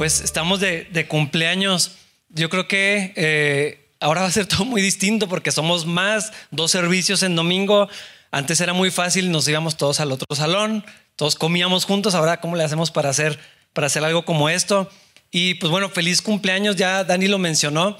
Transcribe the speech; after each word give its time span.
pues 0.00 0.22
estamos 0.22 0.60
de, 0.60 1.06
cumpleaños. 1.08 1.96
Yo 2.30 2.48
creo 2.48 2.66
que 2.66 3.12
eh, 3.16 3.92
ahora 4.00 4.22
va 4.22 4.28
a 4.28 4.32
ser 4.32 4.46
todo 4.48 4.64
muy 4.64 4.80
distinto 4.80 5.28
porque 5.28 5.52
somos 5.52 5.84
más, 5.84 6.32
dos 6.50 6.70
servicios 6.70 7.22
en 7.22 7.36
domingo. 7.36 7.86
Antes 8.30 8.62
era 8.62 8.72
muy 8.72 8.90
fácil, 8.90 9.30
nos 9.30 9.46
íbamos 9.46 9.76
todos 9.76 10.00
al 10.00 10.10
otro 10.10 10.34
salón, 10.34 10.86
todos 11.16 11.34
comíamos 11.34 11.84
juntos. 11.84 12.14
Ahora, 12.14 12.40
¿cómo 12.40 12.56
le 12.56 12.64
hacemos 12.64 12.90
para 12.90 13.10
hacer, 13.10 13.38
para 13.74 13.88
hacer 13.88 14.02
algo 14.02 14.24
como 14.24 14.48
esto? 14.48 14.90
Y 15.30 15.56
pues 15.56 15.70
bueno, 15.70 15.90
feliz 15.90 16.22
cumpleaños, 16.22 16.76
ya 16.76 17.04
Dani 17.04 17.28
lo 17.28 17.36
mencionó. 17.36 17.98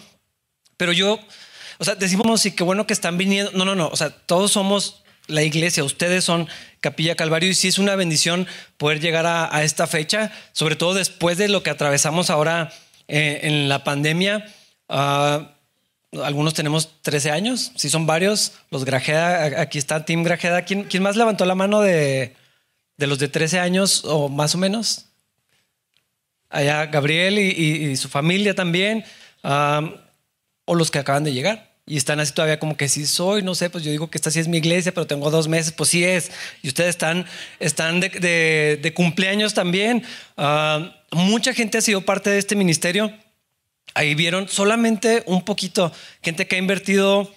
Pero 0.79 0.93
yo, 0.93 1.21
o 1.77 1.85
sea, 1.85 1.97
decimos, 1.97 2.41
sí, 2.41 2.53
qué 2.53 2.65
bueno 2.65 2.87
que 2.87 2.95
están 2.95 3.19
viniendo. 3.19 3.53
No, 3.53 3.67
no, 3.67 3.75
no, 3.75 3.89
o 3.89 3.97
sea, 3.97 4.09
todos 4.09 4.53
somos 4.53 5.00
la 5.31 5.43
iglesia, 5.43 5.85
ustedes 5.85 6.25
son 6.25 6.49
Capilla 6.81 7.15
Calvario 7.15 7.51
y 7.51 7.55
sí 7.55 7.69
es 7.69 7.79
una 7.79 7.97
bendición 7.97 8.47
poder 8.77 9.01
llegar 9.01 9.27
a, 9.27 9.63
esta 9.65 9.87
fecha, 9.87 10.33
sobre 10.53 10.77
todo 10.77 10.95
después 10.95 11.39
de 11.39 11.49
lo 11.49 11.63
que 11.63 11.71
atravesamos 11.71 12.31
ahora 12.31 12.73
eh, 13.09 13.41
en 13.45 13.69
la 13.69 13.85
pandemia. 13.85 14.47
Ah, 14.89 15.53
algunos 16.23 16.55
tenemos 16.55 17.01
13 17.03 17.31
años, 17.31 17.73
si 17.77 17.89
son 17.89 18.07
varios, 18.07 18.53
los 18.71 18.85
Grajeda, 18.85 19.61
aquí 19.61 19.79
está 19.79 20.05
Tim 20.05 20.25
Grajeda. 20.25 20.63
¿Quién, 20.63 20.85
¿Quién, 20.85 21.03
más 21.03 21.17
levantó 21.17 21.45
la 21.45 21.55
mano 21.55 21.81
de, 21.81 22.35
de, 22.97 23.07
los 23.07 23.19
de 23.19 23.29
13 23.29 23.61
años 23.61 24.05
o 24.05 24.29
más 24.29 24.55
o 24.55 24.59
menos? 24.59 25.07
Allá 26.49 26.87
Gabriel 26.87 27.39
y, 27.39 27.97
su 27.97 28.09
familia 28.09 28.57
también, 28.57 29.05
ah, 29.45 29.83
o 30.65 30.75
los 30.75 30.91
que 30.91 30.99
acaban 30.99 31.23
de 31.23 31.33
llegar 31.33 31.70
y 31.91 31.97
están 31.97 32.21
así 32.21 32.33
todavía 32.33 32.61
como 32.61 32.77
que 32.77 32.89
sí 32.89 33.05
soy, 33.05 33.43
no 33.43 33.57
sé, 33.57 33.69
pues 33.69 33.83
yo 33.83 33.91
digo 33.91 34.09
que 34.09 34.17
esta 34.17 34.31
sí 34.31 34.39
es 34.39 34.47
mi 34.47 34.59
iglesia, 34.59 34.95
pero 34.95 35.09
tengo 35.09 35.29
dos 35.29 35.49
meses, 35.49 35.73
pues 35.73 35.91
sí 35.91 36.05
es. 36.05 36.31
Y 36.63 36.69
ustedes 36.69 36.91
están, 36.91 37.27
están 37.59 37.99
de, 37.99 38.93
cumpleaños 38.95 39.55
también. 39.55 40.05
Ah, 40.37 41.03
mucha 41.11 41.53
gente 41.53 41.79
ha 41.79 41.81
sido 41.81 42.03
parte 42.03 42.31
de 42.31 42.39
este 42.39 42.55
ministerio. 42.55 43.13
Ahí 43.93 44.15
vieron 44.15 44.49
solamente 44.49 45.25
un 45.27 45.45
poquito, 45.45 45.93
gente 46.23 46.47
que 46.47 46.55
ha 46.55 46.59
invertido 46.61 47.29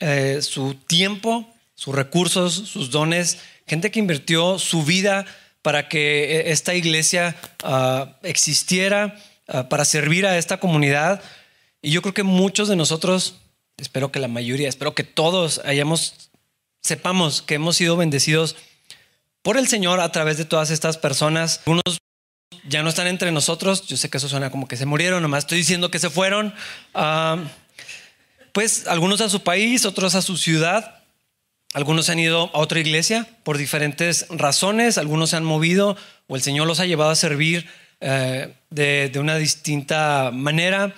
eh, 0.00 0.38
su 0.40 0.72
tiempo, 0.72 1.46
sus 1.74 1.94
recursos, 1.94 2.54
sus 2.54 2.90
dones, 2.90 3.36
gente 3.66 3.90
que 3.90 3.98
invirtió 3.98 4.58
su 4.58 4.84
vida 4.84 5.26
para 5.60 5.86
que 5.90 6.38
eh, 6.38 6.52
esta 6.52 6.74
iglesia 6.74 7.36
ah, 7.62 8.16
existiera, 8.22 9.18
ah, 9.48 9.68
para 9.68 9.84
servir 9.84 10.24
a 10.24 10.38
esta 10.38 10.60
comunidad. 10.60 11.20
Y 11.82 11.90
yo 11.90 12.00
creo 12.00 12.14
que 12.14 12.22
muchos 12.22 12.68
de 12.68 12.76
nosotros 12.76 13.34
espero 13.78 14.12
que 14.12 14.18
la 14.18 14.28
mayoría, 14.28 14.68
espero 14.68 14.94
que 14.94 15.04
todos 15.04 15.60
hayamos, 15.64 16.30
sepamos 16.82 17.42
que 17.42 17.54
hemos 17.54 17.76
sido 17.76 17.96
bendecidos 17.96 18.56
por 19.42 19.56
el 19.56 19.68
Señor 19.68 20.00
a 20.00 20.12
través 20.12 20.36
de 20.36 20.44
todas 20.44 20.70
estas 20.70 20.98
personas. 20.98 21.60
Algunos 21.60 21.98
ya 22.68 22.82
no 22.82 22.90
están 22.90 23.06
entre 23.06 23.32
nosotros, 23.32 23.86
yo 23.86 23.96
sé 23.96 24.10
que 24.10 24.18
eso 24.18 24.28
suena 24.28 24.50
como 24.50 24.68
que 24.68 24.76
se 24.76 24.86
murieron, 24.86 25.22
nomás 25.22 25.44
estoy 25.44 25.58
diciendo 25.58 25.90
que 25.90 25.98
se 25.98 26.10
fueron. 26.10 26.54
Ah, 26.92 27.38
pues 28.52 28.86
algunos 28.88 29.20
a 29.20 29.28
su 29.28 29.42
país, 29.42 29.84
otros 29.84 30.14
a 30.14 30.22
su 30.22 30.36
ciudad. 30.36 30.96
Algunos 31.74 32.08
han 32.08 32.18
ido 32.18 32.50
a 32.54 32.58
otra 32.58 32.80
iglesia 32.80 33.28
por 33.44 33.58
diferentes 33.58 34.26
razones, 34.30 34.96
algunos 34.96 35.30
se 35.30 35.36
han 35.36 35.44
movido 35.44 35.96
o 36.26 36.34
el 36.34 36.42
Señor 36.42 36.66
los 36.66 36.80
ha 36.80 36.86
llevado 36.86 37.10
a 37.10 37.14
servir 37.14 37.68
eh, 38.00 38.54
de, 38.70 39.10
de, 39.12 39.18
una 39.18 39.36
distinta 39.36 40.30
manera. 40.32 40.94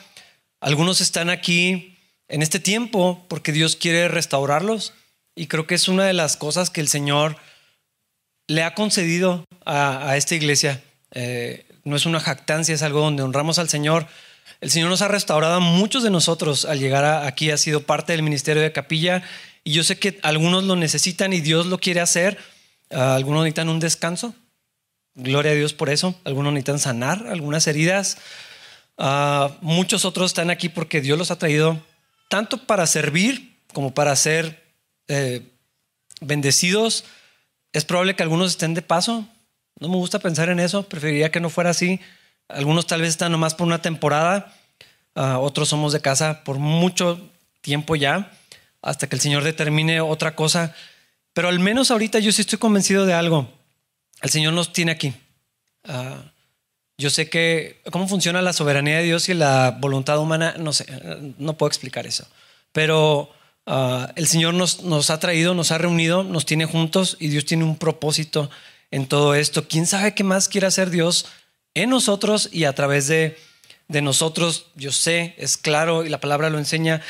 Algunos 0.61 1.01
están 1.01 1.29
aquí 1.29 1.90
en 2.31 2.43
este 2.43 2.61
tiempo 2.61 3.25
porque 3.29 3.53
Dios 3.53 3.77
quiere 3.77 4.09
restaurarlos 4.09 4.95
y 5.35 5.49
creo 5.49 5.67
que 5.67 5.75
es 5.75 5.89
una 5.89 6.05
de 6.05 6.13
las 6.13 6.37
cosas 6.37 6.71
que 6.71 6.81
el 6.81 6.89
Señor 6.89 7.37
le 8.47 8.63
ha 8.63 8.75
concedido 8.75 9.45
a, 9.67 10.17
esta 10.17 10.35
iglesia. 10.35 10.83
Eh, 11.13 11.67
no 11.85 11.97
es 11.97 12.07
una 12.07 12.21
jactancia, 12.21 12.75
es 12.75 12.83
algo 12.83 13.01
donde 13.01 13.23
honramos 13.23 13.59
al 13.59 13.69
Señor. 13.69 14.07
El 14.61 14.71
Señor 14.71 14.91
nos 14.91 15.03
ha 15.03 15.09
restaurado 15.09 15.55
a 15.55 15.61
muchos 15.61 16.03
de 16.03 16.11
nosotros 16.11 16.65
al 16.65 16.79
llegar 16.79 17.05
aquí, 17.27 17.51
ha 17.51 17.57
sido 17.57 17.83
parte 17.83 18.13
del 18.13 18.23
ministerio 18.23 18.63
de 18.63 18.73
capilla 18.73 19.23
y 19.65 19.73
yo 19.73 19.85
sé 19.85 19.99
que 19.99 20.19
algunos 20.23 20.65
lo 20.65 20.77
necesitan 20.77 21.33
y 21.33 21.41
Dios 21.41 21.67
lo 21.67 21.79
quiere 21.79 22.01
hacer. 22.01 22.39
Ah, 22.91 23.15
algunos 23.15 23.43
necesitan 23.43 23.69
un 23.69 23.81
descanso. 23.81 24.35
Gloria 25.15 25.53
a 25.53 25.55
Dios 25.55 25.73
por 25.73 25.91
eso. 25.91 26.15
Algunos 26.25 26.53
necesitan 26.53 26.79
sanar 26.79 27.27
algunas 27.29 27.67
heridas. 27.67 28.19
Ah, 28.99 29.57
muchos 29.61 30.05
otros 30.05 30.31
están 30.31 30.51
aquí 30.51 30.69
porque 30.69 31.01
Dios 31.01 31.19
los 31.19 31.31
ha 31.31 31.39
traído 31.39 31.81
tanto 32.31 32.65
para 32.65 32.87
servir 32.87 33.57
como 33.75 33.93
para 33.93 34.15
ser 34.15 34.65
eh, 35.09 35.43
bendecidos. 36.21 37.05
Es 37.73 37.85
probable 37.85 38.15
que 38.15 38.23
algunos 38.23 38.53
estén 38.53 38.73
de 38.73 38.83
paso. 38.83 39.29
No 39.81 39.89
me 39.89 39.97
gusta 39.97 40.21
pensar 40.21 40.49
en 40.49 40.61
eso. 40.61 40.89
Preferiría 40.89 41.33
que 41.33 41.41
no 41.41 41.51
fuera 41.51 41.71
así. 41.71 42.01
Algunos 42.49 42.87
tal 42.87 43.01
vez 43.01 43.11
están 43.11 43.33
nomás 43.33 43.55
por 43.55 43.67
una 43.67 43.83
temporada. 43.83 44.55
Ah, 45.17 45.41
otros 45.41 45.69
somos 45.69 45.93
de 45.93 46.01
casa 46.01 46.45
por 46.45 46.59
mucho 46.59 47.21
tiempo 47.63 47.97
ya, 47.97 48.31
hasta 48.81 49.09
que 49.09 49.17
el 49.17 49.21
Señor 49.21 49.43
determine 49.43 50.01
otra 50.01 50.37
cosa. 50.37 50.73
Pero 51.33 51.49
al 51.49 51.59
menos 51.59 51.91
ahorita 51.91 52.21
yo 52.21 52.31
sí 52.31 52.43
estoy 52.43 52.61
convencido 52.61 53.07
de 53.07 53.15
algo. 53.15 53.53
El 54.23 54.31
Señor 54.31 54.53
nos 54.53 54.73
tiene 54.73 54.93
aquí. 54.93 55.13
Ah, 55.85 56.23
yo 57.01 57.09
sé 57.09 57.31
que 57.31 57.81
cómo 57.91 58.07
funciona 58.07 58.43
la 58.43 58.53
soberanía 58.53 58.99
de 58.99 59.05
Dios 59.05 59.29
y 59.31 59.35
la 59.35 59.79
voluntad 59.81 60.19
humana, 60.19 60.55
no 60.59 60.75
sé, 60.75 60.85
no 61.39 61.57
puedo 61.57 61.69
explicar 61.69 62.07
eso. 62.07 62.29
Pero 62.73 63.33
ah, 63.67 64.13
el 64.17 64.27
Señor 64.27 64.53
nos, 64.53 64.83
nos 64.83 65.09
ha 65.09 65.19
traído, 65.19 65.55
nos 65.55 65.71
ha 65.71 65.79
reunido, 65.79 66.23
nos 66.25 66.45
tiene 66.45 66.67
juntos 66.67 67.17
y 67.19 67.29
Dios 67.29 67.47
tiene 67.47 67.65
un 67.65 67.79
propósito 67.79 68.51
en 68.91 69.07
todo 69.07 69.35
esto. 69.35 69.67
¿Quién 69.67 69.87
sabe 69.87 70.15
qué 70.15 70.25
más 70.25 70.49
quiere 70.49 70.67
hacer 70.67 70.91
Dios 70.91 71.25
en 71.73 71.89
nosotros 71.89 72.51
y 72.53 72.65
a 72.65 72.75
través 72.75 73.09
de, 73.09 73.39
de 73.89 74.03
nosotros? 74.03 74.67
Yo 74.75 74.93
sé, 74.93 75.35
es 75.39 75.57
claro 75.57 76.05
y 76.05 76.11
la 76.11 76.21
palabra 76.21 76.51
lo 76.51 76.59
enseña. 76.59 77.01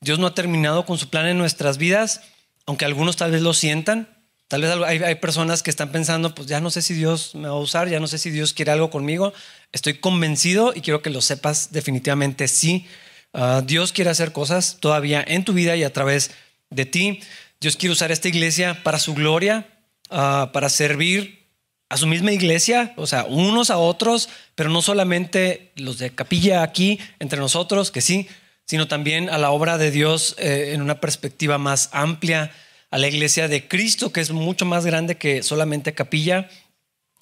Dios 0.00 0.20
no 0.20 0.28
ha 0.28 0.34
terminado 0.34 0.86
con 0.86 0.96
su 0.96 1.10
plan 1.10 1.26
en 1.26 1.38
nuestras 1.38 1.76
vidas, 1.76 2.20
aunque 2.66 2.84
algunos 2.84 3.16
tal 3.16 3.32
vez 3.32 3.42
lo 3.42 3.52
sientan. 3.52 4.08
Tal 4.50 4.62
vez 4.62 4.72
hay, 4.84 5.14
personas 5.14 5.62
que 5.62 5.70
están 5.70 5.92
pensando, 5.92 6.34
pues 6.34 6.48
ya 6.48 6.60
no 6.60 6.70
sé 6.70 6.82
si 6.82 6.92
Dios 6.92 7.36
me 7.36 7.46
va 7.46 7.54
a 7.54 7.58
usar, 7.58 7.88
ya 7.88 8.00
no 8.00 8.08
sé 8.08 8.18
si 8.18 8.30
Dios 8.30 8.52
quiere 8.52 8.72
algo 8.72 8.90
conmigo. 8.90 9.32
Estoy 9.70 9.94
convencido 9.94 10.72
y 10.74 10.80
quiero 10.80 11.02
que 11.02 11.10
lo 11.10 11.20
sepas 11.20 11.70
definitivamente 11.70 12.48
sí. 12.48 12.84
Ah, 13.32 13.62
Dios 13.64 13.92
quiere 13.92 14.10
hacer 14.10 14.32
cosas 14.32 14.78
todavía 14.80 15.24
en 15.24 15.44
tu 15.44 15.52
vida 15.52 15.76
y 15.76 15.84
a 15.84 15.92
través 15.92 16.32
de 16.68 16.84
ti. 16.84 17.20
Dios 17.60 17.76
quiere 17.76 17.92
usar 17.92 18.10
esta 18.10 18.26
iglesia 18.26 18.82
para 18.82 18.98
su 18.98 19.14
gloria, 19.14 19.68
ah, 20.10 20.50
para 20.52 20.68
servir 20.68 21.46
a 21.88 21.96
su 21.96 22.08
misma 22.08 22.32
iglesia, 22.32 22.92
o 22.96 23.06
sea, 23.06 23.26
unos 23.26 23.70
a 23.70 23.78
otros, 23.78 24.28
pero 24.56 24.68
no 24.68 24.82
solamente 24.82 25.70
los 25.76 25.98
de 25.98 26.10
capilla 26.10 26.64
aquí 26.64 26.98
entre 27.20 27.38
nosotros, 27.38 27.92
que 27.92 28.00
sí, 28.00 28.26
sino 28.66 28.88
también 28.88 29.30
a 29.30 29.38
la 29.38 29.52
obra 29.52 29.78
de 29.78 29.92
Dios 29.92 30.34
eh, 30.38 30.72
en 30.74 30.82
una 30.82 31.00
perspectiva 31.00 31.56
más 31.56 31.88
amplia 31.92 32.50
a 32.90 32.98
la 32.98 33.08
iglesia 33.08 33.48
de 33.48 33.68
Cristo, 33.68 34.12
que 34.12 34.20
es 34.20 34.30
mucho 34.30 34.64
más 34.66 34.84
grande 34.84 35.16
que 35.16 35.42
solamente 35.42 35.94
capilla. 35.94 36.48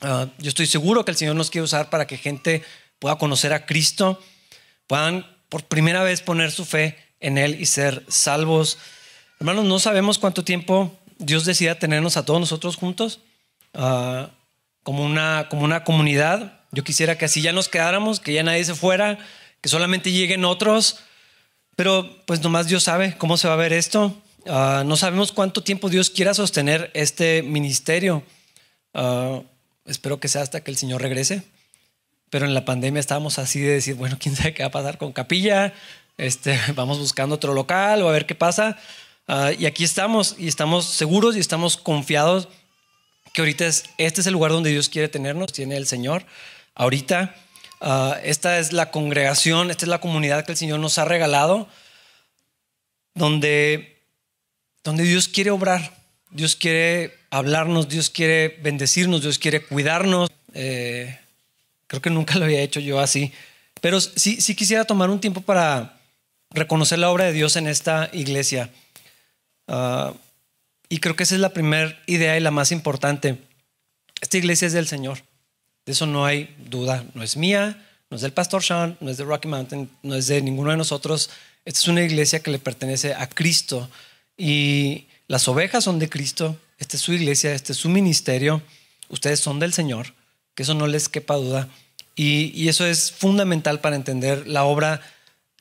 Ah, 0.01 0.29
yo 0.39 0.49
estoy 0.49 0.67
seguro 0.67 1.05
que 1.05 1.11
el 1.11 1.17
Señor 1.17 1.37
nos 1.37 1.51
quiere 1.51 1.65
usar 1.65 1.91
para 1.91 2.06
que 2.06 2.17
gente 2.17 2.62
pueda 2.99 3.17
conocer 3.17 3.53
a 3.53 3.67
Cristo, 3.67 4.21
puedan 4.87 5.27
por 5.49 5.65
primera 5.65 6.03
vez 6.03 6.21
poner 6.21 6.51
su 6.51 6.65
fe 6.65 6.97
en 7.21 7.39
Él 7.39 7.61
y 7.61 7.67
ser 7.67 8.05
salvos. 8.09 8.78
Hermanos, 9.41 9.65
no 9.67 9.78
sabemos 9.78 10.19
cuánto 10.19 10.45
tiempo 10.45 10.99
Dios 11.19 11.45
decida 11.45 11.78
tenernos 11.78 12.16
a 12.16 12.25
todos 12.25 12.41
nosotros 12.41 12.77
juntos 12.77 13.21
ah, 13.75 14.31
como, 14.83 15.04
una, 15.04 15.48
como 15.51 15.65
una 15.65 15.84
comunidad. 15.84 16.60
Yo 16.72 16.84
quisiera 16.84 17.19
que 17.19 17.27
así 17.27 17.42
ya 17.42 17.53
nos 17.53 17.69
quedáramos, 17.69 18.21
que 18.21 18.33
ya 18.33 18.42
nadie 18.42 18.65
se 18.65 18.75
fuera, 18.75 19.19
que 19.60 19.69
solamente 19.69 20.13
lleguen 20.13 20.45
otros, 20.45 21.01
pero 21.77 22.25
pues 22.27 22.42
nomás 22.42 22.69
Dios 22.69 22.84
sabe 22.84 23.16
cómo 23.19 23.37
se 23.37 23.48
va 23.48 23.54
a 23.54 23.59
ver 23.59 23.72
esto. 23.72 24.22
Ah, 24.48 24.83
no 24.86 24.97
sabemos 24.97 25.30
cuánto 25.33 25.62
tiempo 25.62 25.91
Dios 25.91 26.09
quiera 26.09 26.33
sostener 26.33 26.91
este 26.95 27.42
ministerio. 27.42 28.22
Ah, 28.95 29.42
espero 29.84 30.21
que 30.21 30.28
sea 30.28 30.42
hasta 30.42 30.62
que 30.62 30.71
el 30.71 30.77
Señor 30.78 31.03
regrese. 31.03 31.42
Pero 32.30 32.47
en 32.47 32.54
la 32.54 32.65
pandemia 32.65 33.00
estábamos 33.00 33.39
así 33.39 33.60
de 33.60 33.72
decir, 33.72 33.95
bueno, 33.95 34.16
quién 34.18 34.36
sabe 34.36 34.54
qué 34.54 34.62
va 34.62 34.68
a 34.68 34.72
pasar 34.72 34.97
con 34.97 35.12
capilla. 35.12 35.74
Este, 36.16 36.59
vamos 36.74 36.98
buscando 36.98 37.34
otro 37.34 37.53
local 37.53 38.03
o 38.03 38.09
a 38.09 38.12
ver 38.12 38.27
qué 38.27 38.34
pasa. 38.34 38.78
Ah, 39.27 39.53
y 39.56 39.66
aquí 39.66 39.84
estamos 39.84 40.36
y 40.39 40.48
estamos 40.48 40.86
seguros 40.86 41.36
y 41.36 41.41
estamos 41.41 41.77
confiados 41.77 42.48
que 43.34 43.42
ahorita 43.42 43.66
es, 43.66 43.84
este 43.98 44.22
es 44.22 44.27
el 44.27 44.33
lugar 44.33 44.53
donde 44.53 44.71
Dios 44.71 44.89
quiere 44.89 45.09
tenernos, 45.09 45.53
tiene 45.53 45.77
el 45.77 45.86
Señor. 45.86 46.24
Ahorita 46.74 47.34
esta 48.24 48.59
es 48.59 48.72
la 48.72 48.91
congregación, 48.91 49.71
esta 49.71 49.84
es 49.84 49.89
la 49.89 50.01
comunidad 50.01 50.44
que 50.44 50.53
el 50.53 50.59
Señor 50.59 50.80
nos 50.80 50.98
ha 50.98 51.04
regalado, 51.04 51.68
donde 53.15 53.97
donde 54.89 55.05
Dios 55.05 55.29
quiere 55.29 55.51
obrar, 55.51 55.95
Dios 56.31 56.57
quiere 56.57 57.13
hablarnos, 57.29 57.91
Dios 57.91 58.09
quiere 58.09 58.59
bendecirnos, 58.63 59.21
Dios 59.21 59.39
quiere 59.39 59.61
cuidarnos. 59.61 60.31
Eh, 60.55 61.19
creo 61.87 62.01
que 62.01 62.09
nunca 62.09 62.37
lo 62.39 62.47
había 62.47 62.63
hecho 62.63 62.81
yo 62.81 62.99
así, 62.99 63.31
pero 63.83 64.01
sí, 64.01 64.55
quisiera 64.55 64.87
tomar 64.87 65.11
un 65.11 65.21
tiempo 65.21 65.43
para 65.43 66.01
reconocer 66.53 66.99
la 67.01 67.11
obra 67.11 67.27
de 67.27 67.35
Dios 67.35 67.57
en 67.57 67.67
esta 67.67 68.09
iglesia. 68.15 68.71
Ah, 69.67 70.15
y 70.89 71.01
creo 71.01 71.15
que 71.15 71.25
esa 71.25 71.35
es 71.35 71.43
la 71.43 71.53
primera 71.53 72.01
idea 72.07 72.39
y 72.39 72.41
la 72.41 72.51
más 72.51 72.73
importante. 72.73 73.37
Esta 74.23 74.39
iglesia 74.39 74.69
es 74.69 74.73
del 74.73 74.89
Señor. 74.89 75.19
De 75.85 75.93
eso 75.93 76.07
no 76.07 76.25
hay 76.25 76.57
duda. 76.65 77.05
No 77.13 77.23
es 77.23 77.37
mía, 77.37 77.87
no 78.09 78.17
es 78.17 78.23
del 78.23 78.33
pastor 78.33 78.63
Sean, 78.63 78.97
no 79.01 79.11
es 79.11 79.19
de 79.19 79.25
Rocky 79.25 79.49
Mountain, 79.49 79.91
no 80.03 80.15
es 80.15 80.29
de 80.29 80.41
ninguno 80.41 80.71
de 80.71 80.79
nosotros. 80.79 81.29
Esta 81.67 81.81
es 81.81 81.89
una 81.89 82.03
iglesia 82.03 82.41
que 82.41 82.51
le 82.51 82.59
pertenece 82.59 83.13
a 83.13 83.29
Cristo 83.29 83.91
y 84.39 85.09
las 85.27 85.49
ovejas 85.49 85.85
son 85.85 85.99
de 85.99 86.09
Cristo. 86.09 86.57
Esta 86.79 86.97
es 86.97 87.03
su 87.03 87.13
iglesia, 87.13 87.53
este 87.53 87.73
es 87.73 87.79
su 87.79 87.89
ministerio. 87.89 88.63
Ustedes 89.09 89.41
son 89.41 89.59
del 89.59 89.73
Señor, 89.73 90.15
que 90.55 90.63
eso 90.63 90.75
no 90.75 90.87
les 90.87 91.09
quepa 91.09 91.35
duda. 91.35 91.69
Y, 92.15 92.69
eso 92.69 92.87
es 92.87 93.13
fundamental 93.13 93.81
para 93.81 93.97
entender 93.97 94.47
la 94.47 94.65
obra 94.65 95.01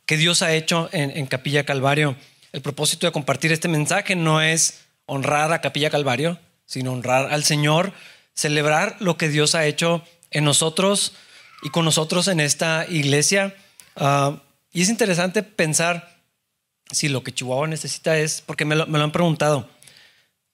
que 0.05 0.17
Dios 0.17 0.41
ha 0.41 0.53
hecho 0.53 0.89
en, 0.91 1.25
Capilla 1.27 1.65
Calvario. 1.65 2.15
El 2.53 2.61
propósito 2.61 3.05
de 3.05 3.11
compartir 3.11 3.51
este 3.51 3.67
mensaje 3.67 4.15
no 4.15 4.41
es 4.41 4.79
honrar 5.05 5.51
a 5.53 5.61
Capilla 5.61 5.89
Calvario, 5.89 6.39
sino 6.65 6.93
honrar 6.93 7.31
al 7.31 7.43
Señor, 7.43 7.93
celebrar 8.33 8.95
lo 8.99 9.17
que 9.17 9.29
Dios 9.29 9.53
ha 9.53 9.65
hecho 9.65 10.03
en 10.31 10.45
nosotros 10.45 11.13
y 11.61 11.69
con 11.69 11.85
nosotros 11.85 12.27
en 12.27 12.39
esta 12.39 12.85
iglesia. 12.89 13.55
Ah, 13.95 14.41
y 14.71 14.81
es 14.81 14.89
interesante 14.89 15.43
pensar 15.43 16.16
si 16.91 17.09
lo 17.09 17.23
que 17.23 17.33
Chihuahua 17.33 17.67
necesita 17.67 18.17
es, 18.17 18.41
porque 18.41 18.65
me 18.65 18.75
lo, 18.75 18.83
han 18.83 19.11
preguntado, 19.11 19.69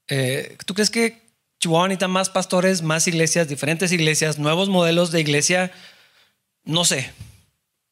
eh, 0.07 0.57
¿tú 0.65 0.73
crees 0.73 0.89
que 0.89 1.21
Chihuahua 1.59 1.87
necesita 1.87 2.07
más 2.07 2.29
pastores, 2.29 2.81
más 2.81 3.07
iglesias, 3.07 3.47
diferentes 3.47 3.91
iglesias, 3.91 4.39
nuevos 4.39 4.69
modelos 4.69 5.11
de 5.11 5.21
iglesia? 5.21 5.71
No 6.63 6.85
sé, 6.85 7.11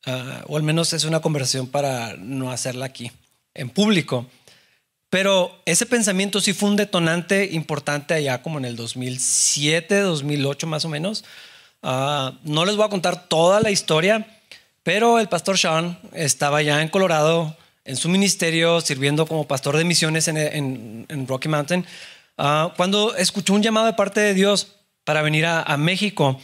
ah, 0.05 0.43
o 0.47 0.57
al 0.57 0.63
menos 0.63 0.93
es 0.93 1.03
una 1.03 1.21
conversación 1.21 1.67
para 1.67 2.15
no 2.17 2.51
hacerla 2.51 2.85
aquí, 2.85 3.11
en 3.53 3.69
público. 3.69 4.25
Pero 5.09 5.61
ese 5.65 5.85
pensamiento 5.85 6.39
sí 6.39 6.53
fue 6.53 6.69
un 6.69 6.77
detonante 6.77 7.49
importante 7.51 8.13
allá 8.13 8.41
como 8.41 8.59
en 8.59 8.65
el 8.65 8.77
2007, 8.77 9.99
2008 9.99 10.67
más 10.67 10.85
o 10.85 10.89
menos, 10.89 11.25
Ah, 11.83 12.33
no 12.43 12.65
les 12.65 12.75
voy 12.75 12.85
a 12.85 12.89
contar 12.89 13.27
toda 13.27 13.59
la 13.59 13.71
historia, 13.71 14.27
pero 14.83 15.19
el 15.19 15.27
pastor 15.27 15.57
Sean 15.57 15.97
estaba 16.13 16.61
ya 16.61 16.81
en 16.81 16.89
Colorado 16.89 17.57
en 17.85 17.95
su 17.95 18.09
ministerio 18.09 18.81
sirviendo 18.81 19.25
como 19.25 19.47
pastor 19.47 19.77
de 19.77 19.83
misiones 19.83 20.27
en, 20.27 21.27
Rocky 21.27 21.49
Mountain, 21.49 21.85
ah, 22.37 22.73
cuando 22.77 23.15
escuchó 23.15 23.53
un 23.53 23.63
llamado 23.63 23.87
de 23.87 23.93
parte 23.93 24.19
de 24.19 24.33
Dios 24.33 24.75
para 25.03 25.21
venir 25.21 25.45
a, 25.45 25.77
México. 25.77 26.39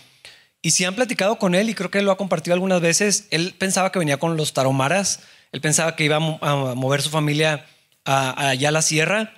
Y 0.62 0.72
si 0.72 0.84
han 0.84 0.96
platicado 0.96 1.38
con 1.38 1.56
él, 1.56 1.70
y 1.70 1.76
creo 1.76 1.92
que 1.92 2.02
lo 2.02 2.12
ha 2.12 2.18
compartido 2.18 2.54
algunas 2.54 2.82
veces, 2.82 3.28
él 3.30 3.54
pensaba 3.58 3.92
que 3.92 4.00
venía 4.00 4.18
con 4.18 4.36
los 4.36 4.54
taromaras, 4.54 5.22
él 5.52 5.62
pensaba 5.62 5.96
que 5.96 6.04
iba 6.04 6.16
a, 6.16 6.20
mover 6.20 7.02
su 7.02 7.10
familia 7.10 7.66
allá 8.04 8.70
a 8.70 8.72
la 8.72 8.82
sierra. 8.82 9.34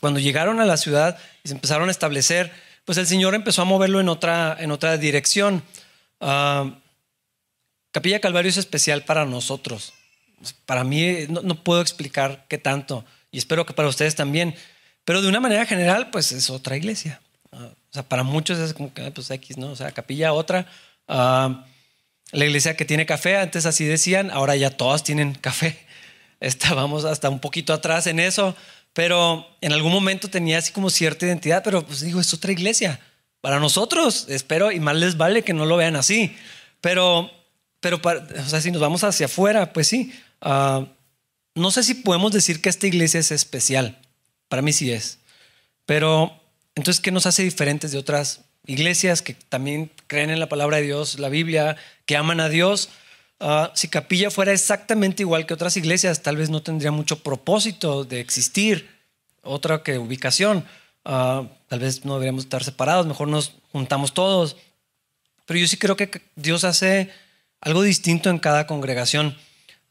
Cuando 0.00 0.20
llegaron 0.20 0.60
a 0.60 0.64
la 0.66 0.76
ciudad 0.76 1.18
y 1.44 1.48
se 1.48 1.54
empezaron 1.54 1.88
a 1.88 1.92
establecer, 1.92 2.52
pues 2.84 2.98
el 2.98 3.06
Señor 3.06 3.34
empezó 3.34 3.62
a 3.62 3.64
moverlo 3.64 4.00
en 4.00 4.08
otra, 4.08 4.56
en 4.60 4.70
otra 4.70 4.96
dirección. 4.98 5.62
Ah, 6.20 6.70
Capilla 7.90 8.20
Calvario 8.20 8.50
es 8.50 8.56
especial 8.56 9.04
para 9.04 9.24
nosotros. 9.24 9.94
Para 10.66 10.84
mí 10.84 11.26
no, 11.28 11.62
puedo 11.62 11.80
explicar 11.80 12.46
qué 12.48 12.58
tanto 12.58 13.04
y 13.30 13.38
espero 13.38 13.66
que 13.66 13.74
para 13.74 13.88
ustedes 13.88 14.14
también. 14.14 14.54
Pero 15.04 15.22
de 15.22 15.28
una 15.28 15.40
manera 15.40 15.66
general, 15.66 16.10
pues 16.10 16.32
es 16.32 16.50
otra 16.50 16.76
iglesia. 16.76 17.20
Ah, 17.50 17.68
o 17.72 17.92
sea, 17.92 18.02
para 18.02 18.22
muchos 18.22 18.58
es 18.58 18.72
como 18.72 18.94
que, 18.94 19.10
pues 19.10 19.30
X, 19.30 19.58
¿no? 19.58 19.72
O 19.72 19.76
sea, 19.76 19.90
capilla 19.90 20.32
otra. 20.32 20.66
Ah, 21.08 21.64
la 22.30 22.44
iglesia 22.44 22.76
que 22.76 22.84
tiene 22.84 23.04
café, 23.04 23.36
antes 23.36 23.66
así 23.66 23.84
decían, 23.84 24.30
ahora 24.30 24.56
ya 24.56 24.70
todas 24.70 25.02
tienen 25.02 25.34
café. 25.34 25.78
Estábamos 26.40 27.04
hasta 27.04 27.28
un 27.28 27.40
poquito 27.40 27.72
atrás 27.72 28.06
en 28.06 28.20
eso 28.20 28.56
pero 28.92 29.46
en 29.60 29.72
algún 29.72 29.92
momento 29.92 30.28
tenía 30.28 30.58
así 30.58 30.72
como 30.72 30.90
cierta 30.90 31.26
identidad, 31.26 31.62
pero 31.64 31.86
pues 31.86 32.00
digo, 32.00 32.20
es 32.20 32.32
otra 32.34 32.52
iglesia. 32.52 33.00
Para 33.40 33.58
nosotros, 33.58 34.26
espero, 34.28 34.70
y 34.70 34.80
más 34.80 34.96
les 34.96 35.16
vale 35.16 35.42
que 35.42 35.54
no 35.54 35.66
lo 35.66 35.76
vean 35.76 35.96
así. 35.96 36.36
Pero, 36.80 37.30
pero 37.80 38.00
o 38.00 38.48
sea, 38.48 38.60
si 38.60 38.70
nos 38.70 38.80
vamos 38.80 39.02
hacia 39.02 39.26
afuera, 39.26 39.72
pues 39.72 39.88
sí. 39.88 40.12
Ah, 40.42 40.86
no 41.54 41.70
sé 41.70 41.82
si 41.82 41.94
podemos 41.94 42.32
decir 42.32 42.60
que 42.60 42.68
esta 42.68 42.86
iglesia 42.86 43.20
es 43.20 43.30
especial. 43.30 43.98
Para 44.48 44.62
mí 44.62 44.72
sí 44.72 44.92
es. 44.92 45.18
Pero, 45.86 46.38
entonces, 46.74 47.00
¿qué 47.00 47.10
nos 47.10 47.26
hace 47.26 47.42
diferentes 47.42 47.92
de 47.92 47.98
otras 47.98 48.42
iglesias 48.66 49.22
que 49.22 49.34
también 49.34 49.90
creen 50.06 50.30
en 50.30 50.40
la 50.40 50.48
palabra 50.48 50.76
de 50.76 50.84
Dios, 50.84 51.18
la 51.18 51.28
Biblia, 51.28 51.76
que 52.06 52.16
aman 52.16 52.40
a 52.40 52.48
Dios? 52.48 52.90
Ah, 53.40 53.72
si 53.74 53.88
Capilla 53.88 54.30
fuera 54.30 54.52
exactamente 54.52 55.22
igual 55.22 55.46
que 55.46 55.54
otras 55.54 55.76
iglesias, 55.76 56.22
tal 56.22 56.36
vez 56.36 56.50
no 56.50 56.62
tendría 56.62 56.92
mucho 56.92 57.22
propósito 57.22 58.04
de 58.04 58.20
existir, 58.20 58.88
otra 59.42 59.82
que 59.82 59.98
ubicación. 59.98 60.64
Ah, 61.04 61.48
tal 61.68 61.80
vez 61.80 62.04
no 62.04 62.14
deberíamos 62.14 62.44
estar 62.44 62.62
separados, 62.62 63.06
mejor 63.06 63.28
nos 63.28 63.54
juntamos 63.72 64.14
todos. 64.14 64.56
Pero 65.46 65.58
yo 65.58 65.66
sí 65.66 65.76
creo 65.76 65.96
que 65.96 66.22
Dios 66.36 66.64
hace 66.64 67.10
algo 67.60 67.82
distinto 67.82 68.30
en 68.30 68.38
cada 68.38 68.66
congregación. 68.66 69.36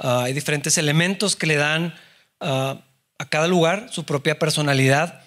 Ah, 0.03 0.23
hay 0.23 0.33
diferentes 0.33 0.77
elementos 0.77 1.35
que 1.35 1.47
le 1.47 1.55
dan 1.55 1.93
a 2.39 3.29
cada 3.29 3.47
lugar 3.47 3.89
su 3.91 4.03
propia 4.03 4.39
personalidad, 4.39 5.21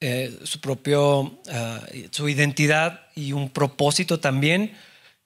eh, 0.00 0.34
su 0.44 0.60
propio, 0.60 1.38
su 2.10 2.26
identidad 2.30 3.02
y 3.14 3.32
un 3.32 3.50
propósito 3.50 4.18
también. 4.18 4.74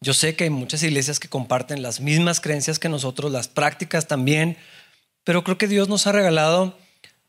Yo 0.00 0.14
sé 0.14 0.34
que 0.34 0.44
hay 0.44 0.50
muchas 0.50 0.82
iglesias 0.82 1.20
que 1.20 1.28
comparten 1.28 1.80
las 1.80 2.00
mismas 2.00 2.40
creencias 2.40 2.78
que 2.78 2.88
nosotros, 2.88 3.30
las 3.32 3.48
prácticas 3.48 4.08
también, 4.08 4.56
pero 5.24 5.44
creo 5.44 5.58
que 5.58 5.68
Dios 5.68 5.88
nos 5.88 6.06
ha 6.06 6.12
regalado 6.12 6.76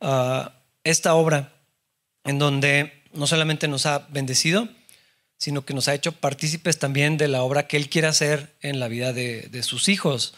ah, 0.02 0.54
esta 0.84 1.14
obra 1.14 1.54
en 2.24 2.40
donde 2.40 3.04
no 3.14 3.28
solamente 3.28 3.68
nos 3.68 3.86
ha 3.86 4.08
bendecido, 4.10 4.68
sino 5.38 5.66
que 5.66 5.74
nos 5.74 5.88
ha 5.88 5.96
hecho 5.96 6.12
partícipes 6.12 6.80
también 6.80 7.18
de 7.18 7.28
la 7.28 7.44
obra 7.44 7.68
que 7.68 7.78
Él 7.78 7.90
quiere 7.90 8.08
hacer 8.08 8.56
en 8.62 8.80
la 8.80 8.88
vida 8.88 9.14
de, 9.14 9.44
de 9.50 9.64
sus 9.64 9.88
hijos. 9.88 10.36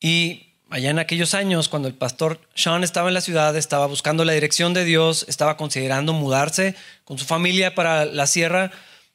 Y 0.00 0.49
allá 0.70 0.90
en 0.90 0.98
aquellos 0.98 1.34
años, 1.34 1.68
cuando 1.68 1.88
el 1.88 1.94
pastor 1.94 2.40
Sean 2.54 2.84
estaba 2.84 3.08
en 3.08 3.14
la 3.14 3.20
ciudad, 3.20 3.56
estaba 3.56 3.86
buscando 3.86 4.24
la 4.24 4.32
dirección 4.32 4.72
de 4.72 4.84
Dios, 4.84 5.26
estaba 5.28 5.56
considerando 5.56 6.12
mudarse 6.12 6.74
con 7.04 7.18
su 7.18 7.24
familia 7.24 7.74
para 7.74 8.06
la 8.06 8.26
sierra, 8.26 8.70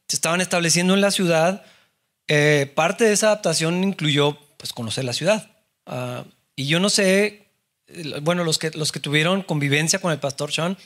se 0.07 0.17
estaban 0.17 0.41
estableciendo 0.41 0.93
en 0.93 1.01
la 1.01 1.11
ciudad 1.11 1.63
eh, 2.27 2.71
parte 2.73 3.03
de 3.03 3.13
esa 3.13 3.27
adaptación 3.27 3.83
incluyó 3.83 4.37
pues, 4.57 4.73
conocer 4.73 5.03
la 5.03 5.13
ciudad. 5.13 5.51
Ah, 5.85 6.25
y 6.55 6.67
yo 6.67 6.79
no 6.79 6.89
sé, 6.89 7.47
bueno, 8.21 8.43
los 8.43 8.57
que, 8.57 8.71
los 8.71 8.91
que 8.91 8.99
tuvieron 8.99 9.43
convivencia 9.43 9.99
con 9.99 10.11
el 10.11 10.19
pastor 10.19 10.51
Sean, 10.51 10.77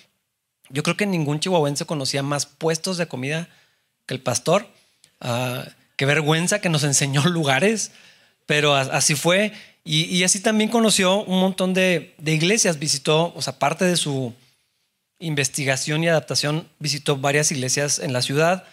yo 0.70 0.84
creo 0.84 0.98
que 0.98 1.06
ningún 1.06 1.40
chihuahuense 1.40 1.86
conocía 1.86 2.24
más 2.24 2.46
puestos 2.46 2.98
de 2.98 3.08
comida 3.08 3.50
que 4.06 4.14
el 4.14 4.22
pastor. 4.22 4.68
Ah, 5.22 5.66
qué 5.96 6.06
vergüenza 6.06 6.60
que 6.60 6.70
nos 6.70 6.84
enseñó 6.90 7.24
lugares, 7.26 7.92
pero 8.50 8.74
así 8.74 9.14
fue. 9.14 9.54
Y, 9.84 10.24
así 10.24 10.40
también 10.40 10.72
conoció 10.72 11.24
un 11.24 11.40
montón 11.40 11.76
de, 11.76 12.16
iglesias, 12.26 12.80
visitó, 12.80 13.32
o 13.36 13.44
sea, 13.44 13.60
parte 13.60 13.86
de 13.86 13.96
su 13.96 14.34
investigación 15.20 16.04
y 16.04 16.08
adaptación, 16.08 16.68
visitó 16.80 17.16
varias 17.18 17.52
iglesias 17.52 18.00
en 18.00 18.12
la 18.12 18.24
ciudad. 18.24 18.64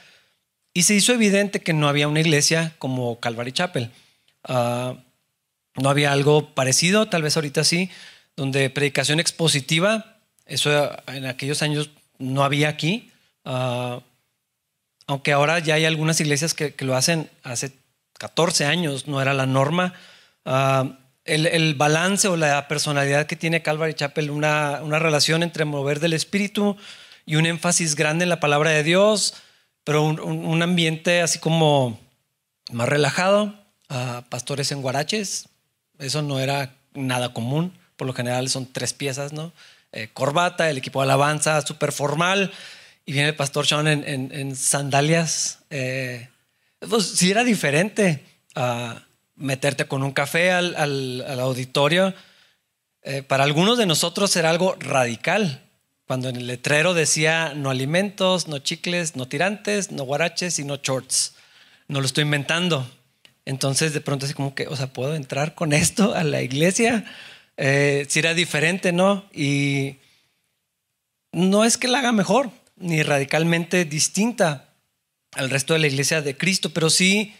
Y 0.73 0.85
se 0.85 0.95
hizo 0.95 1.12
evidente 1.12 1.61
que 1.61 1.75
no 1.75 1.88
había 1.88 2.09
una 2.09 2.21
iglesia 2.21 2.75
como 2.78 3.21
Calvary 3.21 3.52
Chapel. 3.52 3.90
Ah, 4.45 4.95
no 5.75 5.90
había 5.90 6.11
algo 6.11 6.54
parecido, 6.54 7.11
tal 7.11 7.21
vez 7.21 7.37
ahorita 7.37 7.62
sí, 7.62 7.90
donde 8.35 8.71
predicación 8.71 9.21
expositiva, 9.21 10.21
eso 10.47 10.71
en 11.09 11.26
aquellos 11.26 11.61
años 11.61 11.90
no 12.16 12.45
había 12.45 12.71
aquí. 12.71 13.11
Ah, 13.45 14.00
aunque 15.06 15.33
ahora 15.33 15.59
ya 15.59 15.75
hay 15.75 15.85
algunas 15.85 16.18
iglesias 16.18 16.54
que, 16.54 16.75
lo 16.78 16.97
hacen 16.97 17.28
hace 17.42 17.73
14 18.18 18.64
años, 18.64 19.06
no 19.06 19.20
era 19.20 19.35
la 19.35 19.46
norma. 19.46 19.94
Ah, 20.44 20.99
el, 21.25 21.75
balance 21.75 22.28
o 22.28 22.37
la 22.37 22.68
personalidad 22.68 23.26
que 23.26 23.37
tiene 23.37 23.62
Calvary 23.62 23.94
Chapel, 23.94 24.30
una, 24.30 24.80
una 24.82 24.99
relación 24.99 25.42
entre 25.42 25.64
mover 25.64 26.00
del 26.00 26.12
espíritu 26.12 26.76
y 27.26 27.37
un 27.37 27.46
énfasis 27.46 27.96
grande 27.96 28.23
en 28.23 28.28
la 28.28 28.40
palabra 28.40 28.70
de 28.70 28.85
Dios, 28.85 29.35
pero 29.82 30.04
un, 30.04 30.62
ambiente 30.62 31.20
así 31.20 31.38
como 31.38 32.00
más 32.70 32.88
relajado, 32.88 33.54
pastores 34.28 34.70
en 34.73 34.82
guaraches, 34.82 35.49
eso 35.99 36.23
no 36.23 36.38
era 36.40 36.75
nada 36.94 37.32
común, 37.32 37.76
por 37.96 38.06
lo 38.06 38.12
general 38.12 38.49
son 38.49 38.73
tres 38.73 38.92
piezas, 38.92 39.32
¿no? 39.32 39.52
Eh, 39.92 40.08
corbata, 40.12 40.70
el 40.70 40.78
equipo 40.78 41.00
de 41.00 41.04
alabanza 41.04 41.61
súper 41.62 41.92
formal, 41.92 42.52
y 43.04 43.12
viene 43.12 43.28
el 43.28 43.37
pastor 43.37 43.66
Sean 43.66 43.87
en, 43.87 44.56
sandalias. 44.56 45.61
Eh, 45.70 46.28
pues 46.80 47.04
sí 47.04 47.30
era 47.30 47.45
diferente 47.45 48.25
a 48.54 49.06
meterte 49.37 49.87
con 49.87 50.02
un 50.02 50.12
café 50.12 50.52
al, 50.52 51.40
auditorio. 51.40 52.14
Eh, 53.02 53.23
para 53.23 53.45
algunos 53.45 53.78
de 53.78 53.87
nosotros 53.87 54.35
era 54.37 54.50
algo 54.50 54.76
radical, 54.80 55.62
cuando 56.06 56.28
en 56.28 56.37
el 56.37 56.47
letrero 56.47 56.95
decía 56.95 57.52
no 57.54 57.71
alimentos, 57.71 58.49
no 58.49 58.59
chicles, 58.59 59.16
no 59.16 59.28
tirantes, 59.28 59.92
no 59.92 60.04
guaraches 60.04 60.59
y 60.59 60.64
no 60.64 60.76
shorts. 60.76 61.35
No 61.88 62.00
lo 62.00 62.06
estoy 62.06 62.23
inventando. 62.23 62.88
Entonces 63.45 63.92
de 63.92 64.00
pronto 64.00 64.26
así 64.26 64.35
como 64.35 64.54
que, 64.54 64.66
o 64.66 64.76
sea, 64.76 64.92
¿puedo 64.92 65.14
entrar 65.14 65.54
con 65.54 65.73
esto 65.73 66.14
a 66.14 66.25
la 66.25 66.42
iglesia? 66.42 67.04
Eh, 67.56 68.06
si 68.09 68.18
era 68.18 68.35
diferente, 68.35 68.92
¿no? 68.92 69.25
Y 69.33 69.97
no 71.33 71.64
es 71.64 71.76
que 71.76 71.88
la 71.88 72.00
haga 72.00 72.12
mejor, 72.12 72.50
ni 72.76 73.02
radicalmente 73.02 73.85
distinta 73.85 74.65
al 75.37 75.50
resto 75.50 75.75
de 75.75 75.81
la 75.81 75.87
iglesia 75.87 76.23
de 76.23 76.37
Cristo, 76.37 76.71
pero 76.71 76.90
sí 76.90 77.35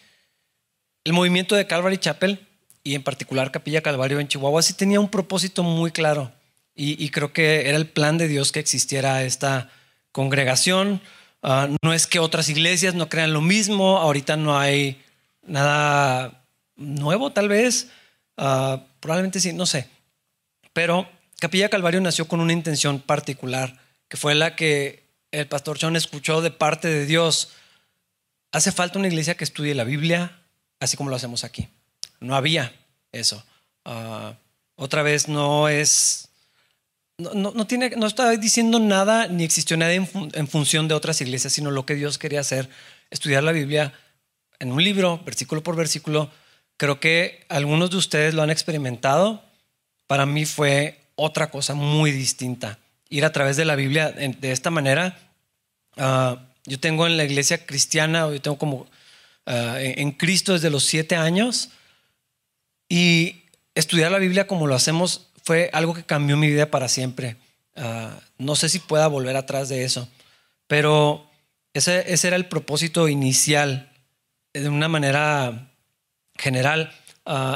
el 1.05 1.13
movimiento 1.13 1.55
de 1.55 1.67
Calvary 1.67 1.99
Chapel 1.99 2.47
y 2.85 2.95
en 2.95 3.03
particular 3.03 3.51
Capilla 3.51 3.83
Calvario 3.83 4.21
en 4.21 4.29
Chihuahua 4.29 4.63
sí 4.63 4.75
tenía 4.75 5.01
un 5.01 5.11
propósito 5.11 5.63
muy 5.63 5.91
claro 5.91 6.33
y, 6.79 7.09
creo 7.09 7.33
que 7.33 7.69
era 7.71 7.79
el 7.79 7.89
plan 7.89 8.19
de 8.19 8.29
Dios 8.29 8.53
que 8.53 8.61
existiera 8.61 9.23
esta 9.23 9.71
congregación. 10.13 11.01
Ah, 11.43 11.71
no 11.83 11.95
es 11.95 12.07
que 12.07 12.19
otras 12.19 12.51
iglesias 12.51 12.95
no 12.95 13.09
crean 13.09 13.33
lo 13.33 13.41
mismo, 13.41 13.97
ahorita 13.97 14.37
no 14.37 14.59
hay 14.59 15.03
nada 15.47 16.45
nuevo 16.77 17.33
tal 17.33 17.49
vez, 17.49 17.89
ah, 18.37 18.85
probablemente 19.01 19.41
sí, 19.41 19.55
no 19.55 19.65
sé, 19.65 19.89
pero 20.75 21.09
Capilla 21.41 21.71
Calvario 21.71 22.03
nació 22.03 22.29
con 22.29 22.41
una 22.41 22.53
intención 22.53 23.01
particular, 23.01 23.79
que 24.09 24.19
fue 24.19 24.35
la 24.35 24.55
que 24.55 25.07
el 25.31 25.47
pastor 25.47 25.79
John 25.81 25.97
escuchó 25.97 26.43
de 26.43 26.51
parte 26.51 26.89
de 26.89 27.07
Dios. 27.07 27.53
Hace 28.53 28.73
falta 28.73 28.99
una 28.99 29.09
iglesia 29.09 29.37
que 29.37 29.45
estudie 29.45 29.75
la 29.75 29.85
Biblia, 29.85 30.43
así 30.81 30.97
como 30.97 31.11
lo 31.11 31.17
hacemos 31.17 31.45
aquí. 31.45 31.69
No 32.21 32.37
había 32.37 32.73
eso. 33.13 33.45
Ah, 33.85 34.37
otra 34.77 35.03
vez 35.03 35.29
no 35.29 35.69
es, 35.69 36.29
no, 37.19 37.53
no, 37.53 37.67
tiene, 37.67 37.91
no 37.91 38.07
está 38.07 38.31
diciendo 38.33 38.79
nada 38.79 39.27
ni 39.29 39.45
existió 39.45 39.77
nada 39.77 39.93
en, 39.93 40.09
en, 40.33 40.49
función 40.49 40.89
de 40.89 40.95
otras 40.95 41.21
iglesias, 41.21 41.53
sino 41.53 41.71
lo 41.71 41.87
que 41.87 41.95
Dios 41.95 42.19
quería 42.19 42.41
hacer, 42.41 42.69
estudiar 43.11 43.43
la 43.43 43.53
Biblia 43.53 43.95
en 44.59 44.73
un 44.73 44.83
libro, 44.83 45.23
versículo 45.25 45.63
por 45.63 45.77
versículo. 45.77 46.31
Creo 46.77 47.01
que 47.01 47.45
algunos 47.49 47.91
de 47.91 47.97
ustedes 47.97 48.35
lo 48.35 48.43
han 48.43 48.51
experimentado. 48.51 49.43
Para 50.07 50.27
mí 50.27 50.45
fue 50.45 51.01
otra 51.15 51.51
cosa 51.51 51.75
muy 51.75 52.13
distinta. 52.13 52.79
Ir 53.09 53.25
a 53.25 53.33
través 53.33 53.57
de 53.57 53.65
la 53.65 53.77
Biblia 53.77 54.13
de 54.13 54.53
esta 54.53 54.71
manera. 54.71 55.19
Ah, 55.97 56.46
yo 56.67 56.81
tengo 56.81 57.07
en 57.07 57.17
la 57.17 57.25
iglesia 57.25 57.65
cristiana, 57.65 58.29
yo 58.31 58.43
tengo 58.43 58.59
como 58.59 58.87
ah, 59.47 59.77
en 59.81 60.13
Cristo 60.13 60.53
desde 60.53 60.71
los 60.71 60.85
siete 60.85 61.17
años 61.17 61.71
y 62.89 63.45
estudiar 63.75 64.11
la 64.11 64.19
Biblia 64.19 64.47
como 64.47 64.67
lo 64.67 64.75
hacemos 64.75 65.29
fue 65.43 65.71
algo 65.73 65.95
que 65.95 66.05
cambió 66.05 66.37
mi 66.37 66.49
vida 66.49 66.71
para 66.71 66.89
siempre. 66.89 67.37
Ah, 67.77 68.19
no 68.39 68.57
sé 68.57 68.69
si 68.69 68.81
pueda 68.81 69.07
volver 69.07 69.37
atrás 69.37 69.69
de 69.69 69.85
eso, 69.85 70.09
pero 70.67 71.31
ese, 71.73 72.13
ese, 72.13 72.27
era 72.27 72.37
el 72.37 72.47
propósito 72.47 73.09
inicial, 73.09 73.93
de 74.53 74.69
una 74.69 74.89
manera 74.89 75.71
general, 76.37 76.93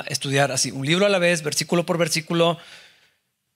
estudiar 0.09 0.52
así, 0.52 0.71
un 0.71 0.85
libro 0.85 1.07
a 1.07 1.09
la 1.09 1.19
vez, 1.19 1.43
versículo 1.43 1.87
por 1.87 1.97
versículo, 1.97 2.59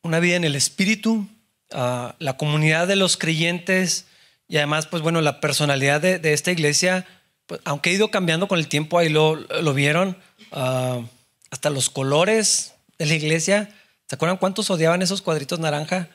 una 0.03 0.21
vida 0.21 0.37
en 0.37 0.45
el 0.45 0.57
Espíritu, 0.57 1.29
la 1.71 2.37
comunidad 2.39 2.87
de 2.87 2.97
los 2.97 3.17
creyentes 3.17 4.07
y 4.49 4.57
además, 4.59 4.87
pues 4.87 5.03
bueno, 5.03 5.21
la 5.21 5.41
personalidad 5.41 6.01
de, 6.01 6.33
esta 6.33 6.53
iglesia, 6.53 7.07
pues, 7.47 7.61
aunque 7.65 7.91
ha 7.91 7.95
ido 7.95 8.11
cambiando 8.11 8.49
con 8.49 8.59
el 8.59 8.69
tiempo, 8.69 8.99
ahí 8.99 9.09
lo, 9.09 9.37
lo 9.37 9.75
vieron, 9.75 10.17
hasta 10.51 11.71
los 11.71 11.91
colores 11.91 12.75
de 12.99 13.07
la 13.07 13.15
iglesia. 13.15 13.71
¿Se 14.07 14.17
acuerdan 14.17 14.37
cuántos 14.37 14.71
odiaban 14.71 15.03
esos 15.03 15.23
cuadritos 15.23 15.59
naranja? 15.59 16.09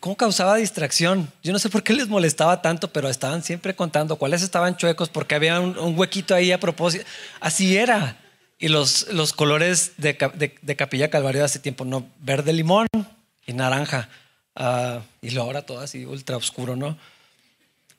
¿Cómo 0.00 0.16
causaba 0.16 0.56
distracción? 0.56 1.32
Yo 1.42 1.52
no 1.52 1.58
sé 1.58 1.70
por 1.70 1.82
qué 1.82 1.92
les 1.92 2.08
molestaba 2.08 2.62
tanto, 2.62 2.92
pero 2.92 3.08
estaban 3.08 3.42
siempre 3.42 3.74
contando 3.74 4.16
cuáles 4.16 4.42
estaban 4.42 4.76
chuecos 4.76 5.08
porque 5.08 5.34
había 5.34 5.58
un, 5.58 5.98
huequito 5.98 6.34
ahí 6.34 6.52
a 6.52 6.60
propósito. 6.60 7.04
Así 7.40 7.76
era. 7.76 8.16
Y 8.60 8.68
los, 8.68 9.12
los 9.12 9.32
colores 9.32 9.92
de, 9.96 10.16
de, 10.62 10.76
Capilla 10.76 11.10
Calvario 11.10 11.40
de 11.40 11.46
hace 11.46 11.58
tiempo, 11.58 11.84
no, 11.84 12.06
verde 12.20 12.52
limón 12.52 12.86
y 13.46 13.52
naranja. 13.52 14.08
Uh, 14.58 15.00
y 15.22 15.30
lo 15.30 15.42
ahora 15.42 15.62
todo 15.62 15.80
así 15.80 16.04
ultra 16.04 16.36
oscuro, 16.36 16.74
¿no? 16.74 16.98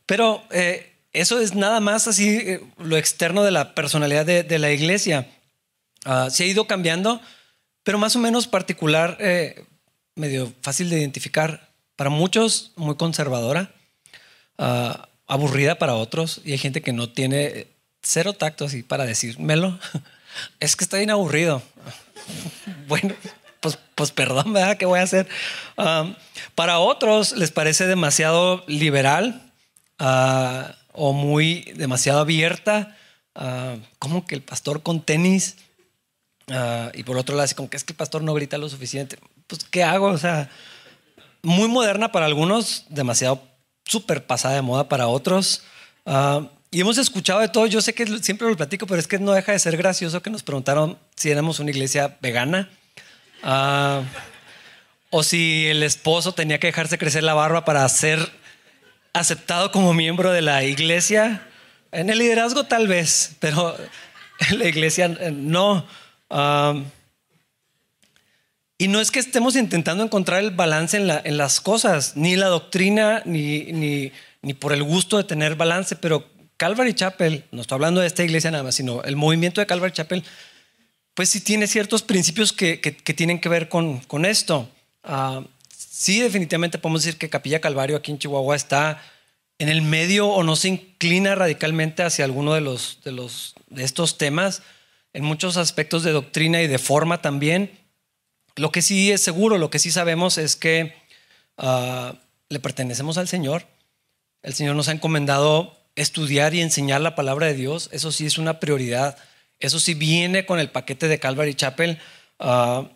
Pero 0.06 0.44
eh, 0.51 0.92
eso 1.13 1.39
es 1.39 1.56
nada 1.56 1.80
más 1.80 2.08
así 2.08 2.38
eh, 2.38 2.62
lo 2.78 2.98
externo 2.98 3.44
de 3.44 3.51
la 3.51 3.74
personalidad 3.74 4.25
de, 4.25 4.44
de 4.44 4.60
la 4.60 4.72
iglesia. 4.72 5.28
Uh, 6.06 6.30
se 6.30 6.44
ha 6.44 6.48
ido 6.48 6.68
cambiando, 6.68 7.22
pero 7.84 7.98
más 7.98 8.16
o 8.16 8.20
menos 8.20 8.48
particular, 8.48 9.18
eh, 9.20 9.66
medio 10.16 10.54
fácil 10.62 10.89
de 10.89 11.00
identificar. 11.00 11.70
Para 11.96 12.10
muchos, 12.10 12.72
muy 12.78 12.96
conservadora, 12.96 13.74
uh, 14.58 14.94
aburrida 15.28 15.78
para 15.78 15.96
otros, 15.96 16.42
y 16.46 16.54
hay 16.54 16.58
gente 16.58 16.82
que 16.82 16.94
no 16.94 17.10
tiene 17.10 17.68
cero 18.01 18.32
tacto 18.32 18.66
así 18.66 18.84
para 18.84 19.06
decírmelo. 19.06 19.78
es 20.62 20.78
que 20.78 20.86
está 20.86 20.98
bien 20.98 21.10
aburrido. 21.10 21.62
bueno, 22.88 23.13
pues, 23.60 23.78
pues 23.96 24.12
perdón, 24.12 24.54
¿verdad? 24.54 24.78
¿Qué 24.78 24.86
voy 24.86 25.00
a 25.00 25.04
hacer? 25.04 25.28
Um, 25.78 26.16
para 26.60 26.80
otros 26.80 27.32
les 27.38 27.51
parece 27.51 27.88
demasiado 27.88 28.66
liberal 28.68 29.54
uh, 29.98 30.74
o 30.92 31.13
muy 31.13 31.72
demasiado 31.78 32.20
abierta, 32.20 32.98
uh, 33.36 33.80
como 33.98 34.25
que 34.25 34.36
el 34.36 34.42
pastor 34.42 34.84
con 34.84 35.01
tenis 35.01 35.56
Ah, 36.51 36.92
y 36.94 37.04
por 37.04 37.18
otro 37.18 37.36
lado, 37.36 37.46
así 37.46 37.56
como 37.56 37.70
que 37.70 37.78
es 37.78 37.84
que 37.84 37.94
el 37.94 37.98
pastor 37.98 38.24
no 38.24 38.34
grita 38.34 38.58
lo 38.58 38.70
suficiente. 38.70 39.18
Pues, 39.48 39.63
¿qué 39.66 39.84
hago? 39.84 40.08
O 40.08 40.18
sea, 40.18 40.50
muy 41.42 41.68
moderna 41.68 42.12
para 42.12 42.25
algunos, 42.25 42.86
demasiado 42.89 43.42
súper 43.86 44.25
pasada 44.25 44.56
de 44.56 44.62
moda 44.62 44.89
para 44.89 45.08
otros. 45.08 45.63
Ah, 46.06 46.48
y 46.72 46.82
hemos 46.82 46.98
escuchado 46.98 47.39
de 47.39 47.48
todo. 47.48 47.66
Yo 47.66 47.82
sé 47.82 47.94
que 47.94 48.06
siempre 48.20 48.50
lo 48.50 48.56
platico, 48.56 48.86
pero 48.86 49.00
es 49.00 49.08
que 49.08 49.20
no 49.20 49.32
deja 49.32 49.51
de 49.51 49.60
ser 49.60 49.78
gracioso 49.78 50.22
que 50.22 50.30
nos 50.30 50.44
preguntaron 50.44 50.98
si 51.16 51.32
éramos 51.32 51.60
una 51.60 51.72
iglesia 51.72 52.18
vegana. 52.22 52.70
Ah, 53.44 54.01
o 55.10 55.24
si 55.24 55.68
el 55.68 55.84
esposo 55.84 56.34
tenía 56.34 56.60
que 56.60 56.68
dejarse 56.68 56.98
crecer 56.98 57.24
la 57.24 57.34
barba 57.34 57.66
para 57.66 57.88
ser 57.89 58.32
aceptado 59.13 59.72
como 59.72 59.94
miembro 59.94 60.32
de 60.32 60.42
la 60.42 60.63
iglesia. 60.63 61.48
En 61.92 62.10
el 62.10 62.20
liderazgo 62.20 62.66
tal 62.66 62.88
vez, 62.88 63.36
pero 63.39 63.75
en 64.50 64.60
la 64.60 64.68
iglesia 64.68 65.06
eh, 65.20 65.32
no 65.32 65.86
y 68.82 68.88
no 68.88 69.01
es 69.01 69.12
que 69.12 69.20
estemos 69.20 69.56
intentando 69.56 70.04
encontrar 70.04 70.42
el 70.42 70.51
balance 70.51 70.96
en, 70.98 71.38
las 71.38 71.60
cosas, 71.60 72.16
ni 72.16 72.38
la 72.38 72.48
doctrina, 72.48 73.22
ni, 73.25 74.13
por 74.60 74.72
el 74.72 74.84
gusto 74.84 75.18
de 75.18 75.25
tener 75.25 75.56
balance, 75.56 75.98
pero 75.98 76.25
Calvary 76.56 76.94
Chapel, 76.94 77.44
no 77.51 77.62
estoy 77.62 77.75
hablando 77.75 78.00
de 78.00 78.08
esta 78.08 78.24
iglesia 78.24 78.51
nada 78.51 78.63
más, 78.63 78.75
sino 78.75 79.04
el 79.04 79.18
movimiento 79.18 79.60
de 79.60 79.68
Calvary 79.68 79.92
Chapel, 79.92 80.24
pues 81.13 81.30
sí 81.30 81.42
tiene 81.42 81.68
ciertos 81.68 82.04
principios 82.04 82.54
que, 82.54 82.78
tienen 83.16 83.42
que 83.42 83.50
ver 83.50 83.68
con 83.68 84.25
esto. 84.25 84.70
Sí, 85.70 86.20
definitivamente 86.20 86.77
podemos 86.77 87.03
decir 87.03 87.18
que 87.18 87.29
Capilla 87.29 87.62
Calvario 87.62 87.98
aquí 87.98 88.12
en 88.12 88.20
Chihuahua 88.20 88.56
está 88.56 89.01
en 89.60 89.70
el 89.70 89.82
medio 89.82 90.27
o 90.27 90.44
no 90.44 90.56
se 90.56 90.70
inclina 90.70 91.36
radicalmente 91.36 92.03
hacia 92.03 92.25
alguno 92.25 92.53
de, 92.53 92.62
los, 92.62 93.00
de, 93.03 93.12
los, 93.12 93.56
de 93.68 93.84
estos 93.84 94.18
temas 94.18 94.63
en 95.13 95.24
muchos 95.24 95.58
aspectos 95.58 96.03
de 96.03 96.12
doctrina 96.12 96.62
y 96.62 96.68
de 96.68 96.79
forma 96.79 97.22
también. 97.22 97.77
Lo 98.56 98.72
que 98.72 98.82
sí 98.82 99.12
es 99.12 99.22
seguro, 99.22 99.58
lo 99.58 99.70
que 99.70 99.79
sí 99.79 99.91
sabemos 99.91 100.38
es 100.38 100.56
que 100.56 100.94
ah, 101.58 102.15
le 102.50 102.60
pertenecemos 102.60 103.18
al 103.18 103.27
Señor. 103.27 103.68
El 104.41 104.53
Señor 104.53 104.75
nos 104.75 104.88
ha 104.88 104.94
encomendado 104.94 105.77
estudiar 105.96 106.53
y 106.53 106.62
enseñar 106.62 107.01
la 107.01 107.15
palabra 107.15 107.48
de 107.48 107.53
Dios. 107.53 107.89
Eso 107.91 108.12
sí 108.12 108.25
es 108.25 108.38
una 108.38 108.60
prioridad. 108.60 109.18
Eso 109.60 109.79
sí 109.79 109.94
viene 109.94 110.46
con 110.46 110.60
el 110.60 110.70
paquete 110.70 111.10
de 111.10 111.20
Calvary 111.20 111.56
Chapel. 111.56 112.00
Ah, 112.39 112.89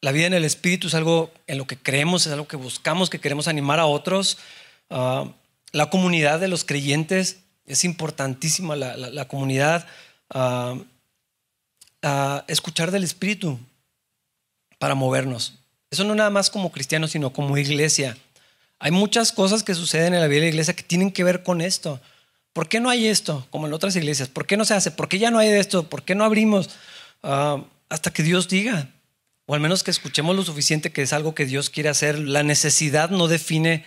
la 0.00 0.12
vida 0.12 0.26
en 0.26 0.34
el 0.34 0.44
Espíritu 0.44 0.88
es 0.88 0.94
algo 0.94 1.32
en 1.46 1.58
lo 1.58 1.66
que 1.66 1.76
creemos, 1.76 2.26
es 2.26 2.32
algo 2.32 2.48
que 2.48 2.56
buscamos, 2.56 3.10
que 3.10 3.20
queremos 3.20 3.48
animar 3.48 3.80
a 3.80 3.86
otros. 3.86 4.38
Ah, 4.90 5.32
la 5.72 5.90
comunidad 5.90 6.40
de 6.40 6.48
los 6.48 6.64
creyentes 6.64 7.40
es 7.66 7.84
importantísima, 7.84 8.76
la, 8.76 9.28
comunidad 9.28 9.86
a 10.30 10.74
escuchar 12.46 12.90
del 12.90 13.04
Espíritu 13.04 13.58
para 14.78 14.94
movernos. 14.94 15.54
Eso 15.90 16.04
no 16.04 16.14
nada 16.14 16.30
más 16.30 16.50
como 16.50 16.70
cristianos, 16.70 17.10
sino 17.10 17.32
como 17.32 17.56
iglesia. 17.56 18.16
Hay 18.78 18.90
muchas 18.90 19.32
cosas 19.32 19.62
que 19.62 19.74
suceden 19.74 20.14
en 20.14 20.20
la 20.20 20.28
vida 20.28 20.40
de 20.40 20.46
la 20.46 20.50
iglesia 20.50 20.76
que 20.76 20.82
tienen 20.82 21.10
que 21.10 21.24
ver 21.24 21.42
con 21.42 21.60
esto. 21.60 22.00
¿Por 22.52 22.68
qué 22.68 22.80
no 22.80 22.90
hay 22.90 23.06
esto 23.06 23.46
como 23.50 23.66
en 23.66 23.72
otras 23.72 23.96
iglesias? 23.96 24.28
¿Por 24.28 24.46
qué 24.46 24.56
no 24.56 24.64
se 24.64 24.74
hace? 24.74 24.90
¿Por 24.90 25.08
qué 25.08 25.18
ya 25.18 25.30
no 25.30 25.38
hay 25.38 25.48
de 25.48 25.58
esto? 25.58 25.88
¿Por 25.88 26.02
qué 26.02 26.14
no 26.14 26.24
abrimos? 26.24 26.70
Ah, 27.22 27.62
hasta 27.88 28.12
que 28.12 28.22
Dios 28.22 28.48
diga. 28.48 28.88
O 29.50 29.54
al 29.54 29.60
menos 29.60 29.82
que 29.82 29.90
escuchemos 29.90 30.36
lo 30.36 30.42
suficiente 30.42 30.92
que 30.92 31.00
es 31.00 31.14
algo 31.14 31.34
que 31.34 31.46
Dios 31.46 31.70
quiere 31.70 31.88
hacer. 31.88 32.18
La 32.18 32.42
necesidad 32.42 33.08
no 33.08 33.28
define 33.28 33.86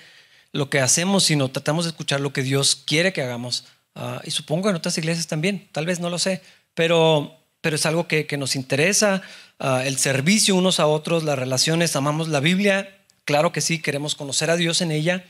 lo 0.54 0.72
que 0.72 0.80
hacemos, 0.80 1.24
sino 1.24 1.52
tratamos 1.52 1.86
de 1.86 1.92
escuchar 1.92 2.20
lo 2.20 2.34
que 2.34 2.42
Dios 2.42 2.76
quiere 2.76 3.14
que 3.14 3.22
hagamos. 3.22 3.66
Ah, 3.94 4.22
y 4.24 4.32
supongo 4.32 4.72
en 4.72 4.76
otras 4.76 4.98
iglesias 4.98 5.28
también, 5.28 5.70
tal 5.72 5.86
vez 5.86 6.00
no 6.00 6.10
lo 6.10 6.18
sé, 6.18 6.42
pero 6.74 7.38
pero 7.62 7.76
es 7.76 7.86
algo 7.86 8.08
que, 8.08 8.26
nos 8.40 8.56
interesa, 8.56 9.22
ah, 9.60 9.84
el 9.86 10.00
servicio 10.00 10.56
unos 10.56 10.80
a 10.80 10.88
otros, 10.88 11.24
las 11.24 11.38
relaciones, 11.38 11.96
amamos 11.96 12.28
la 12.28 12.40
Biblia, 12.40 12.98
claro 13.24 13.52
que 13.52 13.62
sí, 13.62 13.80
queremos 13.80 14.16
conocer 14.16 14.50
a 14.50 14.56
Dios 14.56 14.82
en 14.82 14.92
ella, 14.92 15.24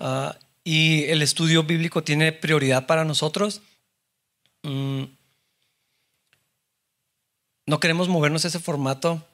ah, 0.00 0.36
y 0.64 1.04
el 1.04 1.22
estudio 1.22 1.62
bíblico 1.62 2.02
tiene 2.02 2.32
prioridad 2.32 2.86
para 2.86 3.04
nosotros. 3.04 3.62
Mm. 4.64 5.04
No 7.66 7.78
queremos 7.78 8.08
movernos 8.08 8.44
ese 8.44 8.58
formato 8.58 9.24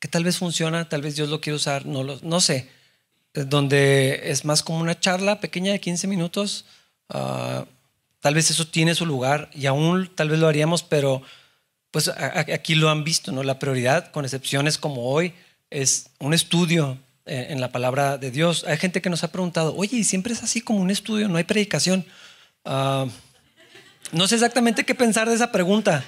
que 0.00 0.08
tal 0.08 0.24
vez 0.24 0.38
funciona, 0.38 0.88
tal 0.88 1.02
vez 1.02 1.14
Dios 1.14 1.28
lo 1.28 1.40
quiere 1.40 1.56
usar, 1.56 1.86
no, 1.86 2.02
lo, 2.02 2.18
no 2.22 2.40
sé, 2.40 2.68
donde 3.34 4.22
es 4.24 4.44
más 4.44 4.62
como 4.62 4.80
una 4.80 4.98
charla 4.98 5.40
pequeña 5.40 5.72
de 5.72 5.80
15 5.80 6.08
minutos. 6.08 6.64
Ah, 7.10 7.66
tal 8.20 8.34
vez 8.34 8.50
eso 8.50 8.66
tiene 8.66 8.94
su 8.94 9.06
lugar 9.06 9.50
y 9.54 9.66
aún 9.66 10.10
tal 10.14 10.30
vez 10.30 10.38
lo 10.40 10.48
haríamos, 10.48 10.82
pero 10.82 11.22
pues 11.90 12.08
aquí 12.08 12.74
lo 12.74 12.88
han 12.88 13.04
visto, 13.04 13.32
¿no? 13.32 13.42
La 13.42 13.58
prioridad, 13.58 14.10
con 14.12 14.24
excepciones 14.24 14.78
como 14.78 15.10
hoy, 15.10 15.34
es 15.70 16.10
un 16.18 16.34
estudio 16.34 16.98
eh, 17.26 17.48
en 17.50 17.60
la 17.60 17.72
palabra 17.72 18.16
de 18.16 18.30
Dios. 18.30 18.64
Hay 18.66 18.76
gente 18.76 19.02
que 19.02 19.10
nos 19.10 19.24
ha 19.24 19.32
preguntado, 19.32 19.74
oye, 19.76 19.96
¿y 19.96 20.04
siempre 20.04 20.32
es 20.32 20.42
así 20.42 20.60
como 20.60 20.80
un 20.80 20.90
estudio? 20.90 21.28
¿No 21.28 21.36
hay 21.36 21.44
predicación? 21.44 22.06
Ah, 22.64 23.06
no 24.12 24.28
sé 24.28 24.36
exactamente 24.36 24.84
qué 24.84 24.94
pensar 24.94 25.28
de 25.28 25.34
esa 25.34 25.52
pregunta. 25.52 26.04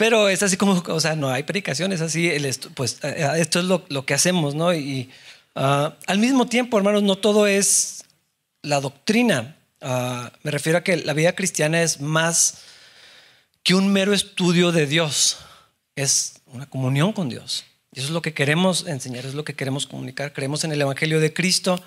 Pero 0.00 0.30
es 0.30 0.42
así 0.42 0.56
como, 0.56 0.82
o 0.88 0.98
sea, 0.98 1.14
no 1.14 1.28
hay 1.28 1.42
predicación, 1.42 1.92
es 1.92 2.00
así, 2.00 2.26
el 2.26 2.50
pues 2.72 3.00
eh, 3.02 3.16
eh, 3.18 3.32
esto 3.36 3.60
es 3.60 3.66
lo, 3.66 4.06
que 4.06 4.14
hacemos, 4.14 4.54
¿no? 4.54 4.72
Y 4.72 5.10
ah, 5.54 5.94
al 6.06 6.16
mismo 6.18 6.46
tiempo, 6.46 6.78
hermanos, 6.78 7.02
no 7.02 7.18
todo 7.18 7.46
es 7.46 8.04
la 8.62 8.80
doctrina. 8.80 9.58
Ah, 9.82 10.32
me 10.42 10.52
refiero 10.52 10.78
a 10.78 10.84
que 10.84 10.96
la 10.96 11.12
vida 11.12 11.34
cristiana 11.34 11.82
es 11.82 12.00
más 12.00 12.62
que 13.62 13.74
un 13.74 13.92
mero 13.92 14.14
estudio 14.14 14.72
de 14.72 14.86
Dios, 14.86 15.36
es 15.96 16.40
una 16.46 16.64
comunión 16.64 17.12
con 17.12 17.28
Dios. 17.28 17.66
Y 17.92 17.98
eso 17.98 18.08
es 18.08 18.14
lo 18.14 18.22
que 18.22 18.32
queremos 18.32 18.86
enseñar, 18.86 19.26
es 19.26 19.34
lo 19.34 19.44
que 19.44 19.54
queremos 19.54 19.86
comunicar. 19.86 20.32
Creemos 20.32 20.64
en 20.64 20.72
el 20.72 20.80
Evangelio 20.80 21.20
de 21.20 21.34
Cristo, 21.34 21.78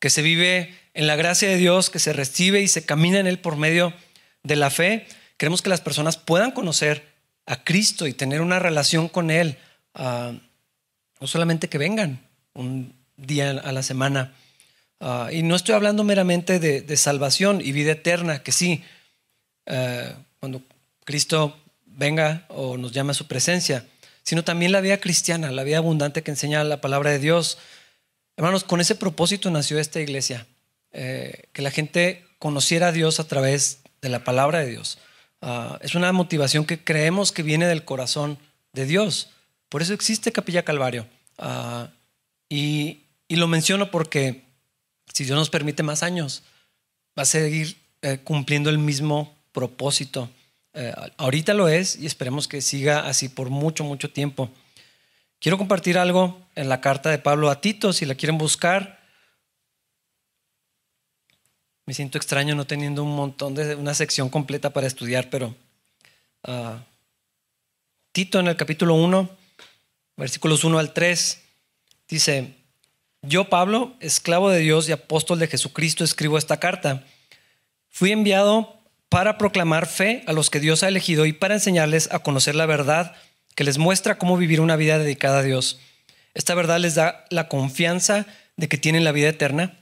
que 0.00 0.10
se 0.10 0.22
vive 0.22 0.76
en 0.94 1.06
la 1.06 1.14
gracia 1.14 1.48
de 1.48 1.58
Dios, 1.58 1.90
que 1.90 2.00
se 2.00 2.12
recibe 2.12 2.60
y 2.60 2.66
se 2.66 2.84
camina 2.84 3.20
en 3.20 3.28
él 3.28 3.38
por 3.38 3.54
medio 3.54 3.94
de 4.42 4.56
la 4.56 4.70
fe. 4.70 5.06
Queremos 5.36 5.62
que 5.62 5.70
las 5.70 5.80
personas 5.80 6.16
puedan 6.16 6.50
conocer 6.50 7.11
a 7.46 7.64
Cristo 7.64 8.06
y 8.06 8.12
tener 8.12 8.40
una 8.40 8.58
relación 8.58 9.08
con 9.08 9.30
Él. 9.30 9.58
Ah, 9.94 10.32
no 11.20 11.26
solamente 11.26 11.68
que 11.68 11.78
vengan 11.78 12.26
un 12.54 12.94
día 13.16 13.50
a 13.50 13.72
la 13.72 13.82
semana. 13.82 14.34
Ah, 15.00 15.28
y 15.32 15.42
no 15.42 15.56
estoy 15.56 15.74
hablando 15.74 16.04
meramente 16.04 16.58
de, 16.58 16.96
salvación 16.96 17.60
y 17.60 17.72
vida 17.72 17.92
eterna, 17.92 18.42
que 18.42 18.52
sí, 18.52 18.84
eh, 19.66 20.14
cuando 20.38 20.62
Cristo 21.04 21.56
venga 21.86 22.46
o 22.48 22.76
nos 22.76 22.92
llame 22.92 23.10
a 23.10 23.14
su 23.14 23.26
presencia, 23.26 23.86
sino 24.22 24.44
también 24.44 24.72
la 24.72 24.80
vida 24.80 24.98
cristiana, 24.98 25.50
la 25.50 25.64
vida 25.64 25.78
abundante 25.78 26.22
que 26.22 26.30
enseña 26.30 26.62
la 26.64 26.80
palabra 26.80 27.10
de 27.10 27.18
Dios. 27.18 27.58
Hermanos, 28.36 28.64
con 28.64 28.80
ese 28.80 28.94
propósito 28.94 29.50
nació 29.50 29.78
esta 29.78 30.00
iglesia, 30.00 30.46
eh, 30.92 31.48
que 31.52 31.62
la 31.62 31.70
gente 31.70 32.24
conociera 32.38 32.88
a 32.88 32.92
Dios 32.92 33.20
a 33.20 33.24
través 33.24 33.80
de 34.00 34.08
la 34.08 34.24
palabra 34.24 34.60
de 34.60 34.66
Dios. 34.66 34.98
Ah, 35.42 35.76
es 35.82 35.96
una 35.96 36.12
motivación 36.12 36.64
que 36.64 36.82
creemos 36.82 37.32
que 37.32 37.42
viene 37.42 37.66
del 37.66 37.84
corazón 37.84 38.38
de 38.72 38.86
Dios. 38.86 39.30
Por 39.68 39.82
eso 39.82 39.92
existe 39.92 40.32
Capilla 40.32 40.64
Calvario. 40.64 41.06
Ah, 41.36 41.88
y, 42.48 43.00
lo 43.28 43.48
menciono 43.48 43.90
porque 43.90 44.44
si 45.12 45.24
Dios 45.24 45.36
nos 45.36 45.48
permite 45.48 45.82
más 45.82 46.02
años, 46.02 46.42
va 47.18 47.22
a 47.22 47.26
seguir 47.26 47.78
eh, 48.02 48.18
cumpliendo 48.22 48.68
el 48.68 48.76
mismo 48.78 49.34
propósito. 49.52 50.28
Eh, 50.74 50.92
ahorita 51.16 51.54
lo 51.54 51.68
es 51.68 51.96
y 51.96 52.06
esperemos 52.06 52.46
que 52.46 52.60
siga 52.60 53.08
así 53.08 53.30
por 53.30 53.48
mucho, 53.48 53.84
mucho 53.84 54.10
tiempo. 54.10 54.50
Quiero 55.40 55.58
compartir 55.58 55.96
algo 55.96 56.40
en 56.54 56.68
la 56.68 56.82
carta 56.82 57.08
de 57.08 57.18
Pablo 57.18 57.50
a 57.50 57.60
Tito, 57.60 57.92
si 57.92 58.04
la 58.04 58.14
quieren 58.14 58.36
buscar. 58.36 59.01
Me 61.84 61.94
siento 61.94 62.16
extraño 62.16 62.54
no 62.54 62.64
teniendo 62.64 63.02
un 63.02 63.16
montón 63.16 63.54
de 63.54 63.74
una 63.74 63.94
sección 63.94 64.28
completa 64.28 64.70
para 64.70 64.86
estudiar, 64.86 65.30
pero 65.30 65.54
ah, 66.44 66.84
Tito 68.12 68.38
en 68.38 68.46
el 68.46 68.56
capítulo 68.56 68.94
1, 68.94 69.28
versículos 70.16 70.64
1 70.64 70.78
al 70.78 70.92
3, 70.92 71.40
dice, 72.08 72.54
yo 73.22 73.48
Pablo, 73.48 73.96
esclavo 74.00 74.50
de 74.50 74.60
Dios 74.60 74.88
y 74.88 74.92
apóstol 74.92 75.38
de 75.38 75.48
Jesucristo, 75.48 76.04
escribo 76.04 76.38
esta 76.38 76.60
carta. 76.60 77.04
Fui 77.88 78.12
enviado 78.12 78.78
para 79.08 79.38
proclamar 79.38 79.86
fe 79.86 80.22
a 80.26 80.32
los 80.32 80.50
que 80.50 80.60
Dios 80.60 80.82
ha 80.82 80.88
elegido 80.88 81.26
y 81.26 81.32
para 81.32 81.54
enseñarles 81.54 82.12
a 82.12 82.20
conocer 82.20 82.54
la 82.54 82.66
verdad 82.66 83.14
que 83.54 83.64
les 83.64 83.78
muestra 83.78 84.18
cómo 84.18 84.36
vivir 84.36 84.60
una 84.60 84.76
vida 84.76 84.98
dedicada 84.98 85.40
a 85.40 85.42
Dios. 85.42 85.80
Esta 86.34 86.54
verdad 86.54 86.78
les 86.78 86.94
da 86.94 87.24
la 87.30 87.48
confianza 87.48 88.26
de 88.56 88.68
que 88.68 88.78
tienen 88.78 89.04
la 89.04 89.12
vida 89.12 89.28
eterna 89.28 89.81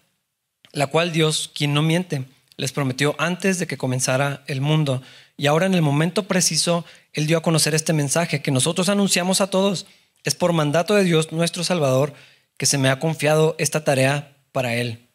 la 0.72 0.86
cual 0.86 1.12
Dios, 1.12 1.50
quien 1.54 1.74
no 1.74 1.82
miente, 1.82 2.24
les 2.56 2.72
prometió 2.72 3.14
antes 3.18 3.58
de 3.58 3.66
que 3.66 3.78
comenzara 3.78 4.44
el 4.46 4.60
mundo. 4.60 5.02
Y 5.36 5.46
ahora 5.46 5.66
en 5.66 5.74
el 5.74 5.82
momento 5.82 6.24
preciso, 6.24 6.84
Él 7.12 7.26
dio 7.26 7.38
a 7.38 7.42
conocer 7.42 7.74
este 7.74 7.92
mensaje 7.92 8.42
que 8.42 8.50
nosotros 8.50 8.88
anunciamos 8.88 9.40
a 9.40 9.48
todos. 9.48 9.86
Es 10.24 10.34
por 10.34 10.52
mandato 10.52 10.94
de 10.94 11.04
Dios, 11.04 11.32
nuestro 11.32 11.64
Salvador, 11.64 12.12
que 12.56 12.66
se 12.66 12.78
me 12.78 12.90
ha 12.90 13.00
confiado 13.00 13.56
esta 13.58 13.84
tarea 13.84 14.36
para 14.52 14.74
Él. 14.74 15.08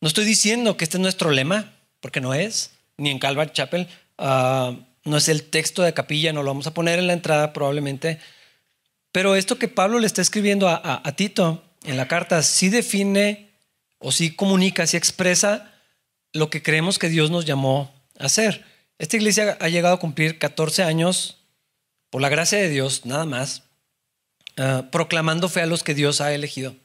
No 0.00 0.08
estoy 0.08 0.24
diciendo 0.24 0.76
que 0.76 0.84
este 0.84 0.96
es 0.96 1.00
nuestro 1.00 1.30
lema, 1.30 1.72
porque 2.00 2.20
no 2.20 2.34
es, 2.34 2.72
ni 2.96 3.10
en 3.10 3.18
Calvary 3.18 3.50
Chapel. 3.52 3.88
Ah, 4.18 4.74
no 5.04 5.16
es 5.16 5.28
el 5.28 5.44
texto 5.44 5.82
de 5.82 5.94
capilla, 5.94 6.32
no 6.32 6.42
lo 6.42 6.50
vamos 6.50 6.66
a 6.66 6.74
poner 6.74 6.98
en 6.98 7.06
la 7.06 7.12
entrada 7.12 7.52
probablemente. 7.52 8.18
Pero 9.12 9.36
esto 9.36 9.58
que 9.58 9.68
Pablo 9.68 10.00
le 10.00 10.06
está 10.06 10.20
escribiendo 10.22 10.68
a, 10.68 11.00
a 11.04 11.12
Tito 11.12 11.62
en 11.84 11.96
la 11.96 12.08
carta 12.08 12.42
sí 12.42 12.70
define 12.70 13.50
o 13.98 14.12
si 14.12 14.34
comunica, 14.34 14.86
si 14.86 14.96
expresa 14.96 15.72
lo 16.32 16.50
que 16.50 16.62
creemos 16.62 16.98
que 16.98 17.08
Dios 17.08 17.30
nos 17.30 17.46
llamó 17.46 17.94
a 18.18 18.26
hacer. 18.26 18.64
Esta 18.98 19.16
iglesia 19.16 19.56
ha 19.60 19.68
llegado 19.68 19.94
a 19.94 19.98
cumplir 19.98 20.38
14 20.38 20.82
años, 20.82 21.38
por 22.10 22.20
la 22.20 22.28
gracia 22.28 22.58
de 22.58 22.68
Dios, 22.68 23.06
nada 23.06 23.24
más, 23.24 23.62
ah, 24.56 24.88
proclamando 24.92 25.48
fe 25.48 25.62
a 25.62 25.66
los 25.66 25.82
que 25.82 25.94
Dios 25.94 26.20
ha 26.20 26.32
elegido. 26.32 26.76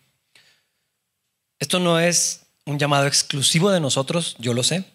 Esto 1.60 1.80
no 1.80 2.00
es 2.00 2.46
un 2.66 2.80
llamado 2.80 3.06
exclusivo 3.06 3.70
de 3.70 3.80
nosotros, 3.80 4.36
yo 4.40 4.54
lo 4.54 4.64
sé, 4.64 4.86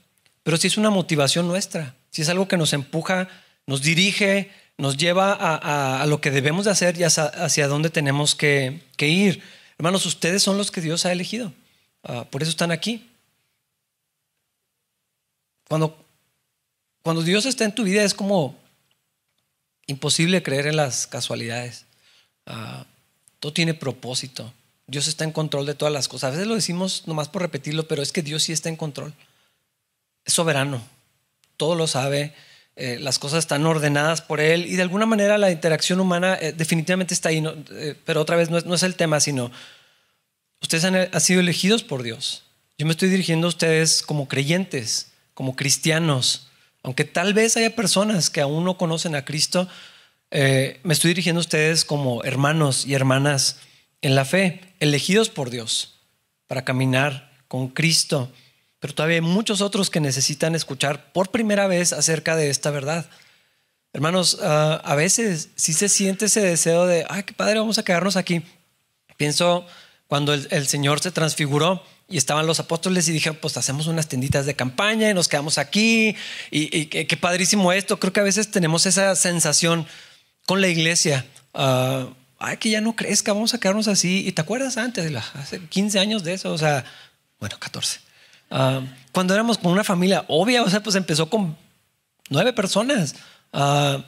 pero 0.42 0.56
sí 0.56 0.66
es 0.66 0.76
una 0.76 0.90
motivación 0.90 1.46
nuestra, 1.46 1.94
si 2.10 2.22
es 2.22 2.28
algo 2.28 2.48
que 2.48 2.56
nos 2.56 2.72
empuja, 2.72 3.28
nos 3.66 3.82
dirige, 3.82 4.50
nos 4.76 4.96
lleva 4.96 5.32
a, 5.32 6.04
lo 6.06 6.20
que 6.20 6.30
debemos 6.30 6.64
de 6.64 6.72
hacer 6.72 6.98
y 6.98 7.04
hacia, 7.04 7.68
dónde 7.68 7.90
tenemos 7.90 8.34
que 8.34 8.80
ir. 8.98 9.42
Hermanos, 9.78 10.06
ustedes 10.06 10.42
son 10.42 10.56
los 10.58 10.70
que 10.70 10.80
Dios 10.80 11.06
ha 11.06 11.12
elegido. 11.12 11.52
Ah, 12.04 12.26
por 12.30 12.42
eso 12.42 12.50
están 12.50 12.70
aquí. 12.70 13.10
Cuando, 15.68 15.96
cuando 17.02 17.22
Dios 17.22 17.46
está 17.46 17.64
en 17.64 17.74
tu 17.74 17.84
vida 17.84 18.04
es 18.04 18.14
como 18.14 18.56
imposible 19.86 20.42
creer 20.42 20.66
en 20.66 20.76
las 20.76 21.06
casualidades. 21.06 21.86
Ah, 22.46 22.86
todo 23.40 23.52
tiene 23.52 23.74
propósito. 23.74 24.52
Dios 24.86 25.08
está 25.08 25.24
en 25.24 25.32
control 25.32 25.64
de 25.66 25.74
todas 25.74 25.92
las 25.92 26.08
cosas. 26.08 26.28
A 26.28 26.30
veces 26.32 26.46
lo 26.46 26.54
decimos 26.54 27.04
nomás 27.06 27.28
por 27.28 27.42
repetirlo, 27.42 27.88
pero 27.88 28.02
es 28.02 28.12
que 28.12 28.22
Dios 28.22 28.42
sí 28.42 28.52
está 28.52 28.68
en 28.68 28.76
control. 28.76 29.14
Es 30.24 30.34
soberano. 30.34 30.82
Todo 31.56 31.74
lo 31.74 31.86
sabe. 31.86 32.34
Eh, 32.76 32.98
las 33.00 33.18
cosas 33.18 33.38
están 33.38 33.64
ordenadas 33.64 34.20
por 34.20 34.40
Él 34.40 34.66
y 34.66 34.76
de 34.76 34.82
alguna 34.82 35.06
manera 35.06 35.38
la 35.38 35.52
interacción 35.52 36.00
humana 36.00 36.36
eh, 36.40 36.52
definitivamente 36.52 37.14
está 37.14 37.30
ahí. 37.30 37.42
Eh, 37.70 37.94
pero 38.04 38.20
otra 38.20 38.36
vez 38.36 38.50
no 38.50 38.58
es, 38.58 38.66
no 38.66 38.74
es 38.74 38.82
el 38.82 38.96
tema, 38.96 39.20
sino 39.20 39.50
Ustedes 40.64 40.84
han, 40.84 41.20
sido 41.20 41.40
elegidos 41.40 41.82
por 41.82 42.02
Dios. 42.02 42.42
Yo 42.78 42.86
me 42.86 42.92
estoy 42.92 43.10
dirigiendo 43.10 43.46
a 43.46 43.50
ustedes 43.50 44.02
como 44.02 44.28
creyentes, 44.28 45.12
como 45.34 45.56
cristianos. 45.56 46.48
Aunque 46.82 47.04
tal 47.04 47.34
vez 47.34 47.58
haya 47.58 47.76
personas 47.76 48.30
que 48.30 48.40
aún 48.40 48.64
no 48.64 48.78
conocen 48.78 49.14
a 49.14 49.26
Cristo, 49.26 49.68
eh, 50.30 50.80
me 50.82 50.94
estoy 50.94 51.10
dirigiendo 51.10 51.40
a 51.40 51.42
ustedes 51.42 51.84
como 51.84 52.24
hermanos 52.24 52.86
y 52.86 52.94
hermanas 52.94 53.58
en 54.00 54.14
la 54.14 54.24
fe, 54.24 54.62
elegidos 54.80 55.28
por 55.28 55.50
Dios 55.50 55.96
para 56.46 56.64
caminar 56.64 57.30
con 57.46 57.68
Cristo. 57.68 58.32
Pero 58.80 58.94
todavía 58.94 59.16
hay 59.16 59.20
muchos 59.20 59.60
otros 59.60 59.90
que 59.90 60.00
necesitan 60.00 60.54
escuchar 60.54 61.12
por 61.12 61.30
primera 61.30 61.66
vez 61.66 61.92
acerca 61.92 62.36
de 62.36 62.48
esta 62.48 62.70
verdad. 62.70 63.04
Hermanos, 63.92 64.38
ah, 64.40 64.80
a 64.82 64.94
veces 64.94 65.50
sí 65.56 65.74
se 65.74 65.90
siente 65.90 66.24
ese 66.24 66.40
deseo 66.40 66.86
de, 66.86 67.04
ay, 67.10 67.24
qué 67.24 67.34
padre, 67.34 67.58
vamos 67.58 67.76
a 67.76 67.84
quedarnos 67.84 68.16
aquí. 68.16 68.42
Pienso 69.18 69.66
cuando 70.14 70.32
el, 70.32 70.68
Señor 70.68 71.00
se 71.00 71.10
transfiguró 71.10 71.82
y 72.08 72.18
estaban 72.18 72.46
los 72.46 72.60
apóstoles 72.60 73.08
y 73.08 73.12
dijeron, 73.12 73.36
pues 73.42 73.56
hacemos 73.56 73.88
unas 73.88 74.06
tenditas 74.06 74.46
de 74.46 74.54
campaña 74.54 75.10
y 75.10 75.14
nos 75.14 75.26
quedamos 75.26 75.58
aquí 75.58 76.14
y, 76.52 76.86
qué, 76.86 77.16
padrísimo 77.16 77.72
esto. 77.72 77.98
Creo 77.98 78.12
que 78.12 78.20
a 78.20 78.22
veces 78.22 78.48
tenemos 78.52 78.86
esa 78.86 79.16
sensación 79.16 79.88
con 80.46 80.60
la 80.60 80.68
iglesia. 80.68 81.26
Ah, 81.52 82.06
ay, 82.38 82.58
que 82.58 82.70
ya 82.70 82.80
no 82.80 82.94
crezca, 82.94 83.32
vamos 83.32 83.54
a 83.54 83.58
quedarnos 83.58 83.88
así. 83.88 84.24
¿Y 84.24 84.30
te 84.30 84.40
acuerdas 84.40 84.76
antes, 84.76 85.12
hace 85.34 85.58
15 85.58 85.98
años 85.98 86.22
de 86.22 86.34
eso? 86.34 86.52
O 86.52 86.58
sea, 86.58 86.84
bueno, 87.40 87.58
14. 87.58 87.98
Ah, 88.52 88.82
cuando 89.10 89.34
éramos 89.34 89.58
con 89.58 89.72
una 89.72 89.82
familia 89.82 90.24
obvia, 90.28 90.62
o 90.62 90.70
sea, 90.70 90.80
pues 90.80 90.94
empezó 90.94 91.28
con 91.28 91.56
nueve 92.30 92.52
personas. 92.52 93.16
Ah, 93.52 94.04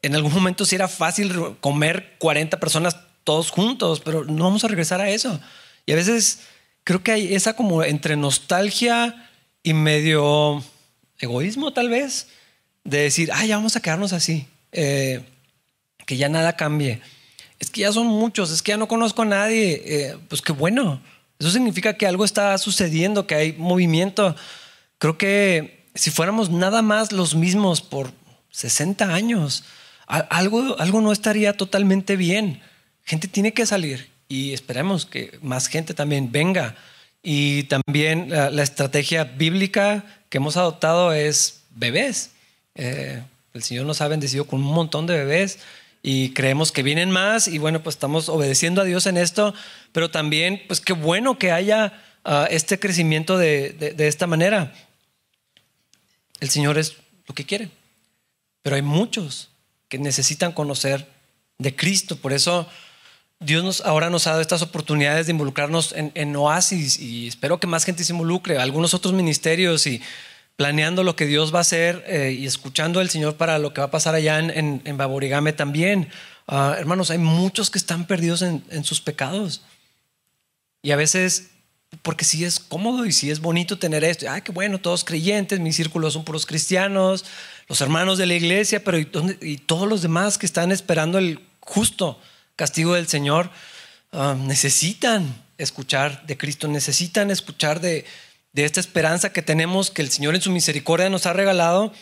en 0.00 0.14
algún 0.14 0.32
momento 0.32 0.64
sí 0.64 0.74
era 0.74 0.88
fácil 0.88 1.58
comer 1.60 2.14
40 2.18 2.58
personas 2.58 2.96
todos 3.24 3.50
juntos, 3.50 4.00
pero 4.04 4.24
no 4.24 4.44
vamos 4.44 4.64
a 4.64 4.68
regresar 4.68 5.00
a 5.00 5.10
eso. 5.10 5.40
Y 5.86 5.92
a 5.92 5.96
veces 5.96 6.40
creo 6.84 7.02
que 7.02 7.12
hay 7.12 7.34
esa 7.34 7.56
como 7.56 7.82
entre 7.82 8.16
nostalgia 8.16 9.28
y 9.62 9.74
medio 9.74 10.62
egoísmo 11.18 11.72
tal 11.72 11.88
vez, 11.88 12.28
de 12.84 12.98
decir, 12.98 13.30
ah, 13.32 13.44
ya 13.46 13.56
vamos 13.56 13.76
a 13.76 13.80
quedarnos 13.80 14.12
así, 14.12 14.46
eh, 14.72 15.24
que 16.06 16.16
ya 16.16 16.28
nada 16.28 16.54
cambie. 16.54 17.00
Es 17.58 17.70
que 17.70 17.80
ya 17.80 17.92
son 17.92 18.06
muchos, 18.06 18.50
es 18.50 18.62
que 18.62 18.72
ya 18.72 18.76
no 18.76 18.88
conozco 18.88 19.22
a 19.22 19.26
nadie. 19.26 19.82
Eh, 19.86 20.18
pues 20.28 20.42
qué 20.42 20.52
bueno. 20.52 21.00
Eso 21.38 21.50
significa 21.50 21.94
que 21.94 22.06
algo 22.06 22.24
está 22.24 22.56
sucediendo, 22.58 23.26
que 23.26 23.34
hay 23.34 23.52
movimiento. 23.54 24.36
creo 24.98 25.18
que 25.18 25.86
si 25.94 26.10
fuéramos 26.10 26.50
nada 26.50 26.82
más 26.82 27.12
los 27.12 27.34
mismos 27.34 27.80
por 27.80 28.12
60 28.50 29.14
años, 29.14 29.64
algo, 30.06 30.78
algo 30.78 31.00
no 31.00 31.12
estaría 31.12 31.56
totalmente 31.56 32.16
bien. 32.16 32.60
Gente 33.04 33.28
tiene 33.28 33.52
que 33.52 33.66
salir 33.66 34.10
y 34.28 34.52
esperemos 34.52 35.06
que 35.06 35.38
más 35.42 35.68
gente 35.68 35.94
también 35.94 36.32
venga. 36.32 36.76
Y 37.22 37.64
también 37.64 38.30
la, 38.30 38.62
estrategia 38.62 39.24
bíblica 39.24 40.04
que 40.28 40.38
hemos 40.38 40.56
adoptado 40.56 41.12
es 41.12 41.62
bebés. 41.70 42.30
Eh, 42.74 43.22
el 43.54 43.62
Señor 43.62 43.86
nos 43.86 44.00
ha 44.00 44.08
bendecido 44.08 44.46
con 44.46 44.60
un 44.60 44.74
montón 44.74 45.06
de 45.06 45.16
bebés 45.16 45.58
y 46.02 46.30
creemos 46.30 46.70
que 46.70 46.82
vienen 46.82 47.10
más 47.10 47.48
y 47.48 47.58
bueno, 47.58 47.82
pues 47.82 47.96
estamos 47.96 48.28
obedeciendo 48.28 48.82
a 48.82 48.84
Dios 48.84 49.06
en 49.06 49.16
esto, 49.16 49.54
pero 49.92 50.10
también 50.10 50.62
pues 50.66 50.80
qué 50.80 50.92
bueno 50.92 51.38
que 51.38 51.50
haya 51.50 52.02
ah, 52.24 52.46
este 52.50 52.78
crecimiento 52.78 53.38
de, 53.38 53.72
de 53.72 54.08
esta 54.08 54.26
manera. 54.26 54.74
El 56.40 56.50
Señor 56.50 56.76
es 56.76 56.96
lo 57.26 57.34
que 57.34 57.46
quiere, 57.46 57.70
pero 58.62 58.76
hay 58.76 58.82
muchos 58.82 59.48
que 59.88 59.98
necesitan 59.98 60.52
conocer 60.52 61.08
de 61.58 61.74
Cristo, 61.74 62.16
por 62.16 62.32
eso 62.32 62.68
Dios 63.44 63.62
nos, 63.62 63.80
ahora 63.82 64.10
nos 64.10 64.26
ha 64.26 64.30
dado 64.30 64.42
estas 64.42 64.62
oportunidades 64.62 65.26
de 65.26 65.32
involucrarnos 65.32 65.94
en, 65.96 66.36
Oasis 66.36 66.98
y 66.98 67.28
espero 67.28 67.60
que 67.60 67.66
más 67.66 67.84
gente 67.84 68.04
se 68.04 68.12
involucre, 68.12 68.58
algunos 68.58 68.94
otros 68.94 69.12
ministerios 69.12 69.86
y 69.86 70.00
planeando 70.56 71.02
lo 71.02 71.16
que 71.16 71.26
Dios 71.26 71.52
va 71.52 71.58
a 71.58 71.62
hacer 71.62 72.04
eh, 72.06 72.36
y 72.38 72.46
escuchando 72.46 73.00
al 73.00 73.10
Señor 73.10 73.36
para 73.36 73.58
lo 73.58 73.74
que 73.74 73.80
va 73.80 73.88
a 73.88 73.90
pasar 73.90 74.14
allá 74.14 74.38
en, 74.38 74.82
en, 74.84 74.96
Baborigame 74.96 75.52
también. 75.52 76.08
Ah, 76.46 76.76
hermanos, 76.78 77.10
hay 77.10 77.18
muchos 77.18 77.70
que 77.70 77.78
están 77.78 78.06
perdidos 78.06 78.42
en, 78.42 78.64
en, 78.70 78.84
sus 78.84 79.00
pecados. 79.00 79.62
Y 80.82 80.92
a 80.92 80.96
veces, 80.96 81.50
porque 82.02 82.24
sí 82.24 82.44
es 82.44 82.60
cómodo 82.60 83.04
y 83.04 83.12
sí 83.12 83.30
es 83.30 83.40
bonito 83.40 83.78
tener 83.78 84.04
esto. 84.04 84.26
Ay, 84.30 84.42
qué 84.42 84.52
bueno, 84.52 84.78
todos 84.78 85.04
creyentes, 85.04 85.60
mis 85.60 85.76
círculos 85.76 86.12
son 86.12 86.24
puros 86.24 86.46
cristianos, 86.46 87.24
los 87.68 87.80
hermanos 87.80 88.18
de 88.18 88.26
la 88.26 88.34
iglesia, 88.34 88.84
pero 88.84 88.98
¿y, 88.98 89.08
y 89.40 89.56
todos 89.58 89.88
los 89.88 90.02
demás 90.02 90.38
que 90.38 90.46
están 90.46 90.70
esperando 90.72 91.18
el 91.18 91.40
justo 91.60 92.18
castigo 92.56 92.94
del 92.94 93.08
Señor 93.08 93.50
ah, 94.12 94.36
necesitan 94.38 95.42
escuchar 95.58 96.26
de 96.26 96.36
Cristo, 96.36 96.68
necesitan 96.68 97.30
escuchar 97.30 97.80
de, 97.80 98.04
de 98.52 98.64
esta 98.64 98.80
esperanza 98.80 99.32
que 99.32 99.42
tenemos 99.42 99.90
que 99.90 100.02
el 100.02 100.10
Señor 100.10 100.34
en 100.34 100.40
su 100.40 100.50
misericordia 100.50 101.10
nos 101.10 101.26
ha 101.26 101.32
regalado. 101.32 101.92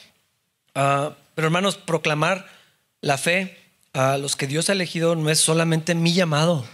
Ah, 0.75 1.17
pero 1.35 1.47
hermanos, 1.47 1.77
proclamar 1.77 2.47
la 3.01 3.19
fe 3.19 3.59
a 3.93 4.17
los 4.19 4.37
que 4.37 4.47
Dios 4.47 4.71
ha 4.71 4.73
elegido 4.73 5.17
no 5.17 5.31
es 5.31 5.39
solamente 5.39 5.95
mi 5.95 6.15
llamado, 6.15 6.65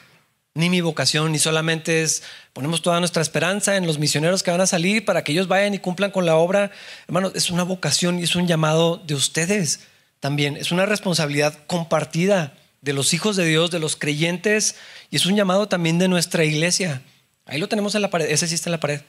ni 0.55 0.71
mi 0.71 0.81
vocación, 0.81 1.33
ni 1.33 1.39
solamente 1.39 2.03
es 2.03 2.23
ponemos 2.53 2.83
toda 2.83 3.01
nuestra 3.01 3.23
esperanza 3.23 3.77
en 3.77 3.87
los 3.87 3.99
misioneros 3.99 4.43
que 4.43 4.51
van 4.51 4.61
a 4.61 4.67
salir 4.67 5.05
para 5.05 5.23
que 5.23 5.33
ellos 5.33 5.49
vayan 5.49 5.75
y 5.75 5.79
cumplan 5.79 6.11
con 6.11 6.27
la 6.27 6.37
obra. 6.37 6.71
Hermanos, 7.07 7.33
es 7.35 7.51
una 7.51 7.63
vocación 7.63 8.19
y 8.19 8.25
es 8.25 8.35
un 8.35 8.47
llamado 8.47 8.97
de 8.99 9.15
ustedes 9.15 9.81
también. 10.21 10.57
Es 10.57 10.73
una 10.73 10.87
responsabilidad 10.87 11.57
compartida 11.67 12.53
de 12.81 12.93
los 12.93 13.15
hijos 13.15 13.37
de 13.37 13.45
Dios, 13.45 13.71
de 13.71 13.79
los 13.79 13.97
creyentes, 13.97 14.77
y 15.11 15.17
es 15.17 15.27
un 15.27 15.37
llamado 15.37 15.69
también 15.69 15.99
de 15.99 16.09
nuestra 16.09 16.45
iglesia. 16.45 17.03
Ahí 17.47 17.59
lo 17.59 17.69
tenemos 17.69 17.95
en 17.95 18.03
la 18.03 18.11
pared, 18.11 18.31
ese 18.31 18.47
sí 18.47 18.55
está 18.55 18.71
en 18.71 18.73
la 18.73 18.81
pared 18.81 19.01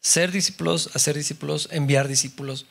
ser 0.00 0.30
discípulos, 0.30 0.90
hacer 0.94 1.16
discípulos, 1.16 1.68
enviar 1.72 2.08
discípulos. 2.08 2.66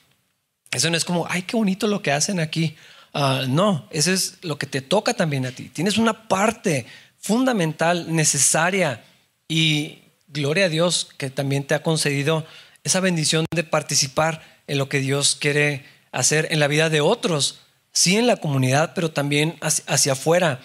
Eso 0.71 0.89
no 0.89 0.97
es 0.97 1.05
como, 1.05 1.27
ay, 1.29 1.43
qué 1.43 1.55
bonito 1.57 1.87
lo 1.87 2.01
que 2.01 2.11
hacen 2.11 2.39
aquí. 2.39 2.75
Ah, 3.13 3.45
no, 3.47 3.87
eso 3.91 4.11
es 4.11 4.37
lo 4.41 4.57
que 4.57 4.67
te 4.67 4.81
toca 4.81 5.13
también 5.13 5.45
a 5.45 5.51
ti. 5.51 5.69
Tienes 5.69 5.97
una 5.97 6.27
parte 6.27 6.85
fundamental, 7.19 8.13
necesaria 8.13 9.03
y 9.47 9.99
gloria 10.27 10.65
a 10.65 10.69
Dios 10.69 11.09
que 11.17 11.29
también 11.29 11.65
te 11.65 11.73
ha 11.73 11.83
concedido 11.83 12.45
esa 12.83 12.99
bendición 12.99 13.45
de 13.53 13.63
participar 13.63 14.41
en 14.67 14.77
lo 14.77 14.89
que 14.89 14.99
Dios 14.99 15.35
quiere 15.35 15.85
hacer 16.11 16.47
en 16.51 16.59
la 16.59 16.67
vida 16.67 16.89
de 16.89 17.01
otros, 17.01 17.59
sí 17.97 18.15
en 18.15 18.27
la 18.27 18.37
comunidad, 18.37 18.91
pero 18.93 19.09
también 19.09 19.57
hacia, 19.59 20.13
afuera. 20.13 20.61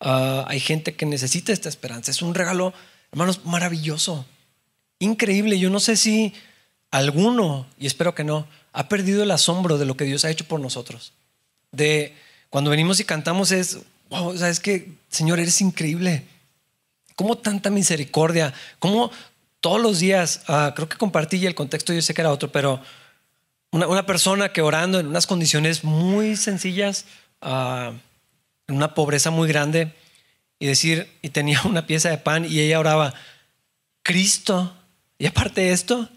Ah, 0.00 0.44
hay 0.48 0.58
gente 0.58 0.96
que 0.96 1.06
necesita 1.06 1.52
esta 1.52 1.68
esperanza. 1.68 2.10
Es 2.10 2.22
un 2.22 2.34
regalo, 2.34 2.74
hermanos, 3.12 3.44
maravilloso 3.44 4.26
increíble. 4.98 5.60
Yo 5.60 5.70
no 5.70 5.78
sé 5.78 5.96
si 5.96 6.34
alguno, 6.90 7.66
y 7.78 7.86
espero 7.86 8.16
que 8.16 8.24
no, 8.24 8.48
ha 8.72 8.88
perdido 8.88 9.22
el 9.22 9.30
asombro 9.30 9.78
de 9.78 9.86
lo 9.86 9.96
que 9.96 10.04
Dios 10.04 10.24
ha 10.24 10.30
hecho 10.30 10.46
por 10.46 10.58
nosotros. 10.58 11.12
De 11.70 12.16
cuando 12.50 12.70
venimos 12.70 12.98
y 12.98 13.04
cantamos 13.04 13.52
es, 13.52 13.78
wow, 14.10 14.36
sabes 14.36 14.58
que, 14.58 14.92
Señor, 15.08 15.38
eres 15.38 15.60
increíble. 15.60 16.24
¿Cómo 17.14 17.38
tanta 17.38 17.70
misericordia? 17.70 18.52
¿Cómo 18.80 19.12
todos 19.60 19.80
los 19.80 20.00
días, 20.00 20.40
ah, 20.48 20.72
creo 20.74 20.88
que 20.88 20.96
compartí 20.96 21.46
el 21.46 21.54
contexto, 21.54 21.92
yo 21.92 22.02
sé 22.02 22.12
que 22.12 22.22
era 22.22 22.32
otro, 22.32 22.50
pero 22.50 22.80
una, 23.72 24.06
persona 24.06 24.52
que 24.52 24.62
orando 24.62 25.00
en 25.00 25.08
unas 25.08 25.26
condiciones 25.26 25.82
muy 25.82 26.36
sencillas, 26.36 27.06
ah, 27.40 27.92
en 28.68 28.76
una 28.76 28.94
pobreza 28.94 29.30
muy 29.30 29.48
grande, 29.48 29.92
y 30.58 30.66
decir, 30.66 31.10
y 31.22 31.30
tenía 31.30 31.60
una 31.64 31.86
pieza 31.86 32.10
de 32.10 32.18
pan 32.18 32.44
y 32.44 32.60
ella 32.60 32.78
oraba, 32.78 33.14
Cristo 34.04 34.76
y 35.18 35.26
aparte 35.26 35.60
de 35.60 35.72
esto, 35.72 36.08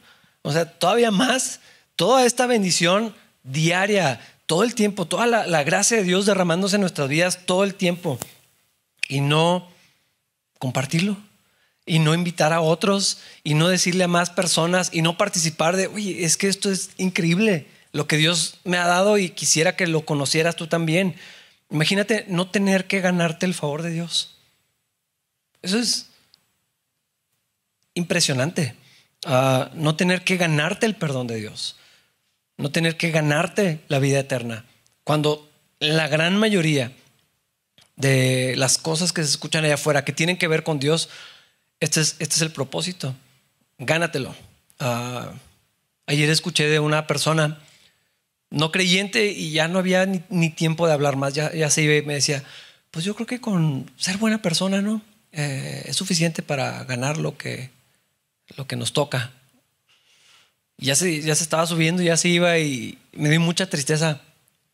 o 0.41 0.51
sea, 0.51 0.65
todavía 0.65 1.11
más, 1.11 1.59
toda 1.95 2.25
esta 2.25 2.47
bendición 2.47 3.15
diaria, 3.43 4.19
todo 4.47 4.63
el 4.63 4.73
tiempo, 4.75 5.05
toda 5.05 5.27
la, 5.27 5.63
gracia 5.63 5.97
de 5.97 6.03
Dios 6.03 6.25
derramándose 6.25 6.75
en 6.75 6.81
nuestras 6.81 7.07
vidas 7.07 7.45
todo 7.45 7.63
el 7.63 7.75
tiempo 7.75 8.17
y 9.07 9.21
no 9.21 9.69
compartirlo 10.59 11.17
y 11.85 11.99
no 11.99 12.13
invitar 12.13 12.53
a 12.53 12.61
otros 12.61 13.19
y 13.43 13.53
no 13.53 13.67
decirle 13.67 14.05
a 14.05 14.07
más 14.07 14.29
personas 14.29 14.89
y 14.91 15.01
no 15.01 15.17
participar 15.17 15.75
de, 15.75 15.87
oye, 15.87 16.23
es 16.23 16.37
que 16.37 16.47
esto 16.47 16.71
es 16.71 16.91
increíble, 16.97 17.67
lo 17.91 18.07
que 18.07 18.17
Dios 18.17 18.59
me 18.63 18.77
ha 18.77 18.87
dado 18.87 19.17
y 19.17 19.29
quisiera 19.29 19.75
que 19.75 19.87
lo 19.87 20.05
conocieras 20.05 20.55
tú 20.55 20.67
también. 20.67 21.15
Imagínate 21.69 22.25
no 22.27 22.49
tener 22.49 22.85
que 22.85 23.01
ganarte 23.01 23.45
el 23.45 23.53
favor 23.53 23.81
de 23.81 23.91
Dios. 23.91 24.35
Eso 25.61 25.79
es 25.79 26.07
impresionante 27.93 28.75
no 29.73 29.95
tener 29.95 30.23
que 30.23 30.37
ganarte 30.37 30.85
el 30.85 30.95
perdón 30.95 31.27
de 31.27 31.37
Dios, 31.37 31.77
no 32.57 32.71
tener 32.71 32.97
que 32.97 33.11
ganarte 33.11 33.79
la 33.87 33.99
vida 33.99 34.19
eterna, 34.19 34.65
cuando 35.03 35.49
la 35.79 36.07
gran 36.07 36.37
mayoría 36.37 36.91
de 37.95 38.55
las 38.57 38.77
cosas 38.77 39.13
que 39.13 39.23
se 39.23 39.29
escuchan 39.29 39.65
allá 39.65 39.75
afuera 39.75 40.05
que 40.05 40.13
tienen 40.13 40.37
que 40.37 40.47
ver 40.47 40.63
con 40.63 40.79
Dios, 40.79 41.09
este 41.79 42.01
es, 42.01 42.15
este 42.19 42.35
es 42.35 42.41
el 42.41 42.51
propósito, 42.51 43.15
gánatelo. 43.77 44.35
Ah, 44.79 45.31
ayer 46.07 46.29
escuché 46.29 46.67
de 46.67 46.79
una 46.79 47.07
persona 47.07 47.61
no 48.49 48.71
creyente 48.71 49.31
y 49.31 49.51
ya 49.51 49.67
no 49.67 49.79
había 49.79 50.05
ni, 50.05 50.49
tiempo 50.49 50.87
de 50.87 50.93
hablar 50.93 51.15
más, 51.15 51.33
ya, 51.33 51.53
ya 51.53 51.69
se 51.69 51.81
iba 51.81 51.95
y 51.95 52.01
me 52.03 52.13
decía, 52.13 52.43
pues 52.91 53.03
yo 53.03 53.15
creo 53.15 53.27
que 53.27 53.41
con 53.41 53.91
ser 53.97 54.17
buena 54.17 54.41
persona, 54.41 54.81
¿no? 54.81 55.01
Eh, 55.31 55.83
es 55.87 55.95
suficiente 55.97 56.41
para 56.41 56.83
ganar 56.85 57.17
lo 57.17 57.37
que, 57.37 57.69
lo 58.55 58.67
que 58.67 58.77
nos 58.77 58.93
toca. 58.93 59.31
Ya 60.77 60.95
se, 60.95 61.21
ya 61.21 61.35
se 61.35 61.43
estaba 61.43 61.65
subiendo, 61.67 62.01
ya 62.01 62.17
se 62.17 62.29
iba 62.29 62.57
y 62.57 62.97
me 63.13 63.29
dio 63.29 63.39
mucha 63.41 63.69
tristeza 63.69 64.21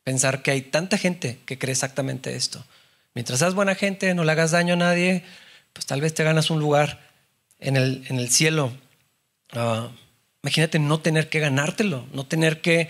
pensar 0.03 0.41
que 0.41 0.51
hay 0.51 0.61
tanta 0.61 0.97
gente 0.97 1.39
que 1.45 1.57
cree 1.57 1.71
exactamente 1.71 2.35
esto. 2.35 2.63
Mientras 3.13 3.39
seas 3.39 3.53
buena 3.53 3.75
gente, 3.75 4.13
no 4.13 4.23
le 4.23 4.31
hagas 4.31 4.51
daño 4.51 4.73
a 4.73 4.77
nadie, 4.77 5.23
pues 5.73 5.85
tal 5.85 6.01
vez 6.01 6.13
te 6.13 6.23
ganas 6.23 6.49
un 6.49 6.59
lugar 6.59 6.99
en 7.59 7.75
el, 7.77 8.05
en 8.09 8.19
el 8.19 8.29
cielo. 8.29 8.71
Ah, 9.51 9.89
imagínate 10.43 10.79
no 10.79 10.99
tener 10.99 11.29
que 11.29 11.39
ganártelo, 11.39 12.05
no 12.13 12.25
tener 12.25 12.61
que 12.61 12.89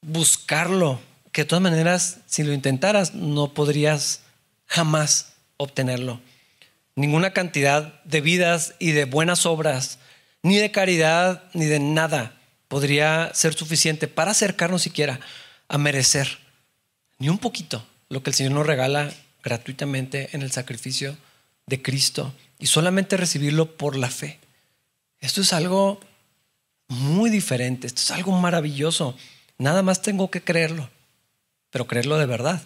buscarlo, 0.00 1.00
que 1.30 1.42
de 1.42 1.48
todas 1.48 1.62
maneras, 1.62 2.18
si 2.26 2.42
lo 2.42 2.52
intentaras, 2.52 3.14
no 3.14 3.54
podrías 3.54 4.22
jamás 4.66 5.34
obtenerlo 5.56 6.20
ninguna 6.94 7.32
cantidad 7.32 8.02
de 8.04 8.20
vidas 8.20 8.74
y 8.78 8.92
de 8.92 9.04
buenas 9.04 9.46
obras, 9.46 9.98
ni 10.42 10.56
de 10.56 10.70
caridad, 10.70 11.44
ni 11.54 11.66
de 11.66 11.78
nada 11.78 12.38
podría 12.68 13.30
ser 13.34 13.54
suficiente 13.54 14.08
para 14.08 14.32
acercarnos 14.32 14.82
siquiera 14.82 15.20
a 15.68 15.78
merecer 15.78 16.38
ni 17.18 17.28
un 17.28 17.38
poquito 17.38 17.86
lo 18.08 18.22
que 18.22 18.30
el 18.30 18.34
Señor 18.34 18.52
nos 18.52 18.66
regala 18.66 19.12
gratuitamente 19.42 20.30
en 20.32 20.42
el 20.42 20.52
sacrificio 20.52 21.16
de 21.66 21.82
Cristo 21.82 22.32
y 22.58 22.66
solamente 22.66 23.16
recibirlo 23.16 23.76
por 23.76 23.96
la 23.96 24.10
fe. 24.10 24.38
Esto 25.20 25.40
es 25.40 25.52
algo 25.52 26.00
muy 26.88 27.30
diferente, 27.30 27.86
esto 27.86 28.00
es 28.02 28.10
algo 28.10 28.32
maravilloso. 28.32 29.16
Nada 29.58 29.82
más 29.82 30.02
tengo 30.02 30.30
que 30.30 30.42
creerlo, 30.42 30.90
pero 31.70 31.86
creerlo 31.86 32.18
de 32.18 32.26
verdad. 32.26 32.62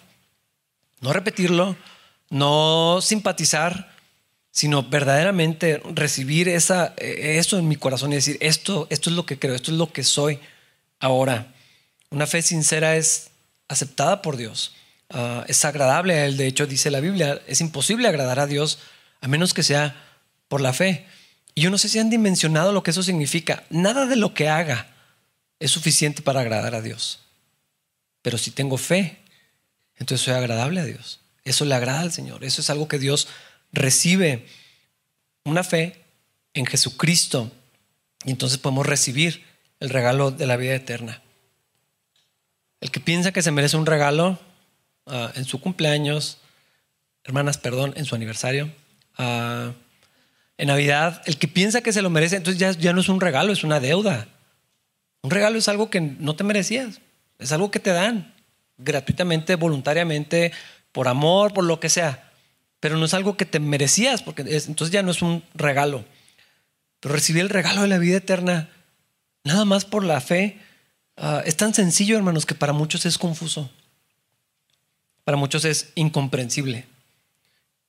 No 0.99 1.13
repetirlo, 1.13 1.75
no 2.29 2.99
simpatizar, 3.01 3.95
sino 4.51 4.83
verdaderamente 4.83 5.81
recibir 5.93 6.49
esa, 6.49 6.93
eso 6.97 7.59
en 7.59 7.67
mi 7.67 7.75
corazón 7.75 8.11
y 8.11 8.15
decir, 8.15 8.37
esto, 8.41 8.87
esto 8.89 9.09
es 9.11 9.15
lo 9.15 9.25
que 9.25 9.37
creo, 9.37 9.53
esto 9.53 9.71
es 9.71 9.77
lo 9.77 9.93
que 9.93 10.03
soy 10.03 10.39
ahora. 10.99 11.53
Una 12.09 12.25
fe 12.25 12.41
sincera 12.41 12.95
es 12.95 13.29
aceptada 13.67 14.21
por 14.21 14.37
Dios, 14.37 14.73
ah, 15.09 15.45
es 15.47 15.63
agradable 15.65 16.13
a 16.13 16.25
Él. 16.25 16.37
De 16.37 16.47
hecho, 16.47 16.67
dice 16.67 16.91
la 16.91 16.99
Biblia, 16.99 17.41
es 17.47 17.61
imposible 17.61 18.07
agradar 18.07 18.39
a 18.39 18.47
Dios 18.47 18.79
a 19.21 19.27
menos 19.27 19.53
que 19.53 19.63
sea 19.63 19.95
por 20.47 20.61
la 20.61 20.73
fe. 20.73 21.05
Y 21.55 21.61
yo 21.61 21.69
no 21.69 21.77
sé 21.77 21.89
si 21.89 21.99
han 21.99 22.09
dimensionado 22.09 22.71
lo 22.71 22.83
que 22.83 22.91
eso 22.91 23.03
significa. 23.03 23.63
Nada 23.69 24.05
de 24.05 24.15
lo 24.15 24.33
que 24.33 24.47
haga 24.47 24.87
es 25.59 25.71
suficiente 25.71 26.21
para 26.21 26.41
agradar 26.41 26.75
a 26.75 26.81
Dios. 26.81 27.19
Pero 28.21 28.37
si 28.37 28.51
tengo 28.51 28.77
fe, 28.77 29.17
entonces 29.95 30.23
soy 30.23 30.35
agradable 30.35 30.81
a 30.81 30.85
Dios. 30.85 31.19
Eso 31.43 31.65
le 31.65 31.75
agrada 31.75 32.01
al 32.01 32.11
Señor. 32.11 32.43
Eso 32.43 32.61
es 32.61 32.69
algo 32.69 32.87
que 32.87 32.99
Dios 32.99 33.27
recibe. 33.71 34.45
Una 35.45 35.63
fe 35.63 36.03
en 36.53 36.65
Jesucristo. 36.65 37.51
Y 38.23 38.31
entonces 38.31 38.57
podemos 38.57 38.85
recibir 38.85 39.43
el 39.79 39.89
regalo 39.89 40.31
de 40.31 40.45
la 40.45 40.57
vida 40.57 40.75
eterna. 40.75 41.21
El 42.81 42.91
que 42.91 42.99
piensa 42.99 43.31
que 43.31 43.41
se 43.41 43.51
merece 43.51 43.77
un 43.77 43.85
regalo 43.85 44.39
ah, 45.07 45.31
en 45.35 45.45
su 45.45 45.59
cumpleaños, 45.59 46.37
hermanas, 47.23 47.57
perdón, 47.57 47.93
en 47.97 48.05
su 48.05 48.15
aniversario, 48.15 48.71
ah, 49.17 49.71
en 50.57 50.67
Navidad, 50.67 51.21
el 51.25 51.37
que 51.37 51.47
piensa 51.47 51.81
que 51.81 51.93
se 51.93 52.01
lo 52.01 52.09
merece, 52.09 52.37
entonces 52.37 52.77
ya, 52.77 52.93
no 52.93 53.01
es 53.01 53.09
un 53.09 53.21
regalo, 53.21 53.53
es 53.53 53.63
una 53.63 53.79
deuda. 53.79 54.27
Un 55.21 55.29
regalo 55.29 55.57
es 55.57 55.67
algo 55.67 55.89
que 55.89 56.01
no 56.01 56.35
te 56.35 56.43
merecías, 56.43 56.99
es 57.37 57.51
algo 57.51 57.69
que 57.69 57.79
te 57.79 57.91
dan 57.91 58.33
gratuitamente, 58.77 59.55
voluntariamente, 59.55 60.51
por 60.91 61.07
amor, 61.07 61.53
por 61.53 61.63
lo 61.63 61.79
que 61.79 61.89
sea, 61.89 62.31
pero 62.79 62.97
no 62.97 63.05
es 63.05 63.13
algo 63.13 63.37
que 63.37 63.45
te 63.45 63.59
merecías, 63.59 64.23
porque 64.23 64.41
entonces 64.41 64.91
ya 64.91 65.03
no 65.03 65.11
es 65.11 65.21
un 65.21 65.43
regalo. 65.53 66.05
Pero 66.99 67.13
recibir 67.13 67.43
el 67.43 67.49
regalo 67.49 67.81
de 67.83 67.87
la 67.87 67.99
vida 67.99 68.17
eterna, 68.17 68.69
nada 69.43 69.65
más 69.65 69.85
por 69.85 70.03
la 70.03 70.21
fe, 70.21 70.59
ah, 71.17 71.43
es 71.45 71.55
tan 71.55 71.73
sencillo, 71.73 72.17
hermanos, 72.17 72.45
que 72.45 72.55
para 72.55 72.73
muchos 72.73 73.05
es 73.05 73.17
confuso. 73.17 73.69
Para 75.27 75.35
muchos 75.35 75.65
es 75.65 75.91
incomprensible. 75.95 76.85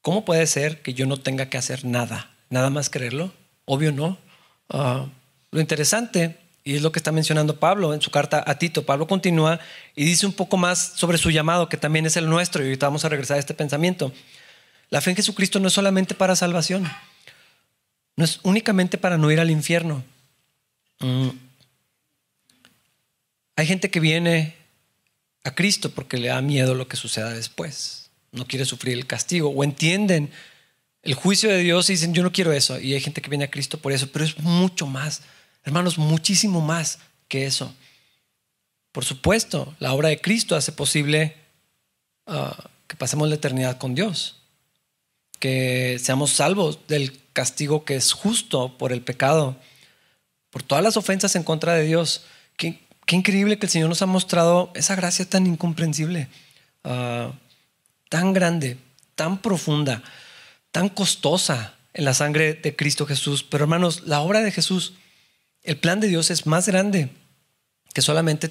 ¿Cómo 0.02 0.24
puede 0.24 0.44
ser 0.48 0.82
que 0.82 0.92
yo 0.92 1.06
no 1.06 1.18
tenga 1.18 1.48
que 1.48 1.56
hacer 1.56 1.84
nada? 1.84 2.32
Nada 2.50 2.68
más 2.68 2.90
creerlo. 2.90 3.32
Obvio 3.64 3.92
no. 3.92 4.18
Ah, 4.68 5.06
lo 5.52 5.60
interesante, 5.60 6.36
y 6.64 6.74
es 6.74 6.82
lo 6.82 6.90
que 6.90 6.98
está 6.98 7.12
mencionando 7.12 7.60
Pablo 7.60 7.94
en 7.94 8.00
su 8.00 8.10
carta 8.10 8.42
a 8.44 8.58
Tito, 8.58 8.84
Pablo 8.84 9.06
continúa 9.06 9.60
y 9.94 10.04
dice 10.04 10.26
un 10.26 10.32
poco 10.32 10.56
más 10.56 10.94
sobre 10.96 11.16
su 11.16 11.30
llamado, 11.30 11.68
que 11.68 11.76
también 11.76 12.06
es 12.06 12.16
el 12.16 12.28
nuestro, 12.28 12.60
y 12.64 12.66
ahorita 12.66 12.86
vamos 12.88 13.04
a 13.04 13.08
regresar 13.08 13.36
a 13.36 13.40
este 13.40 13.54
pensamiento. 13.54 14.12
La 14.90 15.00
fe 15.00 15.10
en 15.10 15.16
Jesucristo 15.16 15.60
no 15.60 15.68
es 15.68 15.74
solamente 15.74 16.16
para 16.16 16.34
salvación, 16.34 16.90
no 18.16 18.24
es 18.24 18.40
únicamente 18.42 18.98
para 18.98 19.16
no 19.16 19.30
ir 19.30 19.38
al 19.38 19.52
infierno. 19.52 20.02
Mm. 20.98 21.28
Hay 23.54 23.66
gente 23.68 23.92
que 23.92 24.00
viene 24.00 24.57
a 25.48 25.54
Cristo 25.54 25.90
porque 25.90 26.16
le 26.16 26.28
da 26.28 26.40
miedo 26.40 26.74
lo 26.74 26.88
que 26.88 26.96
suceda 26.96 27.30
después, 27.30 28.10
no 28.32 28.46
quiere 28.46 28.64
sufrir 28.64 28.96
el 28.96 29.06
castigo 29.06 29.50
o 29.50 29.64
entienden 29.64 30.30
el 31.02 31.14
juicio 31.14 31.48
de 31.48 31.58
Dios 31.58 31.88
y 31.88 31.94
dicen, 31.94 32.14
yo 32.14 32.22
no 32.22 32.32
quiero 32.32 32.52
eso. 32.52 32.78
Y 32.78 32.94
hay 32.94 33.00
gente 33.00 33.22
que 33.22 33.30
viene 33.30 33.44
a 33.44 33.50
Cristo 33.50 33.78
por 33.78 33.92
eso, 33.92 34.08
pero 34.12 34.24
es 34.24 34.38
mucho 34.38 34.86
más, 34.86 35.22
hermanos, 35.64 35.98
muchísimo 35.98 36.60
más 36.60 36.98
que 37.28 37.46
eso. 37.46 37.74
Por 38.92 39.04
supuesto, 39.04 39.74
la 39.78 39.92
obra 39.92 40.08
de 40.08 40.20
Cristo 40.20 40.56
hace 40.56 40.72
posible 40.72 41.36
ah, 42.26 42.70
que 42.86 42.96
pasemos 42.96 43.28
la 43.28 43.36
eternidad 43.36 43.78
con 43.78 43.94
Dios, 43.94 44.36
que 45.38 45.98
seamos 46.02 46.30
salvos 46.32 46.80
del 46.88 47.18
castigo 47.32 47.84
que 47.84 47.96
es 47.96 48.12
justo 48.12 48.76
por 48.76 48.92
el 48.92 49.02
pecado, 49.02 49.56
por 50.50 50.62
todas 50.62 50.82
las 50.82 50.96
ofensas 50.96 51.36
en 51.36 51.44
contra 51.44 51.74
de 51.74 51.84
Dios. 51.84 52.24
Qué, 53.08 53.16
increíble 53.16 53.58
que 53.58 53.66
el 53.66 53.72
Señor 53.72 53.88
nos 53.88 54.02
ha 54.02 54.06
mostrado 54.06 54.70
esa 54.74 54.94
gracia 54.94 55.24
tan 55.24 55.46
incomprensible, 55.46 56.28
ah, 56.84 57.32
tan 58.10 58.34
grande, 58.34 58.76
tan 59.14 59.38
profunda 59.38 60.02
tan 60.78 60.88
costosa 60.88 61.74
en 61.94 62.04
la 62.04 62.14
sangre 62.14 62.54
de 62.54 62.76
Cristo 62.76 63.06
Jesús. 63.06 63.42
Pero 63.42 63.64
hermanos, 63.64 64.02
la 64.06 64.20
obra 64.20 64.40
de 64.40 64.52
Jesús, 64.52 64.94
el 65.62 65.76
plan 65.76 66.00
de 66.00 66.08
Dios 66.08 66.30
es 66.30 66.46
más 66.46 66.66
grande 66.66 67.10
que 67.94 68.02
solamente 68.02 68.50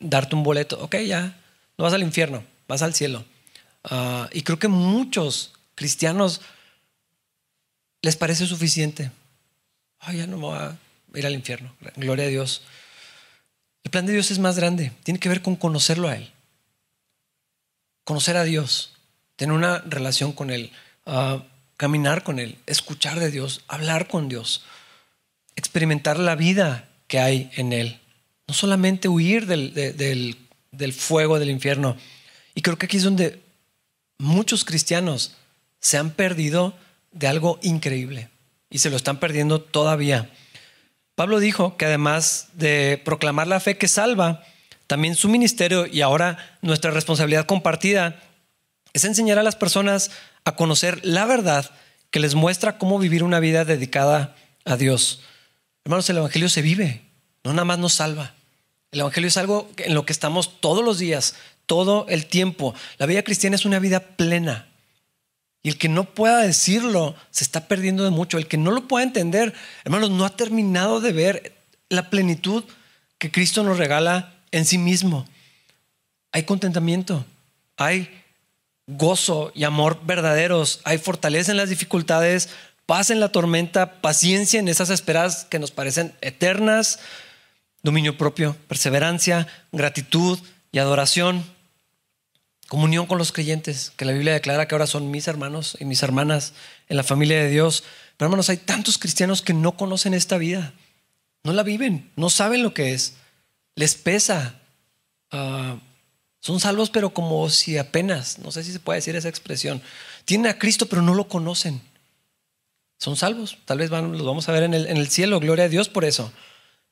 darte 0.00 0.34
un 0.34 0.42
boleto. 0.42 0.80
Ok, 0.80 0.96
ya, 1.06 1.38
no 1.76 1.84
vas 1.84 1.92
al 1.92 2.02
infierno, 2.02 2.44
vas 2.68 2.82
al 2.82 2.94
cielo. 2.94 3.24
Ah, 3.84 4.28
y 4.32 4.42
creo 4.42 4.58
que 4.58 4.68
muchos 4.68 5.52
cristianos 5.74 6.40
les 8.02 8.16
parece 8.16 8.46
suficiente. 8.46 9.10
Ay, 9.98 10.18
ya 10.18 10.26
no 10.26 10.38
voy 10.38 10.56
a 10.56 10.78
ir 11.14 11.26
al 11.26 11.34
infierno. 11.34 11.74
Gloria 11.96 12.24
a 12.24 12.28
Dios. 12.28 12.62
El 13.84 13.90
plan 13.90 14.06
de 14.06 14.12
Dios 14.12 14.30
es 14.30 14.38
más 14.38 14.56
grande. 14.56 14.92
Tiene 15.02 15.20
que 15.20 15.28
ver 15.28 15.42
con 15.42 15.56
conocerlo 15.56 16.08
a 16.08 16.16
Él. 16.16 16.30
Conocer 18.04 18.36
a 18.36 18.44
Dios. 18.44 18.92
Tener 19.36 19.54
una 19.54 19.78
relación 19.78 20.32
con 20.32 20.50
Él 20.50 20.72
caminar 21.80 22.24
con 22.24 22.38
Él, 22.38 22.58
escuchar 22.66 23.18
de 23.18 23.30
Dios, 23.30 23.62
hablar 23.66 24.06
con 24.06 24.28
Dios, 24.28 24.62
experimentar 25.56 26.18
la 26.18 26.34
vida 26.36 26.90
que 27.06 27.20
hay 27.20 27.50
en 27.56 27.72
Él. 27.72 27.98
No 28.46 28.52
solamente 28.52 29.08
huir 29.08 29.46
del, 29.46 29.72
del 30.72 30.92
fuego 30.92 31.38
del 31.38 31.48
infierno. 31.48 31.96
Y 32.54 32.60
creo 32.60 32.76
que 32.76 32.84
aquí 32.84 32.98
es 32.98 33.02
donde 33.02 33.40
muchos 34.18 34.66
cristianos 34.66 35.36
se 35.80 35.96
han 35.96 36.10
perdido 36.10 36.74
de 37.12 37.28
algo 37.28 37.58
increíble 37.62 38.28
y 38.68 38.80
se 38.80 38.90
lo 38.90 38.96
están 38.96 39.18
perdiendo 39.18 39.62
todavía. 39.62 40.30
Pablo 41.20 41.38
dijo 41.38 41.76
que 41.76 41.84
además 41.84 42.48
de 42.54 42.98
proclamar 43.04 43.46
la 43.46 43.60
fe 43.60 43.76
que 43.76 43.88
salva, 43.88 44.42
también 44.86 45.14
su 45.14 45.28
ministerio 45.28 45.86
y 45.86 46.00
ahora 46.00 46.38
nuestra 46.62 46.92
responsabilidad 46.92 47.44
compartida 47.44 48.22
es 48.94 49.04
enseñar 49.04 49.38
a 49.38 49.42
las 49.42 49.54
personas 49.54 50.12
a 50.46 50.56
conocer 50.56 50.98
la 51.04 51.26
verdad 51.26 51.72
que 52.10 52.20
les 52.20 52.34
muestra 52.34 52.78
cómo 52.78 52.98
vivir 52.98 53.22
una 53.22 53.38
vida 53.38 53.66
dedicada 53.66 54.34
a 54.64 54.78
Dios. 54.78 55.20
Hermanos, 55.84 56.08
el 56.08 56.16
Evangelio 56.16 56.48
se 56.48 56.62
vive, 56.62 57.02
no 57.44 57.52
nada 57.52 57.66
más 57.66 57.78
nos 57.78 57.92
salva. 57.92 58.32
El 58.90 59.00
Evangelio 59.00 59.28
es 59.28 59.36
algo 59.36 59.70
en 59.76 59.92
lo 59.92 60.06
que 60.06 60.14
estamos 60.14 60.58
todos 60.60 60.82
los 60.82 60.98
días, 60.98 61.34
todo 61.66 62.06
el 62.08 62.24
tiempo. 62.24 62.74
La 62.96 63.04
vida 63.04 63.22
cristiana 63.24 63.56
es 63.56 63.66
una 63.66 63.78
vida 63.78 64.00
plena. 64.16 64.69
Y 65.62 65.68
el 65.68 65.78
que 65.78 65.88
no 65.88 66.04
pueda 66.04 66.38
decirlo 66.38 67.14
se 67.30 67.44
está 67.44 67.68
perdiendo 67.68 68.04
de 68.04 68.10
mucho. 68.10 68.38
El 68.38 68.46
que 68.46 68.56
no 68.56 68.70
lo 68.70 68.88
pueda 68.88 69.04
entender, 69.04 69.54
hermanos, 69.84 70.10
no 70.10 70.24
ha 70.24 70.36
terminado 70.36 71.00
de 71.00 71.12
ver 71.12 71.52
la 71.88 72.08
plenitud 72.08 72.64
que 73.18 73.30
Cristo 73.30 73.62
nos 73.62 73.78
regala 73.78 74.34
en 74.52 74.64
sí 74.64 74.78
mismo. 74.78 75.26
Hay 76.32 76.44
contentamiento, 76.44 77.24
hay 77.76 78.08
gozo 78.86 79.52
y 79.54 79.64
amor 79.64 80.00
verdaderos. 80.04 80.80
Hay 80.84 80.98
fortaleza 80.98 81.50
en 81.50 81.56
las 81.56 81.68
dificultades, 81.68 82.48
paz 82.86 83.10
en 83.10 83.20
la 83.20 83.30
tormenta, 83.30 84.00
paciencia 84.00 84.60
en 84.60 84.68
esas 84.68 84.90
esperas 84.90 85.44
que 85.44 85.58
nos 85.58 85.70
parecen 85.70 86.14
eternas, 86.20 86.98
dominio 87.82 88.16
propio, 88.16 88.56
perseverancia, 88.68 89.46
gratitud 89.72 90.38
y 90.72 90.78
adoración. 90.78 91.44
Comunión 92.70 93.06
con 93.06 93.18
los 93.18 93.32
creyentes, 93.32 93.90
que 93.96 94.04
la 94.04 94.12
Biblia 94.12 94.32
declara 94.32 94.68
que 94.68 94.76
ahora 94.76 94.86
son 94.86 95.10
mis 95.10 95.26
hermanos 95.26 95.76
y 95.80 95.84
mis 95.84 96.04
hermanas 96.04 96.52
en 96.88 96.96
la 96.96 97.02
familia 97.02 97.42
de 97.42 97.50
Dios. 97.50 97.82
Pero 98.16 98.28
hermanos, 98.28 98.48
hay 98.48 98.58
tantos 98.58 98.96
cristianos 98.96 99.42
que 99.42 99.52
no 99.52 99.76
conocen 99.76 100.14
esta 100.14 100.38
vida, 100.38 100.72
no 101.42 101.52
la 101.52 101.64
viven, 101.64 102.12
no 102.14 102.30
saben 102.30 102.62
lo 102.62 102.72
que 102.72 102.94
es, 102.94 103.14
les 103.74 103.96
pesa. 103.96 104.60
Ah, 105.32 105.78
son 106.38 106.60
salvos, 106.60 106.90
pero 106.90 107.10
como 107.10 107.50
si 107.50 107.76
apenas, 107.76 108.38
no 108.38 108.52
sé 108.52 108.62
si 108.62 108.70
se 108.70 108.78
puede 108.78 108.98
decir 108.98 109.16
esa 109.16 109.28
expresión. 109.28 109.82
Tienen 110.24 110.46
a 110.46 110.56
Cristo, 110.56 110.86
pero 110.86 111.02
no 111.02 111.14
lo 111.14 111.26
conocen. 111.26 111.82
Son 112.98 113.16
salvos. 113.16 113.58
Tal 113.64 113.78
vez 113.78 113.90
los 113.90 114.24
vamos 114.24 114.48
a 114.48 114.52
ver 114.52 114.62
en 114.62 114.74
el, 114.74 114.86
en 114.86 114.96
el 114.96 115.08
cielo. 115.08 115.40
Gloria 115.40 115.64
a 115.64 115.68
Dios 115.68 115.88
por 115.88 116.04
eso. 116.04 116.32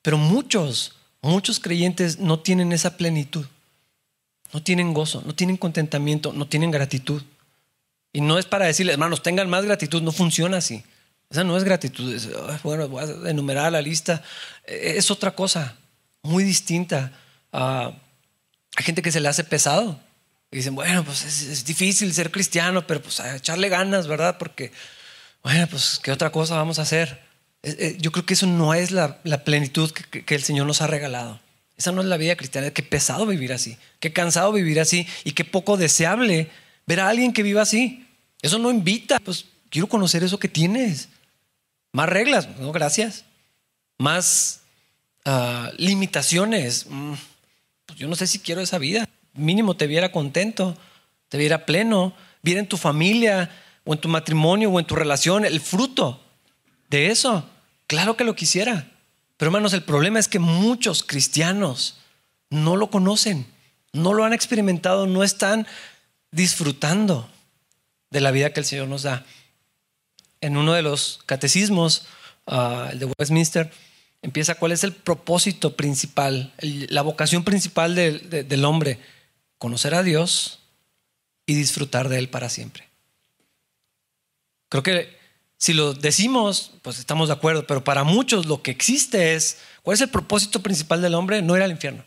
Pero 0.01 0.17
muchos, 0.17 0.95
muchos 1.21 1.61
creyentes 1.61 2.19
no 2.19 2.39
tienen 2.39 2.73
esa 2.73 2.97
plenitud. 2.97 3.45
No 4.53 4.63
tienen 4.63 4.93
gozo, 4.93 5.21
no 5.25 5.35
tienen 5.35 5.57
contentamiento, 5.57 6.33
no 6.33 6.47
tienen 6.47 6.71
gratitud. 6.71 7.21
Y 8.11 8.21
no 8.21 8.39
es 8.39 8.45
para 8.45 8.65
decirles, 8.65 8.93
hermanos, 8.93 9.21
tengan 9.21 9.49
más 9.49 9.65
gratitud. 9.65 10.01
No 10.01 10.11
funciona 10.11 10.57
así. 10.57 10.83
Esa 11.29 11.43
no 11.43 11.55
es 11.55 11.63
gratitud. 11.63 12.19
bueno, 12.63 12.87
voy 12.87 13.03
a 13.03 13.29
enumerar 13.29 13.71
la 13.71 13.81
lista. 13.81 14.23
E, 14.65 14.97
es 14.97 15.11
otra 15.11 15.35
cosa, 15.35 15.75
muy 16.23 16.43
distinta. 16.43 17.11
a 17.51 17.93
hay 18.75 18.85
gente 18.85 19.01
que 19.01 19.11
se 19.11 19.19
le 19.19 19.27
hace 19.27 19.43
pesado. 19.43 19.99
Y 20.51 20.57
dicen, 20.57 20.73
bueno, 20.73 21.03
pues 21.03 21.23
es, 21.25 21.65
difícil 21.65 22.13
ser 22.13 22.31
cristiano, 22.31 22.87
pero 22.87 23.01
pues 23.01 23.19
a 23.19 23.35
echarle 23.35 23.69
ganas, 23.69 24.07
¿verdad? 24.07 24.37
Porque, 24.39 24.71
bueno, 25.43 25.67
pues 25.67 25.99
qué 26.01 26.11
otra 26.11 26.31
cosa 26.31 26.55
vamos 26.55 26.79
a 26.79 26.83
hacer. 26.83 27.21
Eh, 27.61 27.75
eh, 27.77 27.97
yo 27.99 28.11
creo 28.11 28.25
que 28.25 28.33
eso 28.33 28.47
no 28.47 28.73
es 28.73 28.91
la, 28.91 29.21
plenitud 29.43 29.91
que, 29.91 30.35
el 30.35 30.43
Señor 30.43 30.65
nos 30.65 30.81
ha 30.81 30.87
regalado. 30.87 31.39
Esa 31.79 31.93
no 31.93 32.01
es 32.01 32.07
la 32.07 32.17
vida 32.17 32.35
cristiana. 32.35 32.71
Qué 32.71 32.83
pesado 32.83 33.25
vivir 33.25 33.53
así, 33.53 33.77
qué 34.01 34.11
cansado 34.11 34.51
vivir 34.51 34.81
así 34.81 35.07
y 35.23 35.31
qué 35.31 35.45
poco 35.45 35.77
deseable 35.77 36.49
ver 36.85 36.99
a 36.99 37.07
alguien 37.07 37.31
que 37.31 37.41
viva 37.41 37.61
así. 37.61 38.05
Eso 38.41 38.59
no 38.59 38.69
invita. 38.69 39.17
Pues 39.21 39.45
quiero 39.69 39.87
conocer 39.87 40.21
eso 40.21 40.37
que 40.37 40.49
tienes. 40.49 41.07
Más 41.93 42.09
reglas, 42.09 42.49
no, 42.59 42.73
gracias. 42.73 43.23
Más 43.97 44.59
ah, 45.23 45.71
limitaciones. 45.77 46.85
Mm, 46.89 47.13
pues 47.85 47.97
yo 47.97 48.09
no 48.09 48.15
sé 48.17 48.27
si 48.27 48.39
quiero 48.39 48.59
esa 48.59 48.77
vida. 48.77 49.07
Mínimo 49.33 49.77
te 49.77 49.87
viera 49.87 50.11
contento, 50.11 50.77
te 51.29 51.37
viera 51.37 51.65
pleno, 51.65 52.13
viera 52.41 52.59
en 52.59 52.67
tu 52.67 52.75
familia 52.75 53.49
o 53.85 53.93
en 53.93 54.01
tu 54.01 54.09
matrimonio 54.09 54.69
o 54.69 54.79
en 54.81 54.85
tu 54.85 54.97
relación 54.97 55.45
el 55.45 55.61
fruto 55.61 56.21
de 56.89 57.07
eso. 57.07 57.49
Claro 57.87 58.17
que 58.17 58.25
lo 58.25 58.35
quisiera. 58.35 58.91
Pero 59.39 59.51
hermanos, 59.51 59.71
el 59.71 59.83
problema 59.83 60.19
es 60.19 60.27
que 60.27 60.37
muchos 60.37 61.01
cristianos 61.01 61.95
no 62.49 62.75
lo 62.75 62.91
conocen, 62.91 63.45
no 63.93 64.13
lo 64.13 64.25
han 64.25 64.33
experimentado, 64.33 65.07
no 65.07 65.23
están 65.23 65.65
disfrutando 66.29 67.29
de 68.09 68.19
la 68.19 68.31
vida 68.31 68.51
que 68.51 68.59
el 68.59 68.65
Señor 68.65 68.89
nos 68.89 69.03
da. 69.03 69.25
En 70.41 70.57
uno 70.57 70.73
de 70.73 70.81
los 70.81 71.21
catecismos, 71.25 72.05
ah, 72.47 72.89
el 72.91 72.99
de 72.99 73.13
Westminster, 73.17 73.71
empieza 74.21 74.55
cuál 74.55 74.73
es 74.73 74.83
el 74.83 74.91
propósito 74.91 75.77
principal, 75.77 76.53
la 76.59 77.01
vocación 77.01 77.45
principal 77.45 77.95
del 77.95 78.65
hombre, 78.65 78.99
conocer 79.57 79.95
a 79.95 80.03
Dios 80.03 80.59
y 81.45 81.53
disfrutar 81.53 82.09
de 82.09 82.19
Él 82.19 82.27
para 82.27 82.49
siempre. 82.49 82.89
Creo 84.67 84.83
que 84.83 85.17
si 85.59 85.73
lo 85.73 85.93
decimos, 85.93 86.71
pues 86.81 86.99
estamos 86.99 87.27
de 87.27 87.33
acuerdo, 87.33 87.67
pero 87.67 87.83
para 87.83 88.05
muchos 88.05 88.45
lo 88.45 88.63
que 88.63 88.71
existe 88.71 89.35
es, 89.35 89.57
¿cuál 89.83 89.95
es 89.95 90.01
el 90.01 90.09
propósito 90.09 90.63
principal 90.63 91.01
del 91.01 91.15
hombre? 91.15 91.41
No 91.41 91.57
ir 91.57 91.61
al 91.61 91.71
infierno. 91.71 92.05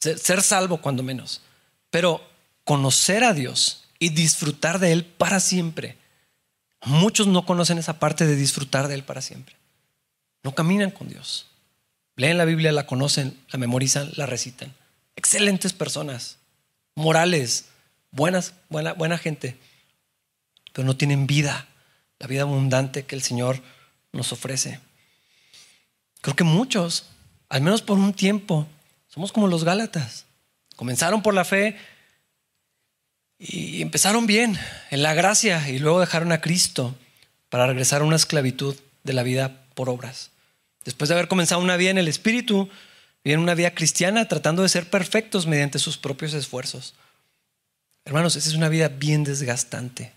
Ser, 0.00 0.40
salvo 0.42 0.78
cuando 0.78 1.02
menos. 1.02 1.42
Pero 1.90 2.26
conocer 2.64 3.24
a 3.24 3.34
Dios 3.34 3.84
y 3.98 4.08
disfrutar 4.08 4.78
de 4.78 4.90
Él 4.90 5.04
para 5.04 5.38
siempre. 5.38 5.98
Muchos 6.82 7.26
no 7.26 7.44
conocen 7.44 7.76
esa 7.76 7.98
parte 7.98 8.26
de 8.26 8.36
disfrutar 8.36 8.88
de 8.88 8.94
Él 8.94 9.04
para 9.04 9.20
siempre. 9.20 9.54
No 10.42 10.54
caminan 10.54 10.90
con 10.92 11.08
Dios. 11.08 11.46
Leen 12.16 12.38
la 12.38 12.46
Biblia, 12.46 12.72
la 12.72 12.86
conocen, 12.86 13.38
la 13.50 13.58
memorizan, 13.58 14.10
la 14.16 14.24
recitan. 14.24 14.74
Excelentes 15.14 15.74
personas, 15.74 16.38
morales, 16.94 17.66
buenas, 18.12 18.54
buena, 18.70 18.94
buena 18.94 19.18
gente, 19.18 19.58
pero 20.72 20.86
no 20.86 20.96
tienen 20.96 21.26
vida 21.26 21.68
la 22.22 22.28
vida 22.28 22.42
abundante 22.42 23.04
que 23.04 23.16
el 23.16 23.22
Señor 23.22 23.60
nos 24.12 24.30
ofrece. 24.30 24.78
Creo 26.20 26.36
que 26.36 26.44
muchos, 26.44 27.06
al 27.48 27.62
menos 27.62 27.82
por 27.82 27.98
un 27.98 28.14
tiempo, 28.14 28.68
somos 29.08 29.32
como 29.32 29.48
los 29.48 29.64
Gálatas. 29.64 30.26
Comenzaron 30.76 31.22
por 31.22 31.34
la 31.34 31.44
fe 31.44 31.76
y 33.40 33.82
empezaron 33.82 34.28
bien, 34.28 34.56
en 34.92 35.02
la 35.02 35.14
gracia, 35.14 35.68
y 35.68 35.80
luego 35.80 35.98
dejaron 35.98 36.30
a 36.30 36.40
Cristo 36.40 36.94
para 37.48 37.66
regresar 37.66 38.02
a 38.02 38.04
una 38.04 38.14
esclavitud 38.14 38.76
de 39.02 39.12
la 39.14 39.24
vida 39.24 39.66
por 39.74 39.88
obras. 39.88 40.30
Después 40.84 41.08
de 41.08 41.16
haber 41.16 41.26
comenzado 41.26 41.60
una 41.60 41.76
vida 41.76 41.90
en 41.90 41.98
el 41.98 42.06
Espíritu, 42.06 42.68
viven 43.24 43.40
una 43.40 43.56
vida 43.56 43.74
cristiana 43.74 44.28
tratando 44.28 44.62
de 44.62 44.68
ser 44.68 44.88
perfectos 44.88 45.48
mediante 45.48 45.80
sus 45.80 45.98
propios 45.98 46.34
esfuerzos. 46.34 46.94
Hermanos, 48.04 48.36
esa 48.36 48.48
es 48.48 48.54
una 48.54 48.68
vida 48.68 48.86
bien 48.86 49.24
desgastante 49.24 50.12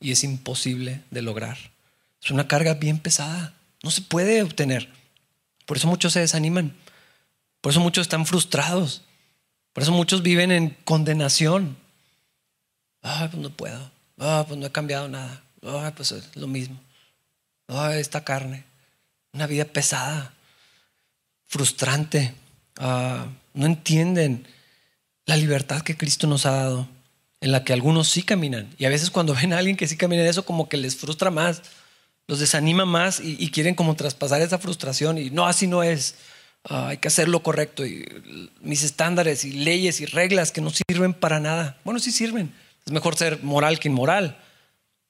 y 0.00 0.12
es 0.12 0.24
imposible 0.24 1.02
de 1.10 1.22
lograr. 1.22 1.58
Es 2.22 2.30
una 2.30 2.48
carga 2.48 2.74
bien 2.74 2.98
pesada. 2.98 3.54
No 3.82 3.90
se 3.90 4.02
puede 4.02 4.42
obtener. 4.42 4.88
Por 5.66 5.76
eso 5.76 5.88
muchos 5.88 6.12
se 6.12 6.20
desaniman. 6.20 6.74
Por 7.60 7.72
eso 7.72 7.80
muchos 7.80 8.02
están 8.02 8.26
frustrados. 8.26 9.02
Por 9.72 9.82
eso 9.82 9.92
muchos 9.92 10.22
viven 10.22 10.50
en 10.50 10.70
condenación. 10.84 11.76
Ah, 13.02 13.28
pues 13.30 13.42
no 13.42 13.50
puedo. 13.50 13.90
Ah, 14.18 14.44
pues 14.46 14.58
no 14.58 14.66
he 14.66 14.72
cambiado 14.72 15.08
nada. 15.08 15.42
Ah, 15.62 15.92
pues 15.96 16.12
es 16.12 16.36
lo 16.36 16.46
mismo. 16.46 16.80
Ah, 17.68 17.94
esta 17.96 18.24
carne. 18.24 18.64
Una 19.32 19.46
vida 19.46 19.64
pesada, 19.64 20.32
frustrante. 21.46 22.34
Ah, 22.78 23.26
no 23.54 23.66
entienden 23.66 24.46
la 25.26 25.36
libertad 25.36 25.82
que 25.82 25.96
Cristo 25.96 26.26
nos 26.26 26.46
ha 26.46 26.52
dado 26.52 26.88
en 27.40 27.52
la 27.52 27.64
que 27.64 27.72
algunos 27.72 28.08
sí 28.08 28.22
caminan. 28.22 28.74
Y 28.78 28.84
a 28.84 28.88
veces 28.88 29.10
cuando 29.10 29.34
ven 29.40 29.52
a 29.52 29.58
alguien 29.58 29.76
que 29.76 29.86
sí 29.86 29.96
camina 29.96 30.22
en 30.22 30.28
eso, 30.28 30.44
como 30.44 30.68
que 30.68 30.76
les 30.76 30.96
frustra 30.96 31.30
más, 31.30 31.62
los 32.26 32.40
desanima 32.40 32.84
más 32.84 33.20
y, 33.20 33.50
quieren 33.50 33.74
como 33.74 33.96
traspasar 33.96 34.42
esa 34.42 34.58
frustración 34.58 35.16
y 35.16 35.30
no, 35.30 35.46
así 35.46 35.66
no 35.66 35.82
es. 35.82 36.16
Ah, 36.64 36.88
hay 36.88 36.98
que 36.98 37.08
hacer 37.08 37.28
lo 37.28 37.42
correcto 37.42 37.86
y 37.86 38.04
mis 38.60 38.82
estándares 38.82 39.44
y 39.46 39.52
leyes 39.52 40.00
y 40.02 40.06
reglas 40.06 40.52
que 40.52 40.60
no 40.60 40.70
sirven 40.70 41.14
para 41.14 41.40
nada. 41.40 41.78
Bueno, 41.84 42.00
sí 42.00 42.12
sirven. 42.12 42.52
Es 42.84 42.92
mejor 42.92 43.16
ser 43.16 43.42
moral 43.42 43.78
que 43.78 43.88
inmoral. 43.88 44.36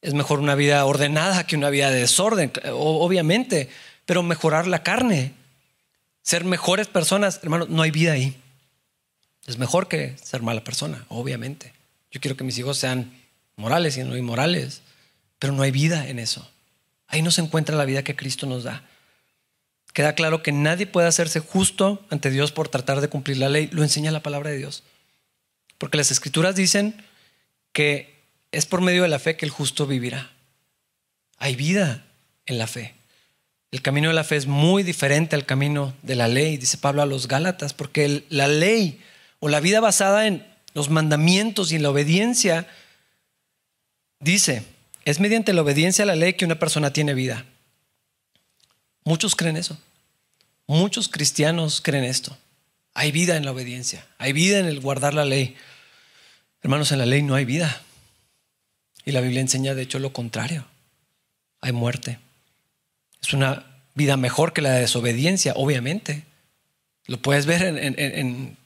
Es 0.00 0.14
mejor 0.14 0.38
una 0.38 0.54
vida 0.54 0.84
ordenada 0.84 1.44
que 1.44 1.56
una 1.56 1.70
vida 1.70 1.90
de 1.90 2.00
desorden, 2.00 2.52
obviamente. 2.72 3.68
Pero 4.06 4.22
mejorar 4.22 4.68
la 4.68 4.84
carne, 4.84 5.32
ser 6.22 6.44
mejores 6.44 6.86
personas, 6.86 7.40
hermano, 7.42 7.66
no 7.68 7.82
hay 7.82 7.90
vida 7.90 8.12
ahí. 8.12 8.40
Es 9.46 9.58
mejor 9.58 9.88
que 9.88 10.16
ser 10.22 10.42
mala 10.42 10.62
persona, 10.62 11.04
obviamente. 11.08 11.72
Quiero 12.20 12.36
que 12.36 12.44
mis 12.44 12.58
hijos 12.58 12.78
sean 12.78 13.12
morales 13.56 13.96
y 13.96 14.04
no 14.04 14.16
inmorales, 14.16 14.82
pero 15.38 15.52
no 15.52 15.62
hay 15.62 15.70
vida 15.70 16.08
en 16.08 16.18
eso. 16.18 16.50
Ahí 17.06 17.22
no 17.22 17.30
se 17.30 17.40
encuentra 17.40 17.76
la 17.76 17.84
vida 17.84 18.04
que 18.04 18.16
Cristo 18.16 18.46
nos 18.46 18.64
da. 18.64 18.84
Queda 19.92 20.14
claro 20.14 20.42
que 20.42 20.52
nadie 20.52 20.86
puede 20.86 21.08
hacerse 21.08 21.40
justo 21.40 22.06
ante 22.10 22.30
Dios 22.30 22.52
por 22.52 22.68
tratar 22.68 23.00
de 23.00 23.08
cumplir 23.08 23.38
la 23.38 23.48
ley. 23.48 23.68
Lo 23.72 23.82
enseña 23.82 24.10
la 24.10 24.22
palabra 24.22 24.50
de 24.50 24.58
Dios. 24.58 24.84
Porque 25.78 25.96
las 25.96 26.10
escrituras 26.10 26.54
dicen 26.54 27.04
que 27.72 28.18
es 28.52 28.66
por 28.66 28.80
medio 28.80 29.02
de 29.02 29.08
la 29.08 29.18
fe 29.18 29.36
que 29.36 29.46
el 29.46 29.50
justo 29.50 29.86
vivirá. 29.86 30.30
Hay 31.38 31.56
vida 31.56 32.06
en 32.46 32.58
la 32.58 32.66
fe. 32.66 32.94
El 33.70 33.82
camino 33.82 34.08
de 34.08 34.14
la 34.14 34.24
fe 34.24 34.36
es 34.36 34.46
muy 34.46 34.82
diferente 34.82 35.36
al 35.36 35.46
camino 35.46 35.94
de 36.02 36.16
la 36.16 36.28
ley, 36.28 36.56
dice 36.56 36.78
Pablo 36.78 37.02
a 37.02 37.06
los 37.06 37.28
Gálatas, 37.28 37.74
porque 37.74 38.24
la 38.28 38.48
ley 38.48 39.00
o 39.40 39.48
la 39.48 39.60
vida 39.60 39.80
basada 39.80 40.26
en 40.26 40.46
los 40.78 40.90
mandamientos 40.90 41.72
y 41.72 41.74
en 41.74 41.82
la 41.82 41.90
obediencia, 41.90 42.68
dice, 44.20 44.62
es 45.04 45.18
mediante 45.18 45.52
la 45.52 45.62
obediencia 45.62 46.04
a 46.04 46.06
la 46.06 46.14
ley 46.14 46.34
que 46.34 46.44
una 46.44 46.60
persona 46.60 46.92
tiene 46.92 47.14
vida. 47.14 47.44
Muchos 49.02 49.34
creen 49.34 49.56
eso. 49.56 49.76
Muchos 50.68 51.08
cristianos 51.08 51.80
creen 51.80 52.04
esto. 52.04 52.38
Hay 52.94 53.10
vida 53.10 53.36
en 53.36 53.44
la 53.44 53.50
obediencia, 53.50 54.06
hay 54.18 54.32
vida 54.32 54.60
en 54.60 54.66
el 54.66 54.78
guardar 54.78 55.14
la 55.14 55.24
ley. 55.24 55.56
Hermanos, 56.62 56.92
en 56.92 56.98
la 56.98 57.06
ley 57.06 57.22
no 57.22 57.34
hay 57.34 57.44
vida. 57.44 57.82
Y 59.04 59.10
la 59.10 59.20
Biblia 59.20 59.40
enseña, 59.40 59.74
de 59.74 59.82
hecho, 59.82 59.98
lo 59.98 60.12
contrario. 60.12 60.64
Hay 61.60 61.72
muerte. 61.72 62.20
Es 63.20 63.32
una 63.32 63.66
vida 63.96 64.16
mejor 64.16 64.52
que 64.52 64.62
la 64.62 64.74
desobediencia, 64.74 65.54
obviamente. 65.56 66.22
Lo 67.06 67.20
puedes 67.20 67.46
ver 67.46 67.62
en, 67.62 67.98
en 67.98 68.56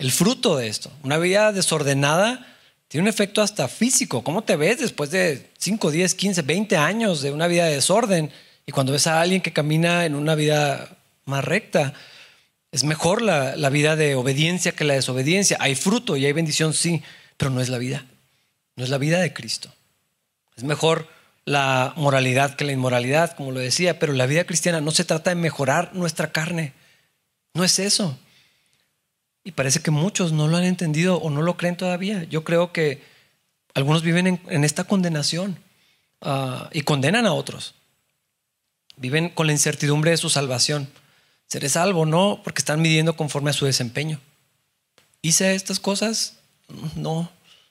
el 0.00 0.10
fruto 0.10 0.56
de 0.56 0.66
esto. 0.66 0.90
Una 1.02 1.18
vida 1.18 1.52
desordenada 1.52 2.46
tiene 2.88 3.02
un 3.02 3.08
efecto 3.08 3.42
hasta 3.42 3.68
físico. 3.68 4.24
¿Cómo 4.24 4.42
te 4.42 4.56
ves 4.56 4.78
después 4.78 5.10
de 5.10 5.50
5, 5.58 5.90
10, 5.90 6.14
15, 6.14 6.42
20 6.42 6.76
años 6.76 7.20
de 7.20 7.30
una 7.30 7.46
vida 7.46 7.66
de 7.66 7.74
desorden? 7.74 8.32
Y 8.66 8.72
cuando 8.72 8.92
ves 8.92 9.06
a 9.06 9.20
alguien 9.20 9.42
que 9.42 9.52
camina 9.52 10.06
en 10.06 10.14
una 10.14 10.34
vida 10.34 10.96
más 11.26 11.44
recta, 11.44 11.92
es 12.72 12.82
mejor 12.82 13.20
la, 13.20 13.56
la 13.56 13.68
vida 13.68 13.94
de 13.94 14.14
obediencia 14.14 14.72
que 14.72 14.84
la 14.84 14.94
desobediencia. 14.94 15.58
Hay 15.60 15.74
fruto 15.74 16.16
y 16.16 16.24
hay 16.24 16.32
bendición, 16.32 16.72
sí, 16.72 17.02
pero 17.36 17.50
no 17.50 17.60
es 17.60 17.68
la 17.68 17.78
vida. 17.78 18.06
No 18.76 18.84
es 18.84 18.90
la 18.90 18.98
vida 18.98 19.20
de 19.20 19.34
Cristo. 19.34 19.70
Es 20.56 20.64
mejor 20.64 21.08
la 21.44 21.92
moralidad 21.96 22.56
que 22.56 22.64
la 22.64 22.72
inmoralidad, 22.72 23.36
como 23.36 23.52
lo 23.52 23.60
decía, 23.60 23.98
pero 23.98 24.14
la 24.14 24.24
vida 24.24 24.44
cristiana 24.44 24.80
no 24.80 24.92
se 24.92 25.04
trata 25.04 25.30
de 25.30 25.36
mejorar 25.36 25.90
nuestra 25.94 26.32
carne. 26.32 26.72
No 27.52 27.64
es 27.64 27.78
eso. 27.78 28.18
Y 29.44 29.52
parece 29.52 29.80
que 29.80 29.90
muchos 29.90 30.32
no 30.32 30.48
lo 30.48 30.56
han 30.56 30.64
entendido 30.64 31.16
o 31.16 31.30
no 31.30 31.42
lo 31.42 31.56
creen 31.56 31.76
todavía. 31.76 32.24
Yo 32.24 32.44
creo 32.44 32.72
que 32.72 33.02
algunos 33.74 34.02
viven 34.02 34.40
en, 34.46 34.64
esta 34.64 34.84
condenación 34.84 35.58
ah, 36.20 36.68
y 36.72 36.82
condenan 36.82 37.26
a 37.26 37.32
otros. 37.32 37.74
Viven 38.96 39.30
con 39.30 39.46
la 39.46 39.52
incertidumbre 39.52 40.10
de 40.10 40.16
su 40.18 40.28
salvación. 40.28 40.88
¿Seré 41.46 41.68
salvo? 41.68 42.06
No, 42.06 42.40
porque 42.44 42.60
están 42.60 42.82
midiendo 42.82 43.16
conforme 43.16 43.50
a 43.50 43.54
su 43.54 43.64
desempeño. 43.64 44.20
¿Hice 45.22 45.54
estas 45.54 45.80
cosas? 45.80 46.36
No. 46.94 47.30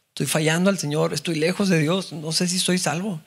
Estoy 0.09 0.25
fallando 0.25 0.69
al 0.69 0.77
Señor, 0.77 1.13
estoy 1.13 1.35
lejos 1.35 1.69
de 1.69 1.79
Dios, 1.79 2.11
no 2.11 2.31
sé 2.31 2.47
si 2.47 2.59
soy 2.59 2.77
salvo. 2.77 3.21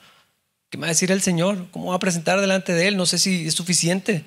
¿Qué 0.69 0.77
me 0.77 0.81
va 0.81 0.87
a 0.87 0.89
decir 0.89 1.11
el 1.11 1.21
Señor? 1.21 1.67
¿Cómo 1.71 1.89
va 1.89 1.95
a 1.95 1.99
presentar 1.99 2.39
delante 2.39 2.73
de 2.73 2.87
Él? 2.87 2.97
No 2.97 3.05
sé 3.05 3.17
si 3.17 3.47
es 3.47 3.53
suficiente. 3.53 4.25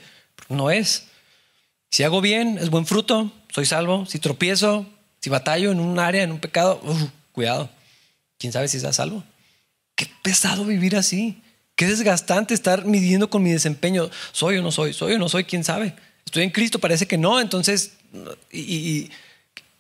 No 0.49 0.71
es. 0.71 1.07
Si 1.97 2.03
hago 2.03 2.21
bien, 2.21 2.59
es 2.59 2.69
buen 2.69 2.85
fruto, 2.85 3.33
soy 3.51 3.65
salvo. 3.65 4.05
Si 4.05 4.19
tropiezo, 4.19 4.85
si 5.19 5.31
batallo 5.31 5.73
en 5.73 5.81
un 5.81 5.99
área, 5.99 6.25
en 6.25 6.31
un 6.31 6.41
pecado, 6.41 6.79
cuidado. 7.33 7.71
¿Quién 8.37 8.53
sabe 8.53 8.69
si 8.69 8.77
estás 8.77 8.97
salvo? 8.97 9.25
Qué 9.95 10.07
pesado 10.23 10.67
vivir 10.67 10.95
así. 10.95 11.41
Qué 11.75 11.87
desgastante 11.87 12.53
estar 12.53 12.85
midiendo 12.85 13.31
con 13.31 13.43
mi 13.43 13.51
desempeño. 13.51 14.11
¿Soy 14.33 14.59
o 14.59 14.63
no 14.63 14.73
soy? 14.73 14.93
¿Soy 14.93 15.15
o 15.15 15.19
no 15.19 15.31
soy? 15.31 15.45
¿Quién 15.45 15.65
sabe? 15.65 15.97
Estoy 16.27 16.43
en 16.43 16.51
Cristo, 16.51 16.79
parece 16.79 17.07
que 17.07 17.17
no. 17.17 17.41
Entonces, 17.41 17.93
y, 18.53 19.11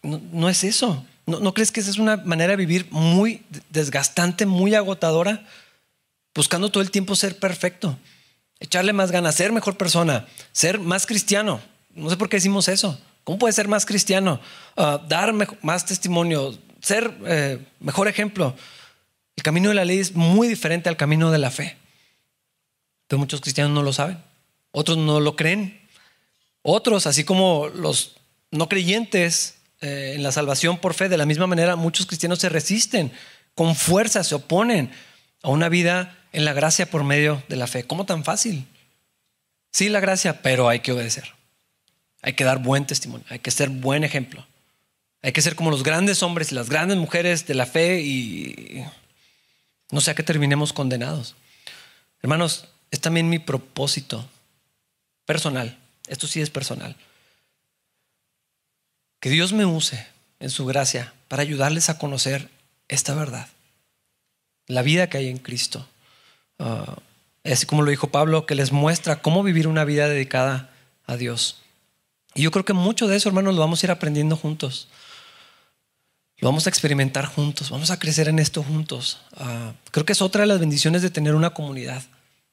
no, 0.02 0.48
es 0.48 0.64
eso. 0.64 1.04
¿No, 1.26 1.40
¿No 1.40 1.52
crees 1.52 1.70
que 1.70 1.80
esa 1.80 1.90
es 1.90 1.98
una 1.98 2.16
manera 2.16 2.52
de 2.52 2.56
vivir 2.56 2.86
muy 2.92 3.42
desgastante, 3.68 4.46
muy 4.46 4.74
agotadora? 4.74 5.46
Buscando 6.34 6.70
todo 6.70 6.82
el 6.82 6.90
tiempo 6.90 7.14
ser 7.14 7.38
perfecto, 7.38 7.98
echarle 8.58 8.94
más 8.94 9.12
ganas, 9.12 9.34
ser 9.34 9.52
mejor 9.52 9.76
persona, 9.76 10.26
ser 10.52 10.78
más 10.78 11.04
cristiano. 11.04 11.60
No 11.96 12.08
sé 12.08 12.16
por 12.16 12.28
qué 12.28 12.36
decimos 12.36 12.68
eso. 12.68 12.98
¿Cómo 13.24 13.38
puede 13.38 13.52
ser 13.52 13.66
más 13.66 13.84
cristiano? 13.84 14.40
Ah, 14.76 15.04
dar 15.08 15.32
más 15.62 15.84
testimonio, 15.84 16.56
ser 16.80 17.12
eh, 17.26 17.58
mejor 17.80 18.06
ejemplo. 18.06 18.54
El 19.34 19.42
camino 19.42 19.70
de 19.70 19.74
la 19.74 19.84
ley 19.84 19.98
es 19.98 20.14
muy 20.14 20.46
diferente 20.46 20.88
al 20.88 20.96
camino 20.96 21.32
de 21.32 21.38
la 21.38 21.50
fe. 21.50 21.76
Pero 23.08 23.18
muchos 23.18 23.40
cristianos 23.40 23.72
no 23.72 23.82
lo 23.82 23.92
saben 23.92 24.18
otros 24.76 24.98
no 24.98 25.20
lo 25.20 25.36
creen. 25.36 25.80
Otros, 26.60 27.06
así 27.06 27.24
como 27.24 27.68
los 27.68 28.16
no 28.50 28.68
creyentes 28.68 29.54
eh, 29.80 30.12
en 30.16 30.22
la 30.22 30.32
salvación 30.32 30.76
por 30.76 30.92
fe, 30.92 31.08
de 31.08 31.16
la 31.16 31.24
misma 31.24 31.46
manera 31.46 31.76
muchos 31.76 32.04
cristianos 32.04 32.40
se 32.40 32.50
resisten, 32.50 33.10
con 33.54 33.74
fuerza 33.74 34.22
se 34.22 34.34
oponen 34.34 34.90
a 35.42 35.48
una 35.48 35.70
vida 35.70 36.18
en 36.32 36.44
la 36.44 36.52
gracia 36.52 36.90
por 36.90 37.04
medio 37.04 37.42
de 37.48 37.56
la 37.56 37.66
fe. 37.66 37.84
¿Cómo 37.84 38.04
tan 38.04 38.22
fácil? 38.22 38.66
Sí, 39.72 39.88
la 39.88 40.00
gracia, 40.00 40.42
pero 40.42 40.68
hay 40.68 40.80
que 40.80 40.92
obedecer. 40.92 41.32
Hay 42.26 42.32
que 42.32 42.42
dar 42.42 42.58
buen 42.58 42.84
testimonio, 42.88 43.24
hay 43.30 43.38
que 43.38 43.52
ser 43.52 43.70
buen 43.70 44.02
ejemplo. 44.02 44.44
Hay 45.22 45.30
que 45.30 45.42
ser 45.42 45.54
como 45.54 45.70
los 45.70 45.84
grandes 45.84 46.24
hombres 46.24 46.50
y 46.50 46.56
las 46.56 46.68
grandes 46.68 46.98
mujeres 46.98 47.46
de 47.46 47.54
la 47.54 47.66
fe 47.66 48.00
y 48.00 48.84
no 49.92 50.00
sea 50.00 50.16
que 50.16 50.24
terminemos 50.24 50.72
condenados. 50.72 51.36
Hermanos, 52.22 52.66
es 52.90 53.00
también 53.00 53.28
mi 53.28 53.38
propósito 53.38 54.28
personal. 55.24 55.78
Esto 56.08 56.26
sí 56.26 56.40
es 56.40 56.50
personal. 56.50 56.96
Que 59.20 59.30
Dios 59.30 59.52
me 59.52 59.64
use 59.64 60.04
en 60.40 60.50
su 60.50 60.66
gracia 60.66 61.14
para 61.28 61.42
ayudarles 61.42 61.90
a 61.90 61.98
conocer 61.98 62.50
esta 62.88 63.14
verdad. 63.14 63.46
La 64.66 64.82
vida 64.82 65.08
que 65.08 65.18
hay 65.18 65.28
en 65.28 65.38
Cristo. 65.38 65.88
Uh, 66.58 67.00
así 67.44 67.66
como 67.66 67.82
lo 67.82 67.90
dijo 67.92 68.08
Pablo, 68.08 68.46
que 68.46 68.56
les 68.56 68.72
muestra 68.72 69.22
cómo 69.22 69.44
vivir 69.44 69.68
una 69.68 69.84
vida 69.84 70.08
dedicada 70.08 70.70
a 71.06 71.16
Dios. 71.16 71.62
Y 72.36 72.42
yo 72.42 72.50
creo 72.50 72.64
que 72.64 72.74
mucho 72.74 73.08
de 73.08 73.16
eso, 73.16 73.30
hermanos, 73.30 73.54
lo 73.54 73.60
vamos 73.60 73.82
a 73.82 73.86
ir 73.86 73.90
aprendiendo 73.90 74.36
juntos. 74.36 74.88
Lo 76.38 76.48
vamos 76.48 76.66
a 76.66 76.70
experimentar 76.70 77.24
juntos, 77.24 77.70
vamos 77.70 77.90
a 77.90 77.98
crecer 77.98 78.28
en 78.28 78.38
esto 78.38 78.62
juntos. 78.62 79.22
Uh, 79.40 79.72
creo 79.90 80.04
que 80.04 80.12
es 80.12 80.20
otra 80.20 80.42
de 80.42 80.46
las 80.46 80.60
bendiciones 80.60 81.00
de 81.00 81.08
tener 81.08 81.34
una 81.34 81.50
comunidad. 81.50 82.02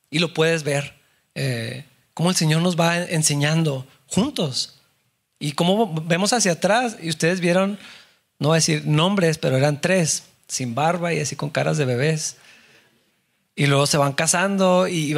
Y 0.10 0.20
lo 0.20 0.34
puedes 0.34 0.64
ver, 0.64 0.94
eh, 1.36 1.86
cómo 2.14 2.30
el 2.30 2.36
Señor 2.38 2.62
nos 2.62 2.80
va 2.80 2.98
enseñando 2.98 3.86
juntos. 4.08 4.76
Y 5.38 5.52
cómo 5.52 5.94
vemos 6.06 6.32
hacia 6.32 6.54
atrás, 6.54 6.96
y 7.02 7.10
ustedes 7.10 7.42
vieron, 7.42 7.78
no 8.40 8.50
voy 8.50 8.56
a 8.56 8.60
decir 8.60 8.86
nombres, 8.86 9.38
pero 9.38 9.58
eran 9.58 9.82
tres, 9.82 10.24
sin 10.48 10.76
barba 10.76 11.14
y 11.14 11.20
así 11.20 11.36
con 11.36 11.50
caras 11.50 11.78
de 11.78 11.84
bebés. 11.84 12.38
Y 13.54 13.66
luego 13.66 13.86
se 13.86 13.98
van 13.98 14.14
casando 14.14 14.88
y 14.88 15.14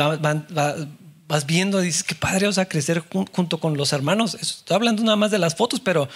vas 1.27 1.45
viendo, 1.45 1.81
y 1.81 1.87
dices, 1.87 2.03
qué 2.03 2.15
padre, 2.15 2.47
o 2.47 2.53
sea, 2.53 2.67
crecer 2.67 3.03
junto 3.31 3.59
con 3.59 3.77
los 3.77 3.93
hermanos. 3.93 4.35
Estoy 4.35 4.75
hablando 4.75 5.03
nada 5.03 5.15
más 5.15 5.31
de 5.31 5.39
las 5.39 5.55
fotos, 5.55 5.79
pero 5.79 6.07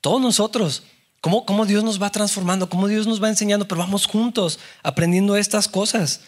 todos 0.00 0.20
nosotros 0.20 0.82
Cómo, 1.20 1.44
cómo 1.44 1.66
Dios 1.66 1.82
nos 1.82 2.00
va 2.00 2.10
transformando, 2.10 2.68
cómo 2.68 2.86
Dios 2.86 3.06
nos 3.06 3.22
va 3.22 3.28
enseñando, 3.28 3.66
pero 3.66 3.80
vamos 3.80 4.06
juntos 4.06 4.60
aprendiendo 4.84 5.36
estas 5.36 5.66
cosas, 5.66 6.20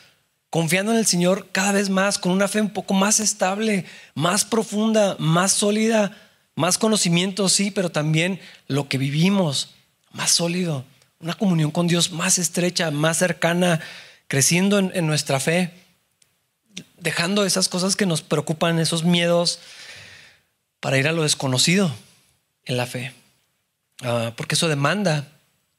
confiando 0.50 0.90
en 0.90 0.98
el 0.98 1.06
Señor 1.06 1.48
cada 1.52 1.72
vez 1.72 1.90
más, 1.90 2.18
con 2.18 2.32
una 2.32 2.48
fe 2.48 2.60
un 2.60 2.70
poco 2.70 2.92
más 2.92 3.20
estable, 3.20 3.84
más 4.14 4.44
profunda, 4.44 5.14
más 5.20 5.52
sólida, 5.52 6.16
más 6.56 6.76
conocimiento, 6.76 7.48
sí, 7.48 7.70
pero 7.70 7.90
también 7.90 8.40
lo 8.66 8.88
que 8.88 8.98
vivimos, 8.98 9.74
más 10.10 10.32
sólido, 10.32 10.84
una 11.20 11.34
comunión 11.34 11.70
con 11.70 11.86
Dios 11.86 12.10
más 12.10 12.38
estrecha, 12.38 12.90
más 12.90 13.18
cercana, 13.18 13.80
creciendo 14.26 14.80
en, 14.80 14.90
en 14.94 15.06
nuestra 15.06 15.38
fe, 15.38 15.72
dejando 16.98 17.44
esas 17.44 17.68
cosas 17.68 17.96
que 17.96 18.06
nos 18.06 18.22
preocupan, 18.22 18.78
esos 18.78 19.04
miedos, 19.04 19.58
para 20.80 20.98
ir 20.98 21.08
a 21.08 21.12
lo 21.12 21.22
desconocido 21.22 21.94
en 22.64 22.76
la 22.76 22.86
fe. 22.86 23.12
Ah, 24.02 24.32
porque 24.36 24.54
eso 24.54 24.68
demanda 24.68 25.28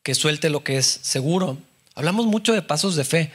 que 0.04 0.16
suelte 0.16 0.50
lo 0.50 0.64
que 0.64 0.78
es 0.78 0.86
seguro. 0.86 1.58
Hablamos 1.96 2.26
mucho 2.26 2.54
de 2.54 2.62
pasos 2.62 2.96
de 2.96 3.04
fe, 3.04 3.32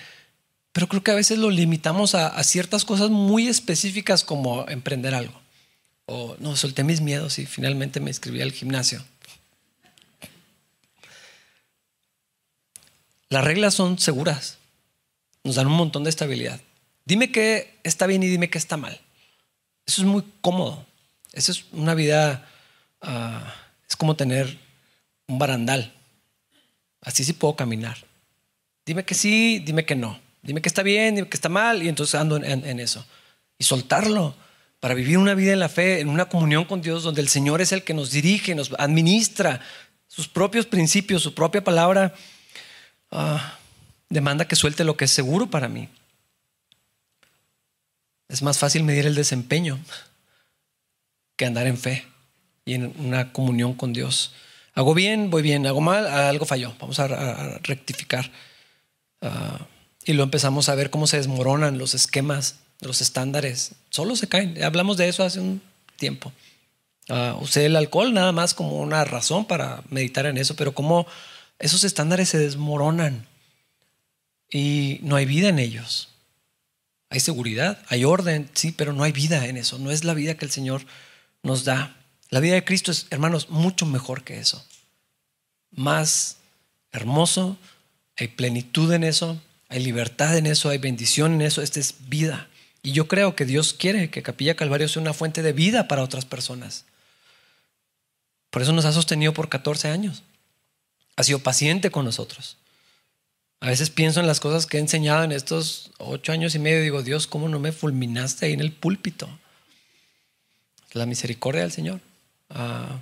pero 0.72 0.88
creo 0.88 1.02
que 1.02 1.10
a 1.10 1.16
veces 1.16 1.38
lo 1.38 1.50
limitamos 1.50 2.14
a, 2.14 2.42
ciertas 2.44 2.84
cosas 2.84 3.10
muy 3.10 3.48
específicas 3.48 4.24
como 4.24 4.68
emprender 4.68 5.14
algo. 5.14 5.40
O 6.06 6.36
no, 6.38 6.56
solté 6.56 6.84
mis 6.84 7.00
miedos 7.00 7.38
y 7.38 7.46
finalmente 7.46 7.98
me 8.00 8.10
inscribí 8.10 8.40
al 8.42 8.52
gimnasio. 8.52 9.04
Las 13.28 13.42
reglas 13.42 13.74
son 13.74 13.98
seguras, 13.98 14.58
nos 15.42 15.56
dan 15.56 15.66
un 15.66 15.72
montón 15.72 16.04
de 16.04 16.10
estabilidad. 16.10 16.60
Dime 17.06 17.30
qué 17.30 17.78
está 17.84 18.06
bien 18.06 18.22
y 18.24 18.26
dime 18.26 18.50
qué 18.50 18.58
está 18.58 18.76
mal. 18.76 19.00
Eso 19.86 20.02
es 20.02 20.08
muy 20.08 20.24
cómodo. 20.40 20.84
Eso 21.32 21.52
es 21.52 21.64
una 21.72 21.94
vida, 21.94 22.48
ah, 23.00 23.54
es 23.88 23.94
como 23.94 24.16
tener 24.16 24.58
un 25.28 25.38
barandal. 25.38 25.92
Así 27.00 27.22
sí 27.22 27.32
puedo 27.32 27.54
caminar. 27.54 27.96
Dime 28.84 29.04
que 29.04 29.14
sí, 29.14 29.62
dime 29.64 29.84
que 29.84 29.94
no. 29.94 30.18
Dime 30.42 30.60
que 30.60 30.68
está 30.68 30.82
bien, 30.82 31.14
dime 31.14 31.28
que 31.28 31.36
está 31.36 31.48
mal. 31.48 31.82
Y 31.84 31.88
entonces 31.88 32.16
ando 32.16 32.36
en, 32.36 32.80
eso. 32.80 33.06
Y 33.56 33.64
soltarlo 33.64 34.34
para 34.80 34.94
vivir 34.94 35.18
una 35.18 35.34
vida 35.34 35.52
en 35.52 35.60
la 35.60 35.68
fe, 35.68 36.00
en 36.00 36.08
una 36.08 36.28
comunión 36.28 36.64
con 36.64 36.82
Dios, 36.82 37.04
donde 37.04 37.20
el 37.20 37.28
Señor 37.28 37.60
es 37.60 37.70
el 37.70 37.84
que 37.84 37.94
nos 37.94 38.10
dirige, 38.10 38.56
nos 38.56 38.72
administra 38.78 39.60
sus 40.08 40.26
propios 40.26 40.66
principios, 40.66 41.22
su 41.22 41.34
propia 41.34 41.62
palabra. 41.62 42.14
Ah, 43.12 43.58
demanda 44.08 44.48
que 44.48 44.56
suelte 44.56 44.82
lo 44.82 44.96
que 44.96 45.04
es 45.04 45.12
seguro 45.12 45.48
para 45.48 45.68
mí. 45.68 45.88
Es 48.28 48.42
más 48.42 48.58
fácil 48.58 48.82
medir 48.82 49.06
el 49.06 49.14
desempeño 49.14 49.78
que 51.36 51.46
andar 51.46 51.66
en 51.66 51.78
fe 51.78 52.06
y 52.64 52.74
en 52.74 52.92
una 52.98 53.32
comunión 53.32 53.74
con 53.74 53.92
Dios. 53.92 54.32
Hago 54.74 54.94
bien, 54.94 55.30
voy 55.30 55.42
bien, 55.42 55.66
hago 55.66 55.80
mal, 55.80 56.06
algo 56.06 56.44
falló, 56.44 56.74
vamos 56.80 56.98
a, 56.98 57.58
rectificar. 57.62 58.30
Ah, 59.22 59.66
y 60.04 60.12
lo 60.12 60.22
empezamos 60.22 60.68
a 60.68 60.74
ver 60.74 60.90
cómo 60.90 61.06
se 61.06 61.16
desmoronan 61.16 61.78
los 61.78 61.94
esquemas, 61.94 62.56
los 62.80 63.00
estándares, 63.00 63.72
solo 63.90 64.16
se 64.16 64.28
caen. 64.28 64.62
Hablamos 64.62 64.96
de 64.96 65.08
eso 65.08 65.24
hace 65.24 65.40
un 65.40 65.62
tiempo. 65.96 66.32
Uh, 67.08 67.40
usé 67.40 67.66
el 67.66 67.76
alcohol 67.76 68.12
nada 68.12 68.32
más 68.32 68.52
como 68.52 68.80
una 68.80 69.04
razón 69.04 69.46
para 69.46 69.82
meditar 69.90 70.26
en 70.26 70.38
eso, 70.38 70.56
pero 70.56 70.74
cómo 70.74 71.06
esos 71.58 71.84
estándares 71.84 72.28
se 72.28 72.38
desmoronan 72.38 73.26
y 74.50 74.98
no 75.02 75.16
hay 75.16 75.24
vida 75.24 75.48
en 75.48 75.58
ellos. 75.58 76.08
Hay 77.08 77.20
seguridad, 77.20 77.82
hay 77.88 78.04
orden, 78.04 78.50
sí, 78.54 78.72
pero 78.72 78.92
no 78.92 79.04
hay 79.04 79.12
vida 79.12 79.46
en 79.46 79.56
eso. 79.56 79.78
No 79.78 79.90
es 79.90 80.04
la 80.04 80.14
vida 80.14 80.36
que 80.36 80.44
el 80.44 80.50
Señor 80.50 80.82
nos 81.42 81.64
da. 81.64 81.96
La 82.30 82.40
vida 82.40 82.54
de 82.54 82.64
Cristo 82.64 82.90
es, 82.90 83.06
hermanos, 83.10 83.48
mucho 83.50 83.86
mejor 83.86 84.24
que 84.24 84.38
eso. 84.38 84.64
Más 85.70 86.38
hermoso, 86.90 87.56
hay 88.16 88.28
plenitud 88.28 88.92
en 88.92 89.04
eso, 89.04 89.40
hay 89.68 89.84
libertad 89.84 90.36
en 90.36 90.46
eso, 90.46 90.68
hay 90.68 90.78
bendición 90.78 91.34
en 91.34 91.42
eso. 91.42 91.62
Esta 91.62 91.78
es 91.78 91.94
vida. 92.08 92.48
Y 92.82 92.92
yo 92.92 93.08
creo 93.08 93.36
que 93.36 93.44
Dios 93.44 93.72
quiere 93.72 94.10
que 94.10 94.22
Capilla 94.22 94.56
Calvario 94.56 94.88
sea 94.88 95.02
una 95.02 95.12
fuente 95.12 95.42
de 95.42 95.52
vida 95.52 95.88
para 95.88 96.02
otras 96.02 96.24
personas. 96.24 96.84
Por 98.50 98.62
eso 98.62 98.72
nos 98.72 98.84
ha 98.84 98.92
sostenido 98.92 99.32
por 99.32 99.48
14 99.48 99.88
años. 99.88 100.22
Ha 101.16 101.22
sido 101.22 101.38
paciente 101.40 101.90
con 101.90 102.04
nosotros. 102.04 102.56
A 103.60 103.68
veces 103.68 103.90
pienso 103.90 104.20
en 104.20 104.26
las 104.26 104.40
cosas 104.40 104.66
que 104.66 104.76
he 104.76 104.80
enseñado 104.80 105.24
en 105.24 105.32
estos 105.32 105.90
ocho 105.98 106.32
años 106.32 106.54
y 106.54 106.58
medio 106.58 106.80
y 106.80 106.84
digo, 106.84 107.02
Dios, 107.02 107.26
¿cómo 107.26 107.48
no 107.48 107.58
me 107.58 107.72
fulminaste 107.72 108.46
ahí 108.46 108.52
en 108.52 108.60
el 108.60 108.72
púlpito? 108.72 109.28
La 110.92 111.06
misericordia 111.06 111.62
del 111.62 111.72
Señor. 111.72 112.00
Ah, 112.50 113.00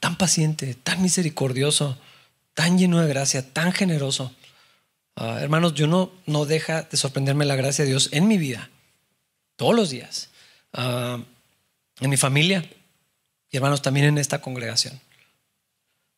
tan 0.00 0.16
paciente, 0.16 0.74
tan 0.74 1.00
misericordioso, 1.00 1.98
tan 2.54 2.78
lleno 2.78 3.00
de 3.00 3.08
gracia, 3.08 3.52
tan 3.52 3.72
generoso. 3.72 4.34
Ah, 5.14 5.38
hermanos, 5.40 5.74
yo 5.74 5.86
no, 5.86 6.12
no 6.26 6.44
deja 6.44 6.82
de 6.82 6.96
sorprenderme 6.96 7.44
la 7.44 7.56
gracia 7.56 7.84
de 7.84 7.90
Dios 7.90 8.10
en 8.12 8.28
mi 8.28 8.38
vida, 8.38 8.70
todos 9.56 9.74
los 9.74 9.90
días, 9.90 10.28
ah, 10.72 11.18
en 12.00 12.10
mi 12.10 12.16
familia 12.16 12.68
y 13.50 13.56
hermanos 13.56 13.80
también 13.80 14.06
en 14.06 14.18
esta 14.18 14.40
congregación. 14.40 15.00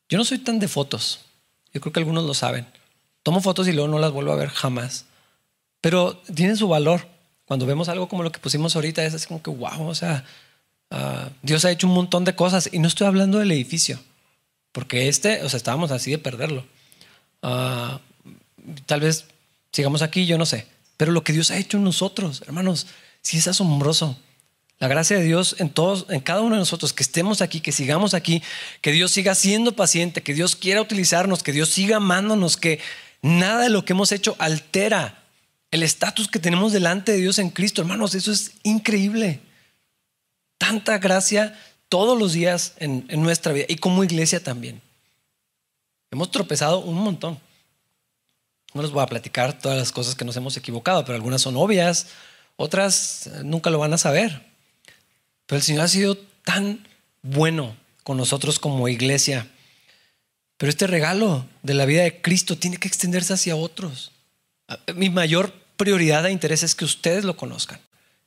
Yo 0.09 0.18
no 0.18 0.24
soy 0.24 0.39
tan 0.39 0.59
de 0.59 0.66
fotos, 0.66 1.20
yo 1.72 1.81
creo 1.81 1.93
que 1.93 2.01
algunos 2.01 2.24
lo 2.24 2.35
saben. 2.35 2.66
Tomo 3.29 3.43
fotos 3.43 3.68
y 3.68 3.72
luego 3.72 3.89
no 3.89 3.99
las 3.99 4.11
vuelvo 4.11 4.33
a 4.33 4.37
ver 4.37 4.49
jamás, 4.49 5.05
pero 5.83 6.16
tienen 6.35 6.57
su 6.57 6.66
valor. 6.66 7.07
Cuando 7.45 7.66
vemos 7.66 7.91
algo 7.91 8.09
como 8.09 8.22
lo 8.22 8.33
que 8.33 8.39
pusimos 8.39 8.74
ahorita, 8.74 9.05
es 9.05 9.12
así 9.12 9.26
como 9.26 9.43
que, 9.43 9.51
wow, 9.51 9.87
o 9.87 9.95
sea, 9.95 10.24
Ah, 10.91 11.29
Dios 11.43 11.64
ha 11.64 11.70
hecho 11.70 11.87
un 11.87 11.95
montón 11.95 12.24
de 12.24 12.35
cosas 12.35 12.70
y 12.72 12.79
no 12.79 12.89
estoy 12.89 13.07
hablando 13.07 13.39
del 13.39 13.53
edificio, 13.53 14.01
porque 14.72 15.09
este, 15.09 15.43
o 15.43 15.49
sea, 15.49 15.59
estábamos 15.59 15.91
así 15.91 16.11
de 16.11 16.18
perderlo. 16.18 16.64
Ah, 17.43 18.01
tal 18.87 19.01
vez 19.01 19.26
sigamos 19.72 20.03
aquí, 20.03 20.26
yo 20.26 20.39
no 20.39 20.47
sé, 20.47 20.66
pero 20.97 21.12
lo 21.12 21.24
que 21.24 21.33
Dios 21.33 21.51
ha 21.51 21.59
hecho 21.59 21.76
en 21.76 21.85
nosotros, 21.85 22.43
hermanos, 22.47 22.87
sí 23.22 23.39
es 23.39 23.49
asombroso. 23.49 24.18
La 24.79 24.87
gracia 24.87 25.18
de 25.18 25.24
Dios 25.24 25.57
en 25.59 25.70
todos, 25.70 26.07
en 26.09 26.20
cada 26.20 26.41
uno 26.41 26.55
de 26.55 26.61
nosotros, 26.61 26.93
que 26.93 27.03
estemos 27.03 27.43
aquí, 27.43 27.61
que 27.61 27.72
sigamos 27.72 28.14
aquí, 28.14 28.43
que 28.81 28.93
Dios 28.93 29.11
siga 29.11 29.35
siendo 29.35 29.74
paciente, 29.74 30.22
que 30.22 30.35
Dios 30.35 30.55
quiera 30.55 30.81
utilizarnos, 30.81 31.43
que 31.43 31.53
Dios 31.53 31.68
siga 31.68 31.97
amándonos, 31.97 32.57
que 32.57 32.79
nada 33.23 33.62
de 33.62 33.71
lo 33.71 33.85
que 33.85 33.93
hemos 33.93 34.12
hecho 34.12 34.37
altera 34.39 35.25
el 35.71 35.83
estatus 35.83 36.29
que 36.29 36.39
tenemos 36.39 36.73
delante 36.73 37.12
de 37.12 37.19
Dios 37.19 37.39
en 37.39 37.51
Cristo. 37.51 37.83
Hermanos, 37.83 38.14
eso 38.14 38.33
es 38.33 38.53
increíble 38.62 39.41
tanta 40.57 40.99
gracia 40.99 41.59
todos 41.89 42.19
los 42.19 42.33
días 42.33 42.75
en, 42.79 43.07
nuestra 43.23 43.53
vida 43.53 43.66
y 43.69 43.77
como 43.77 44.05
iglesia 44.05 44.43
también. 44.43 44.83
Hemos 46.11 46.31
tropezado 46.31 46.81
un 46.81 46.97
montón. 46.97 47.39
No 48.75 48.83
les 48.83 48.91
voy 48.91 49.03
a 49.03 49.07
platicar 49.07 49.59
todas 49.59 49.79
las 49.79 49.93
cosas 49.93 50.14
que 50.14 50.25
nos 50.25 50.37
hemos 50.37 50.57
equivocado, 50.57 51.05
pero 51.05 51.16
algunas 51.16 51.41
son 51.41 51.57
obvias, 51.57 52.09
otras 52.57 53.31
nunca 53.45 53.71
lo 53.71 53.79
van 53.79 53.95
a 53.95 53.99
saber. 53.99 54.47
Pero 55.47 55.57
el 55.57 55.62
Señor 55.62 55.83
ha 55.83 55.89
sido 55.89 56.19
tan 56.45 56.87
bueno 57.23 57.77
con 58.05 58.16
nosotros 58.16 58.59
como 58.59 58.89
iglesia. 58.89 59.51
Pero 60.59 60.71
este 60.71 60.89
regalo 60.89 61.47
de 61.63 61.75
la 61.75 61.87
vida 61.87 62.03
de 62.03 62.21
Cristo 62.21 62.59
tiene 62.59 62.77
que 62.77 62.89
extenderse 62.89 63.33
hacia 63.33 63.57
otros. 63.57 64.11
Mi 64.95 65.09
mayor 65.09 65.53
prioridad 65.77 66.27
e 66.27 66.33
interés 66.33 66.65
es 66.65 66.75
que 66.75 66.85
ustedes 66.85 67.25
lo 67.25 67.37
conozcan, 67.37 67.81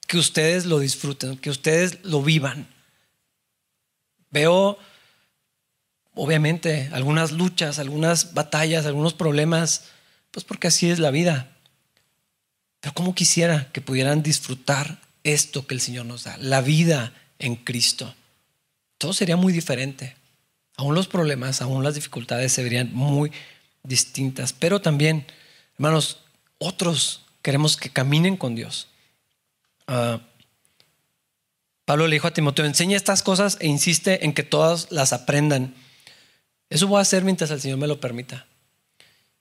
que 0.08 0.18
ustedes 0.18 0.66
lo 0.66 0.80
disfruten, 0.80 1.38
que 1.38 1.50
ustedes 1.50 2.00
lo 2.04 2.24
vivan. 2.24 2.68
Veo, 4.30 4.80
obviamente, 6.14 6.90
algunas 6.94 7.34
luchas, 7.34 7.80
algunas 7.80 8.34
batallas, 8.34 8.86
algunos 8.86 9.14
problemas, 9.14 9.90
pues 10.32 10.46
porque 10.46 10.68
así 10.68 10.90
es 10.90 11.00
la 11.00 11.12
vida. 11.12 11.52
Pero 12.80 12.94
como 12.94 13.14
quisiera 13.14 13.70
que 13.74 13.82
pudieran 13.82 14.24
disfrutar 14.24 15.02
esto 15.24 15.68
que 15.68 15.74
el 15.74 15.82
Señor 15.82 16.06
nos 16.06 16.24
da, 16.24 16.38
la 16.38 16.62
vida 16.62 17.14
en 17.40 17.58
Cristo. 17.58 18.16
Todo 18.98 19.12
sería 19.12 19.36
muy 19.36 19.52
diferente. 19.52 20.16
Aún 20.78 20.96
los 20.96 21.08
problemas, 21.08 21.62
aún 21.62 21.84
las 21.84 21.96
dificultades 21.96 22.52
se 22.54 22.64
verían 22.64 22.92
muy 22.94 23.32
distintas. 23.84 24.54
Pero 24.54 24.82
también, 24.82 25.26
hermanos, 25.76 26.20
otros 26.58 27.22
queremos 27.42 27.78
que 27.78 27.90
caminen 27.90 28.38
con 28.38 28.56
Dios. 28.56 28.88
Ah, 29.88 30.22
Pablo 31.86 32.08
le 32.08 32.16
dijo 32.16 32.28
a 32.28 32.34
Timoteo, 32.34 32.66
enseña 32.66 32.96
estas 32.96 33.24
cosas 33.24 33.58
e 33.60 33.68
insiste 33.68 34.24
en 34.26 34.34
que 34.34 34.44
todas 34.44 34.92
las 34.92 35.14
aprendan. 35.14 35.74
Eso 36.70 36.88
voy 36.88 37.00
a 37.00 37.02
hacer 37.02 37.24
mientras 37.24 37.52
el 37.52 37.60
Señor 37.60 37.80
me 37.80 37.88
lo 37.88 38.00
permita. 38.00 38.46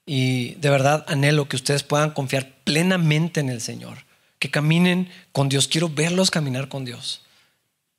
Y 0.04 0.54
de 0.54 0.70
verdad 0.70 1.04
anhelo 1.06 1.48
que 1.48 1.56
ustedes 1.56 1.84
puedan 1.84 2.10
confiar 2.10 2.52
plenamente 2.64 3.38
en 3.38 3.50
el 3.50 3.60
Señor, 3.60 3.98
que 4.40 4.50
caminen 4.50 5.08
con 5.30 5.48
Dios. 5.48 5.68
Quiero 5.68 5.88
verlos 5.88 6.30
caminar 6.30 6.68
con 6.68 6.84
Dios, 6.84 7.22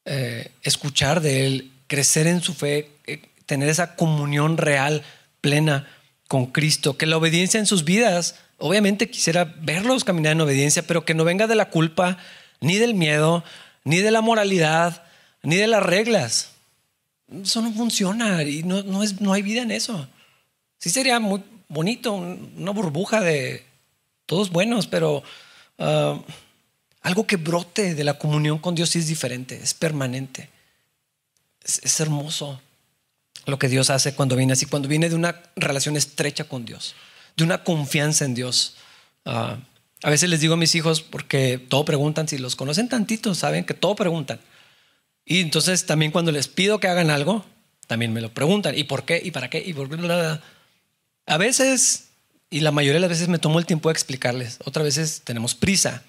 eh, 0.04 0.52
escuchar 0.64 1.22
de 1.22 1.46
Él, 1.46 1.72
crecer 1.92 2.26
en 2.26 2.42
su 2.42 2.54
fe, 2.54 2.90
eh, 3.06 3.22
tener 3.46 3.68
esa 3.68 3.98
comunión 3.98 4.56
real, 4.56 5.04
plena 5.42 5.90
con 6.30 6.46
Cristo, 6.46 6.96
que 6.96 7.06
la 7.06 7.18
obediencia 7.18 7.60
en 7.60 7.66
sus 7.66 7.84
vidas, 7.84 8.36
obviamente 8.60 9.10
quisiera 9.10 9.44
verlos 9.44 10.06
caminar 10.06 10.32
en 10.32 10.40
obediencia, 10.40 10.88
pero 10.88 11.04
que 11.04 11.14
no 11.14 11.26
venga 11.26 11.48
de 11.48 11.56
la 11.56 11.70
culpa, 11.70 12.18
ni 12.62 12.78
del 12.78 12.94
miedo, 12.94 13.44
ni 13.84 13.98
de 13.98 14.10
la 14.10 14.22
moralidad, 14.22 15.04
ni 15.44 15.58
de 15.58 15.68
las 15.68 15.84
reglas. 15.84 16.52
Eso 17.44 17.62
no 17.62 17.74
funciona 17.74 18.42
y 18.44 18.64
no, 18.64 18.84
no, 18.84 19.04
es, 19.04 19.20
no 19.20 19.34
hay 19.34 19.42
vida 19.42 19.62
en 19.62 19.72
eso. 19.72 20.08
Sí 20.78 20.92
sería 20.92 21.20
muy 21.20 21.44
bonito, 21.68 22.14
una 22.14 22.72
burbuja 22.72 23.20
de 23.20 23.66
todos 24.28 24.50
buenos, 24.50 24.88
pero 24.88 25.24
ah, 25.78 26.22
algo 27.02 27.28
que 27.28 27.36
brote 27.36 27.96
de 27.96 28.04
la 28.06 28.18
comunión 28.18 28.60
con 28.60 28.76
Dios 28.76 28.92
sí 28.92 29.00
es 29.00 29.08
diferente, 29.08 29.60
es 29.62 29.74
permanente. 29.74 30.61
Es, 31.64 32.00
hermoso 32.00 32.62
lo 33.46 33.60
que 33.60 33.70
Dios 33.70 33.90
hace 33.90 34.14
cuando 34.14 34.36
viene 34.36 34.54
así, 34.54 34.66
cuando 34.66 34.88
viene 34.88 35.10
de 35.10 35.16
una 35.16 35.42
relación 35.56 35.98
estrecha 35.98 36.46
con 36.46 36.66
Dios, 36.66 36.96
de 37.38 37.44
una 37.44 37.64
confianza 37.64 38.26
en 38.26 38.34
Dios. 38.36 38.76
Ah, 39.26 39.58
a 40.04 40.10
veces 40.10 40.30
les 40.30 40.42
digo 40.42 40.56
a 40.56 40.58
mis 40.58 40.74
hijos, 40.76 41.02
porque 41.02 41.58
todo 41.58 41.86
preguntan, 41.86 42.28
si 42.28 42.38
los 42.38 42.56
conocen 42.56 42.90
tantito, 42.90 43.36
saben 43.36 43.66
que 43.66 43.74
todo 43.74 43.96
preguntan. 43.96 44.40
Y 45.26 45.40
entonces 45.42 45.86
también 45.86 46.12
cuando 46.12 46.32
les 46.32 46.48
pido 46.48 46.80
que 46.80 46.88
hagan 46.88 47.10
algo, 47.10 47.46
también 47.88 48.14
me 48.14 48.22
lo 48.22 48.34
preguntan. 48.34 48.78
¿Y 48.78 48.86
por 48.86 49.06
qué? 49.06 49.22
¿Y 49.24 49.32
para 49.32 49.50
qué? 49.50 49.62
¿Y 49.64 49.74
por 49.74 49.90
qué? 49.90 50.40
A 51.28 51.38
veces, 51.38 52.10
y 52.50 52.62
la 52.62 52.72
mayoría 52.72 52.96
de 52.96 53.02
las 53.02 53.10
veces 53.10 53.28
me 53.28 53.38
tomo 53.38 53.60
el 53.60 53.66
tiempo 53.66 53.90
de 53.90 53.94
explicarles. 53.94 54.60
Otras 54.66 54.84
veces 54.84 55.22
tenemos 55.24 55.56
prisa. 55.56 56.04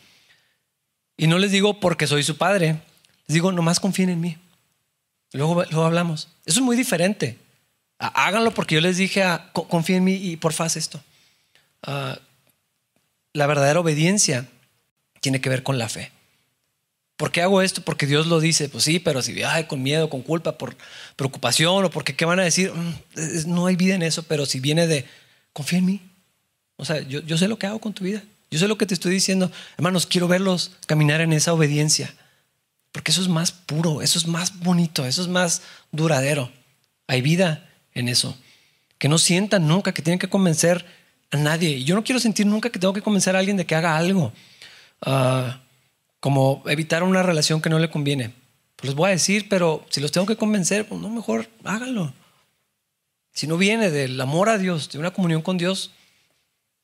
Y 1.16 1.26
no 1.26 1.38
les 1.38 1.50
digo 1.50 1.80
porque 1.80 2.06
soy 2.06 2.22
su 2.22 2.36
padre. 2.36 2.80
Les 3.26 3.34
digo, 3.34 3.52
nomás 3.52 3.78
confíen 3.78 4.08
en 4.08 4.20
mí. 4.20 4.38
Luego, 5.32 5.64
luego 5.64 5.84
hablamos. 5.84 6.28
Eso 6.44 6.60
es 6.60 6.64
muy 6.64 6.76
diferente. 6.76 7.38
Háganlo 7.98 8.52
porque 8.52 8.74
yo 8.74 8.80
les 8.80 8.96
dije, 8.96 9.24
confíen 9.52 9.98
en 9.98 10.04
mí 10.04 10.14
y 10.14 10.36
porfa 10.36 10.64
haz 10.64 10.76
esto. 10.76 11.00
Uh, 11.86 12.16
la 13.32 13.46
verdadera 13.46 13.80
obediencia 13.80 14.48
tiene 15.20 15.40
que 15.40 15.48
ver 15.48 15.62
con 15.62 15.78
la 15.78 15.88
fe. 15.88 16.10
¿Por 17.16 17.30
qué 17.30 17.42
hago 17.42 17.62
esto? 17.62 17.82
Porque 17.82 18.06
Dios 18.06 18.26
lo 18.26 18.40
dice. 18.40 18.68
Pues 18.68 18.84
sí, 18.84 18.98
pero 18.98 19.22
si 19.22 19.42
ay, 19.42 19.64
con 19.64 19.82
miedo, 19.82 20.10
con 20.10 20.22
culpa, 20.22 20.58
por 20.58 20.76
preocupación 21.16 21.84
o 21.84 21.90
porque 21.90 22.16
qué 22.16 22.24
van 22.24 22.40
a 22.40 22.44
decir, 22.44 22.72
mm, 22.72 22.94
no 23.46 23.66
hay 23.66 23.76
vida 23.76 23.94
en 23.94 24.02
eso, 24.02 24.24
pero 24.24 24.46
si 24.46 24.58
viene 24.58 24.86
de 24.86 25.06
confía 25.52 25.78
en 25.78 25.86
mí. 25.86 26.00
O 26.76 26.84
sea, 26.84 27.00
yo 27.00 27.38
sé 27.38 27.46
lo 27.46 27.58
que 27.58 27.66
hago 27.66 27.78
con 27.78 27.92
tu 27.92 28.02
vida. 28.02 28.22
Yo 28.50 28.58
sé 28.58 28.66
lo 28.66 28.76
que 28.76 28.86
te 28.86 28.94
estoy 28.94 29.12
diciendo. 29.12 29.50
Hermanos, 29.76 30.06
quiero 30.06 30.28
verlos 30.28 30.72
caminar 30.86 31.20
en 31.20 31.32
esa 31.32 31.52
obediencia. 31.52 32.12
Porque 32.92 33.10
eso 33.10 33.22
es 33.22 33.28
más 33.28 33.52
puro, 33.52 34.02
eso 34.02 34.18
es 34.18 34.26
más 34.26 34.58
bonito, 34.60 35.06
eso 35.06 35.22
es 35.22 35.28
más 35.28 35.62
duradero. 35.90 36.52
Hay 37.06 37.22
vida 37.22 37.68
en 37.94 38.08
eso. 38.08 38.36
Que 38.98 39.08
no 39.08 39.18
sientan 39.18 39.66
nunca 39.66 39.92
que 39.92 40.02
tienen 40.02 40.18
que 40.18 40.28
convencer 40.28 40.84
a 41.30 41.38
nadie. 41.38 41.82
Yo 41.82 41.94
no 41.94 42.04
quiero 42.04 42.20
sentir 42.20 42.46
nunca 42.46 42.70
que 42.70 42.78
tengo 42.78 42.92
que 42.92 43.02
convencer 43.02 43.34
a 43.34 43.38
alguien 43.38 43.56
de 43.56 43.66
que 43.66 43.74
haga 43.74 43.96
algo. 43.96 44.32
Ah, 45.00 45.60
como 46.20 46.62
evitar 46.66 47.02
una 47.02 47.22
relación 47.22 47.60
que 47.60 47.70
no 47.70 47.78
le 47.78 47.90
conviene. 47.90 48.32
Pues 48.76 48.94
voy 48.94 49.08
a 49.08 49.12
decir, 49.12 49.48
pero 49.48 49.84
si 49.90 50.00
los 50.00 50.12
tengo 50.12 50.26
que 50.26 50.36
convencer, 50.36 50.86
pues 50.86 51.00
no, 51.00 51.08
mejor 51.08 51.48
háganlo. 51.64 52.12
Si 53.32 53.46
no 53.46 53.56
viene 53.56 53.90
del 53.90 54.20
amor 54.20 54.50
a 54.50 54.58
Dios, 54.58 54.90
de 54.90 54.98
una 54.98 55.12
comunión 55.12 55.40
con 55.40 55.56
Dios, 55.56 55.92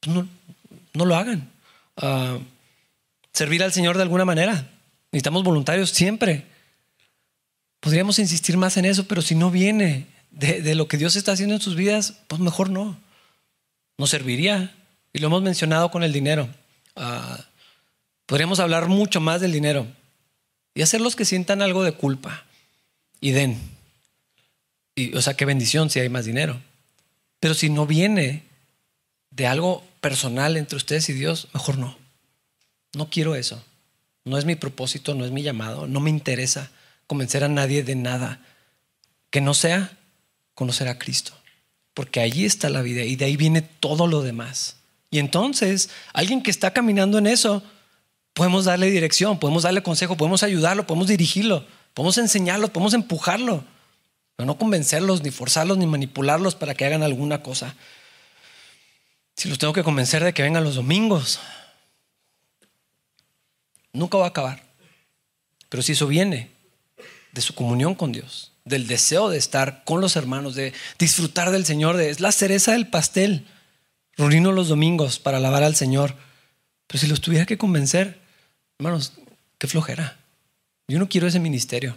pues 0.01 0.17
no, 0.17 0.27
no 0.95 1.05
lo 1.05 1.15
hagan. 1.15 1.53
Ah, 1.99 2.39
servir 3.33 3.63
al 3.63 3.73
Señor 3.73 3.97
de 3.97 4.03
alguna 4.03 4.25
manera. 4.25 4.71
Necesitamos 5.13 5.45
voluntarios 5.45 5.91
siempre. 5.91 6.45
Podríamos 7.81 8.19
insistir 8.19 8.57
más 8.57 8.77
en 8.77 8.85
eso, 8.85 9.07
pero 9.07 9.23
si 9.23 9.35
no 9.35 9.51
viene 9.51 10.07
de, 10.31 10.75
lo 10.75 10.89
que 10.89 10.97
Dios 10.97 11.17
está 11.17 11.33
haciendo 11.33 11.55
en 11.55 11.61
sus 11.61 11.77
vidas, 11.77 12.15
pues 12.27 12.41
mejor 12.41 12.71
no 12.71 12.99
nos 13.97 14.11
serviría. 14.11 14.75
Y 15.13 15.21
lo 15.21 15.29
hemos 15.29 15.43
mencionado 15.43 15.91
con 15.91 16.03
el 16.03 16.13
dinero. 16.13 16.49
Ah, 16.97 17.45
podríamos 18.27 18.61
hablar 18.61 18.89
mucho 18.89 19.21
más 19.21 19.41
del 19.41 19.53
dinero 19.53 19.87
y 20.75 20.83
hacerlos 20.83 21.17
que 21.17 21.25
sientan 21.25 21.63
algo 21.63 21.83
de 21.83 21.93
culpa 21.93 22.45
y 23.21 23.31
den. 23.31 23.59
O 25.15 25.23
sea, 25.23 25.35
qué 25.35 25.45
bendición 25.45 25.91
si 25.91 26.01
hay 26.01 26.09
más 26.09 26.25
dinero. 26.25 26.61
Pero 27.41 27.55
si 27.55 27.71
no 27.71 27.87
viene 27.87 28.45
de 29.31 29.47
algo 29.47 29.85
personal 30.01 30.57
entre 30.57 30.77
ustedes 30.77 31.09
y 31.09 31.13
Dios, 31.13 31.49
mejor 31.55 31.79
no. 31.79 31.97
No 32.95 33.09
quiero 33.09 33.35
eso. 33.35 33.63
No 34.29 34.39
es 34.39 34.45
mi 34.45 34.55
propósito, 34.55 35.15
no 35.15 35.25
es 35.25 35.31
mi 35.31 35.43
llamado, 35.43 35.87
no 35.87 36.01
me 36.01 36.11
interesa 36.11 36.71
convencer 37.07 37.43
a 37.43 37.49
nadie 37.49 37.83
de 37.83 37.97
nada 37.97 38.41
que 39.31 39.41
no 39.41 39.55
sea 39.55 39.97
conocer 40.55 40.89
a 40.89 40.99
Cristo 40.99 41.39
porque 41.99 42.21
allí 42.21 42.45
está 42.45 42.71
la 42.71 42.81
vida 42.81 43.03
y 43.03 43.17
de 43.17 43.25
ahí 43.25 43.37
viene 43.37 43.61
todo 43.61 44.07
lo 44.07 44.23
demás. 44.23 44.77
Y 45.11 45.19
entonces, 45.19 45.91
alguien 46.13 46.45
que 46.45 46.51
está 46.53 46.73
caminando 46.73 47.19
en 47.19 47.27
eso, 47.27 47.61
podemos 48.35 48.67
darle 48.67 48.89
dirección, 48.89 49.41
podemos 49.41 49.65
darle 49.65 49.83
consejo, 49.83 50.17
podemos 50.17 50.45
ayudarlo, 50.45 50.87
podemos 50.87 51.09
dirigirlo, 51.09 51.67
podemos 51.95 52.17
enseñarlo, 52.19 52.73
podemos 52.73 52.95
empujarlo, 52.95 53.65
pero 54.37 54.47
no 54.47 54.57
convencerlos, 54.59 55.25
ni 55.25 55.33
forzarlos, 55.33 55.77
ni 55.77 55.89
manipularlos 55.89 56.55
para 56.55 56.73
que 56.77 56.85
hagan 56.85 57.03
alguna 57.03 57.43
cosa. 57.43 57.75
Si 59.35 59.49
los 59.49 59.59
tengo 59.59 59.73
que 59.73 59.83
convencer 59.83 60.23
de 60.23 60.33
que 60.33 60.43
vengan 60.43 60.63
los 60.63 60.77
domingos, 60.77 61.41
nunca 63.93 64.19
va 64.19 64.27
a 64.27 64.29
acabar. 64.29 64.63
Pero 65.69 65.83
si 65.83 65.93
eso 65.93 66.07
viene 66.07 66.51
de 67.33 67.41
su 67.41 67.55
comunión 67.55 67.95
con 67.95 68.13
Dios, 68.13 68.53
del 68.65 68.87
deseo 68.87 69.29
de 69.29 69.39
estar 69.39 69.85
con 69.85 70.01
los 70.01 70.17
hermanos, 70.17 70.55
de 70.55 70.73
disfrutar 70.99 71.51
del 71.51 71.65
Señor, 71.65 71.97
de, 71.97 72.11
es 72.11 72.21
la 72.21 72.33
cereza 72.33 72.73
del 72.73 72.89
pastel, 72.89 73.47
reunirnos 74.17 74.55
los 74.55 74.69
domingos 74.69 75.19
para 75.19 75.39
alabar 75.39 75.63
al 75.63 75.77
Señor. 75.77 76.15
Pero 76.87 77.01
si 77.01 77.07
los 77.07 77.21
tuviera 77.21 77.47
que 77.47 77.59
convencer, 77.59 78.19
hermanos, 78.79 79.13
qué 79.59 79.67
flojera. 79.67 80.19
Yo 80.89 80.99
no 80.99 81.09
quiero 81.09 81.27
ese 81.27 81.41
ministerio. 81.41 81.97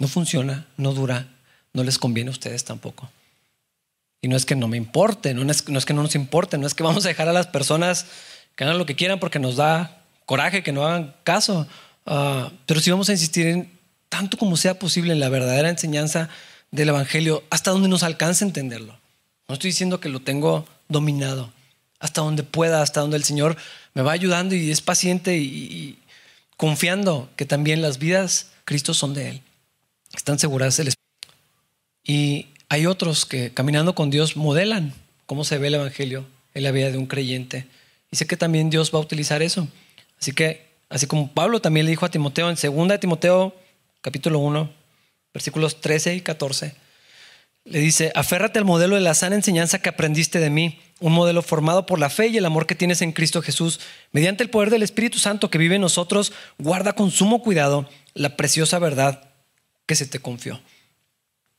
No 0.00 0.08
funciona, 0.08 0.66
no 0.76 0.92
dura, 0.92 1.28
no 1.72 1.84
les 1.84 1.98
conviene 1.98 2.28
a 2.28 2.32
ustedes 2.32 2.64
tampoco. 2.64 3.10
Y 4.20 4.28
no 4.28 4.36
es 4.36 4.46
que 4.46 4.54
no 4.54 4.68
me 4.68 4.76
importe, 4.76 5.34
no 5.34 5.50
es, 5.50 5.68
no 5.68 5.78
es 5.78 5.84
que 5.84 5.94
no 5.94 6.02
nos 6.02 6.14
importe, 6.14 6.58
no 6.58 6.66
es 6.66 6.74
que 6.74 6.82
vamos 6.82 7.04
a 7.04 7.08
dejar 7.08 7.28
a 7.28 7.32
las 7.32 7.46
personas 7.46 8.06
que 8.54 8.64
hagan 8.64 8.78
lo 8.78 8.86
que 8.86 8.96
quieran 8.96 9.18
porque 9.18 9.38
nos 9.38 9.56
da 9.56 10.01
coraje 10.32 10.62
que 10.62 10.72
no 10.72 10.86
hagan 10.86 11.14
caso. 11.24 11.66
Ah, 12.06 12.50
pero 12.64 12.80
si 12.80 12.90
vamos 12.90 13.10
a 13.10 13.12
insistir 13.12 13.48
en 13.48 13.70
tanto 14.08 14.38
como 14.38 14.56
sea 14.56 14.78
posible 14.78 15.12
en 15.12 15.20
la 15.20 15.28
verdadera 15.28 15.68
enseñanza 15.68 16.30
del 16.70 16.88
Evangelio, 16.88 17.44
hasta 17.50 17.70
donde 17.70 17.86
nos 17.90 18.02
alcance 18.02 18.42
entenderlo. 18.42 18.98
No 19.46 19.52
estoy 19.52 19.68
diciendo 19.68 20.00
que 20.00 20.08
lo 20.08 20.20
tengo 20.20 20.66
dominado, 20.88 21.52
hasta 21.98 22.22
donde 22.22 22.44
pueda, 22.44 22.80
hasta 22.80 23.02
donde 23.02 23.18
el 23.18 23.24
Señor 23.24 23.58
me 23.92 24.00
va 24.00 24.12
ayudando 24.12 24.54
y 24.54 24.70
es 24.70 24.80
paciente 24.80 25.36
y, 25.36 25.98
confiando 26.56 27.28
que 27.36 27.44
también 27.44 27.82
las 27.82 27.98
vidas 27.98 28.52
Cristo 28.64 28.94
son 28.94 29.12
de 29.12 29.28
Él. 29.28 29.42
Están 30.14 30.38
seguras 30.38 30.78
del 30.78 30.94
Y 32.04 32.46
hay 32.70 32.86
otros 32.86 33.26
que 33.26 33.52
caminando 33.52 33.94
con 33.94 34.08
Dios 34.08 34.38
modelan 34.38 34.94
cómo 35.26 35.44
se 35.44 35.58
ve 35.58 35.66
el 35.66 35.74
Evangelio 35.74 36.24
en 36.54 36.62
la 36.62 36.70
vida 36.70 36.90
de 36.90 36.96
un 36.96 37.04
creyente. 37.04 37.66
Y 38.10 38.16
sé 38.16 38.26
que 38.26 38.38
también 38.38 38.70
Dios 38.70 38.94
va 38.94 38.98
a 38.98 39.02
utilizar 39.02 39.42
eso. 39.42 39.68
Así 40.22 40.32
que 40.32 40.72
Así 40.92 41.06
como 41.06 41.32
Pablo 41.32 41.62
también 41.62 41.86
le 41.86 41.90
dijo 41.90 42.04
a 42.04 42.10
Timoteo 42.10 42.50
en 42.50 42.56
2 42.56 42.88
de 42.88 42.98
Timoteo 42.98 43.56
capítulo 44.02 44.40
1, 44.40 44.70
versículos 45.32 45.80
13 45.80 46.16
y 46.16 46.20
14. 46.20 46.74
Le 47.64 47.78
dice, 47.78 48.12
aférrate 48.14 48.58
al 48.58 48.66
modelo 48.66 48.96
de 48.96 49.00
la 49.00 49.14
sana 49.14 49.36
enseñanza 49.36 49.78
que 49.78 49.88
aprendiste 49.88 50.38
de 50.38 50.50
mí, 50.50 50.80
un 51.00 51.14
modelo 51.14 51.40
formado 51.40 51.86
por 51.86 51.98
la 51.98 52.10
fe 52.10 52.26
y 52.26 52.36
el 52.36 52.44
amor 52.44 52.66
que 52.66 52.74
tienes 52.74 53.00
en 53.00 53.12
Cristo 53.12 53.40
Jesús. 53.40 53.80
Mediante 54.10 54.42
el 54.42 54.50
poder 54.50 54.68
del 54.68 54.82
Espíritu 54.82 55.18
Santo 55.18 55.48
que 55.48 55.56
vive 55.56 55.76
en 55.76 55.80
nosotros, 55.80 56.34
guarda 56.58 56.92
con 56.92 57.10
sumo 57.10 57.42
cuidado 57.42 57.88
la 58.12 58.36
preciosa 58.36 58.78
verdad 58.78 59.30
que 59.86 59.94
se 59.94 60.04
te 60.04 60.18
confió. 60.18 60.60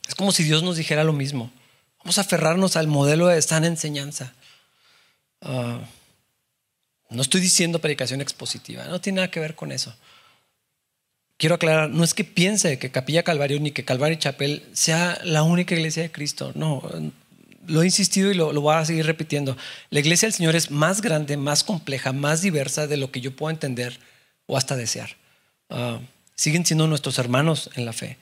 Es 0.08 0.14
como 0.14 0.32
si 0.32 0.44
Dios 0.44 0.62
nos 0.62 0.78
dijera 0.78 1.04
lo 1.04 1.14
mismo. 1.14 1.52
Vamos 2.00 2.20
a 2.20 2.22
aferrarnos 2.22 2.76
al 2.76 2.86
modelo 2.86 3.28
de 3.28 3.42
sana 3.42 3.66
enseñanza. 3.66 4.34
Ah, 5.42 5.80
no 7.14 7.22
estoy 7.22 7.42
diciendo 7.42 7.80
predicación 7.80 8.22
expositiva, 8.22 8.86
no 8.86 9.02
tiene 9.02 9.18
nada 9.18 9.32
que 9.32 9.40
ver 9.40 9.56
con 9.56 9.72
eso. 9.72 9.96
Quiero 11.38 11.56
aclarar, 11.56 11.90
no 11.90 12.04
es 12.04 12.14
que 12.14 12.24
piense 12.24 12.78
que 12.80 12.92
Capilla 12.92 13.24
Calvario 13.24 13.60
ni 13.60 13.72
que 13.72 13.86
Calvario 13.86 14.18
Chapel 14.18 14.64
sea 14.74 15.20
la 15.24 15.44
única 15.44 15.76
iglesia 15.76 16.04
de 16.04 16.12
Cristo, 16.12 16.52
no, 16.56 16.82
lo 17.68 17.82
he 17.82 17.86
insistido 17.86 18.32
y 18.32 18.34
lo, 18.34 18.54
voy 18.60 18.76
a 18.76 18.86
seguir 18.86 19.06
repitiendo. 19.06 19.58
La 19.90 20.00
iglesia 20.00 20.28
del 20.28 20.34
Señor 20.34 20.56
es 20.56 20.72
más 20.72 21.02
grande, 21.02 21.38
más 21.38 21.64
compleja, 21.64 22.14
más 22.14 22.42
diversa 22.42 22.88
de 22.88 22.98
lo 22.98 23.12
que 23.12 23.22
yo 23.22 23.36
puedo 23.36 23.52
entender 23.52 24.00
o 24.46 24.58
hasta 24.58 24.76
desear. 24.76 25.16
Ah, 25.70 26.00
siguen 26.36 26.66
siendo 26.66 26.88
nuestros 26.88 27.20
hermanos 27.20 27.70
en 27.76 27.86
la 27.86 27.94
fe. 27.94 28.18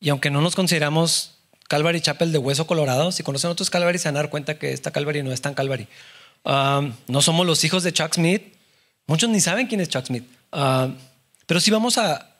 Y 0.00 0.08
aunque 0.10 0.30
no 0.30 0.40
nos 0.40 0.54
consideramos 0.54 1.34
Calvary 1.68 2.00
Chapel 2.00 2.32
de 2.32 2.38
hueso 2.38 2.66
colorado, 2.66 3.12
si 3.12 3.22
conocen 3.22 3.50
otros 3.50 3.70
Calvary 3.70 3.98
se 3.98 4.10
van 4.10 4.28
cuenta 4.28 4.58
que 4.58 4.72
esta 4.72 4.90
Calvary 4.90 5.22
no 5.22 5.32
es 5.32 5.40
tan 5.40 5.54
Calvary. 5.54 5.88
Ah, 6.46 6.88
no 7.08 7.20
somos 7.20 7.44
los 7.44 7.62
hijos 7.64 7.82
de 7.82 7.92
Chuck 7.92 8.14
Smith. 8.14 8.54
Muchos 9.06 9.28
ni 9.28 9.40
saben 9.40 9.66
quién 9.66 9.80
es 9.80 9.88
Chuck 9.88 10.06
Smith. 10.06 10.24
Ah, 10.52 10.88
pero 11.46 11.60
sí 11.60 11.70
vamos 11.70 11.98
a 11.98 12.36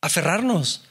aferrarnos 0.00 0.84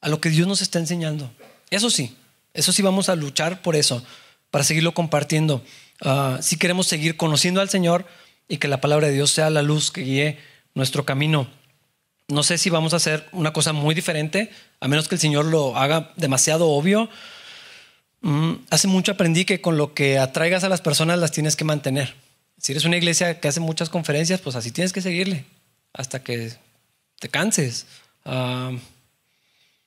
a 0.00 0.08
lo 0.08 0.20
que 0.20 0.28
Dios 0.28 0.46
nos 0.46 0.60
está 0.60 0.78
enseñando. 0.80 1.30
Eso 1.70 1.90
sí, 1.90 2.16
eso 2.54 2.72
sí 2.72 2.82
vamos 2.82 3.08
a 3.08 3.14
luchar 3.14 3.62
por 3.62 3.76
eso, 3.76 4.04
para 4.50 4.64
seguirlo 4.64 4.94
compartiendo. 4.94 5.64
Ah, 6.00 6.38
si 6.42 6.56
queremos 6.56 6.88
seguir 6.88 7.16
conociendo 7.16 7.60
al 7.60 7.70
Señor 7.70 8.04
y 8.48 8.58
que 8.58 8.68
la 8.68 8.80
palabra 8.80 9.06
de 9.06 9.14
Dios 9.14 9.30
sea 9.30 9.48
la 9.48 9.62
luz 9.62 9.90
que 9.90 10.02
guíe 10.02 10.38
nuestro 10.74 11.04
camino. 11.04 11.48
No 12.28 12.42
sé 12.42 12.58
si 12.58 12.68
vamos 12.68 12.92
a 12.92 12.96
hacer 12.96 13.28
una 13.32 13.52
cosa 13.52 13.72
muy 13.72 13.94
diferente, 13.94 14.50
a 14.80 14.88
menos 14.88 15.08
que 15.08 15.14
el 15.14 15.20
Señor 15.20 15.46
lo 15.46 15.76
haga 15.76 16.12
demasiado 16.16 16.68
obvio. 16.68 17.08
Mm, 18.20 18.52
hace 18.70 18.88
mucho 18.88 19.12
aprendí 19.12 19.44
que 19.44 19.60
con 19.60 19.76
lo 19.76 19.94
que 19.94 20.18
atraigas 20.18 20.64
a 20.64 20.68
las 20.68 20.80
personas 20.80 21.18
las 21.18 21.32
tienes 21.32 21.56
que 21.56 21.64
mantener. 21.64 22.14
Si 22.58 22.72
eres 22.72 22.84
una 22.84 22.96
iglesia 22.96 23.40
que 23.40 23.48
hace 23.48 23.60
muchas 23.60 23.88
conferencias, 23.88 24.40
pues 24.40 24.56
así 24.56 24.72
tienes 24.72 24.92
que 24.92 25.00
seguirle 25.00 25.44
hasta 25.92 26.22
que 26.22 26.52
te 27.20 27.28
canses. 27.28 27.86
Ah, 28.24 28.72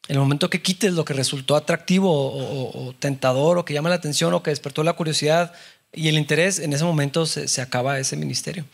en 0.07 0.15
el 0.15 0.19
momento 0.19 0.49
que 0.49 0.61
quites 0.61 0.93
lo 0.93 1.05
que 1.05 1.13
resultó 1.13 1.55
atractivo 1.55 2.11
o, 2.11 2.93
tentador 2.99 3.57
o 3.57 3.65
que 3.65 3.73
llama 3.73 3.89
la 3.89 3.95
atención 3.95 4.34
o 4.34 4.43
que 4.43 4.49
despertó 4.49 4.84
la 4.84 4.93
curiosidad 4.93 5.53
y 5.93 6.07
el 6.07 6.17
interés, 6.17 6.59
en 6.59 6.73
ese 6.73 6.84
momento 6.84 7.25
se 7.25 7.61
acaba 7.61 7.99
ese 7.99 8.15
ministerio. 8.15 8.65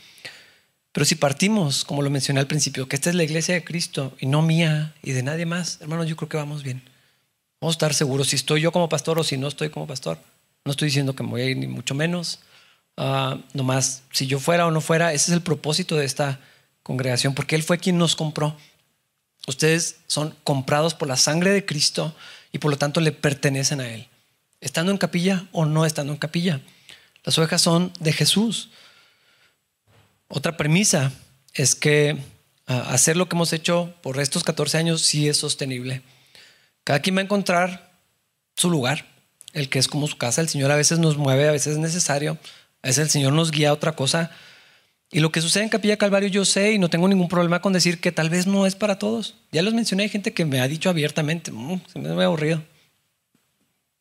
Pero 0.97 1.05
si 1.05 1.13
partimos, 1.13 1.85
como 1.85 2.01
lo 2.01 2.09
mencioné 2.09 2.39
al 2.39 2.47
principio, 2.47 2.87
que 2.87 2.95
esta 2.95 3.11
es 3.11 3.15
la 3.15 3.23
iglesia 3.23 3.53
de 3.53 3.63
Cristo 3.63 4.15
y 4.19 4.25
no 4.25 4.41
mía 4.41 4.95
y 5.03 5.11
de 5.11 5.21
nadie 5.21 5.45
más, 5.45 5.79
hermanos, 5.79 6.07
yo 6.07 6.15
creo 6.15 6.27
que 6.27 6.37
vamos 6.37 6.63
bien. 6.63 6.81
Vamos 7.59 7.73
a 7.73 7.77
estar 7.77 7.93
seguros 7.93 8.27
si 8.27 8.35
estoy 8.35 8.61
yo 8.61 8.71
como 8.71 8.89
pastor 8.89 9.19
o 9.19 9.23
si 9.23 9.37
no 9.37 9.47
estoy 9.47 9.69
como 9.69 9.87
pastor. 9.87 10.19
No 10.65 10.71
estoy 10.71 10.87
diciendo 10.87 11.15
que 11.15 11.23
me 11.23 11.29
voy 11.29 11.41
a 11.41 11.45
ir 11.45 11.57
ni 11.57 11.67
mucho 11.67 11.95
menos. 11.95 12.39
Uh, 12.97 13.41
nomás, 13.53 14.03
si 14.11 14.27
yo 14.27 14.39
fuera 14.39 14.67
o 14.67 14.71
no 14.71 14.81
fuera, 14.81 15.13
ese 15.13 15.31
es 15.31 15.35
el 15.35 15.41
propósito 15.41 15.95
de 15.95 16.05
esta 16.05 16.39
congregación, 16.83 17.33
porque 17.33 17.55
Él 17.55 17.63
fue 17.63 17.77
quien 17.77 17.97
nos 17.97 18.15
compró. 18.15 18.55
Ustedes 19.47 19.97
son 20.07 20.35
comprados 20.43 20.93
por 20.93 21.07
la 21.07 21.15
sangre 21.15 21.51
de 21.51 21.65
Cristo 21.65 22.15
y 22.51 22.59
por 22.59 22.71
lo 22.71 22.77
tanto 22.77 22.99
le 23.01 23.11
pertenecen 23.11 23.81
a 23.81 23.89
Él. 23.89 24.07
Estando 24.61 24.91
en 24.91 24.97
capilla 24.97 25.47
o 25.51 25.65
no 25.65 25.85
estando 25.85 26.13
en 26.13 26.19
capilla. 26.19 26.61
Las 27.23 27.37
ovejas 27.37 27.61
son 27.61 27.91
de 27.99 28.13
Jesús. 28.13 28.69
Otra 30.27 30.57
premisa 30.57 31.11
es 31.53 31.75
que 31.75 32.17
ah, 32.67 32.87
hacer 32.89 33.17
lo 33.17 33.29
que 33.29 33.35
hemos 33.35 33.53
hecho 33.53 33.93
por 34.01 34.19
estos 34.19 34.43
14 34.43 34.77
años 34.77 35.01
sí 35.01 35.27
es 35.27 35.37
sostenible. 35.37 36.01
Cada 36.87 37.01
quien 37.01 37.17
va 37.17 37.19
a 37.19 37.25
encontrar 37.25 37.91
su 38.55 38.69
lugar, 38.69 39.05
el 39.51 39.67
que 39.67 39.77
es 39.77 39.89
como 39.89 40.07
su 40.07 40.17
casa. 40.17 40.39
El 40.39 40.47
Señor 40.47 40.71
a 40.71 40.77
veces 40.77 40.99
nos 40.99 41.17
mueve, 41.17 41.45
a 41.45 41.51
veces 41.51 41.73
es 41.73 41.79
necesario, 41.79 42.37
a 42.81 42.87
veces 42.87 43.03
el 43.03 43.09
Señor 43.09 43.33
nos 43.33 43.51
guía 43.51 43.71
a 43.71 43.73
otra 43.73 43.91
cosa. 43.91 44.31
Y 45.11 45.19
lo 45.19 45.29
que 45.29 45.41
sucede 45.41 45.63
en 45.63 45.69
Capilla 45.69 45.97
Calvario 45.97 46.29
yo 46.29 46.45
sé 46.45 46.71
y 46.71 46.79
no 46.79 46.89
tengo 46.89 47.09
ningún 47.09 47.27
problema 47.27 47.61
con 47.61 47.73
decir 47.73 47.99
que 47.99 48.13
tal 48.13 48.29
vez 48.29 48.47
no 48.47 48.65
es 48.65 48.75
para 48.75 48.97
todos. 48.97 49.35
Ya 49.51 49.63
los 49.63 49.73
mencioné, 49.73 50.03
hay 50.03 50.09
gente 50.09 50.31
que 50.31 50.45
me 50.45 50.61
ha 50.61 50.67
dicho 50.69 50.89
abiertamente, 50.89 51.51
mm, 51.51 51.81
se 51.91 51.99
me 51.99 52.07
ha 52.07 52.25
aburrido. 52.25 52.63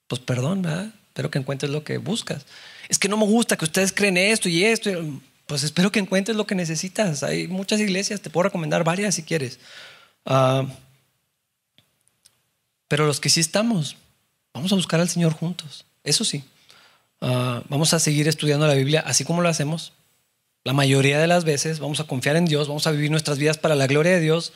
Pues 0.07 0.21
perdón, 0.21 0.63
¿verdad? 0.63 0.93
Espero 1.09 1.29
que 1.29 1.41
encuentres 1.41 1.73
lo 1.73 1.83
que 1.83 1.99
buscas. 1.99 2.47
Es 2.89 3.01
que 3.01 3.09
no 3.09 3.17
me 3.17 3.27
gusta 3.27 3.57
que 3.57 3.65
ustedes 3.65 3.93
creen 3.93 4.17
esto 4.17 4.49
y 4.49 4.63
esto 4.63 4.93
pues 5.47 5.65
espero 5.65 5.91
que 5.91 5.99
encuentres 5.99 6.37
lo 6.37 6.47
que 6.47 6.55
necesitas. 6.55 7.25
Hay 7.25 7.49
muchas 7.49 7.81
iglesias, 7.81 8.21
te 8.21 8.31
puedo 8.31 8.45
recomendar 8.45 8.85
varias 8.85 9.17
si 9.17 9.25
quieres. 9.25 9.59
Ah, 10.25 10.67
pero 12.89 13.07
los 13.07 13.21
que 13.21 13.31
sí 13.31 13.41
estamos, 13.41 13.97
vamos 14.55 14.73
a 14.73 14.77
buscar 14.77 15.01
al 15.01 15.09
Señor 15.09 15.33
juntos. 15.33 15.85
Eso 16.05 16.25
sí. 16.25 16.45
Ah, 17.21 17.63
vamos 17.69 17.95
a 17.95 17.99
seguir 17.99 18.29
estudiando 18.29 18.67
la 18.67 18.75
Biblia 18.75 19.03
así 19.07 19.25
como 19.25 19.43
lo 19.43 19.49
hacemos. 19.49 19.93
La 20.65 20.73
mayoría 20.73 21.19
de 21.19 21.27
las 21.27 21.45
veces 21.45 21.79
vamos 21.79 22.01
a 22.01 22.05
confiar 22.05 22.37
en 22.37 22.47
Dios, 22.47 22.69
vamos 22.69 22.87
a 22.87 22.91
vivir 22.91 23.11
nuestras 23.11 23.39
vidas 23.39 23.59
para 23.59 23.75
la 23.77 23.87
gloria 23.87 24.13
de 24.13 24.21
Dios, 24.21 24.53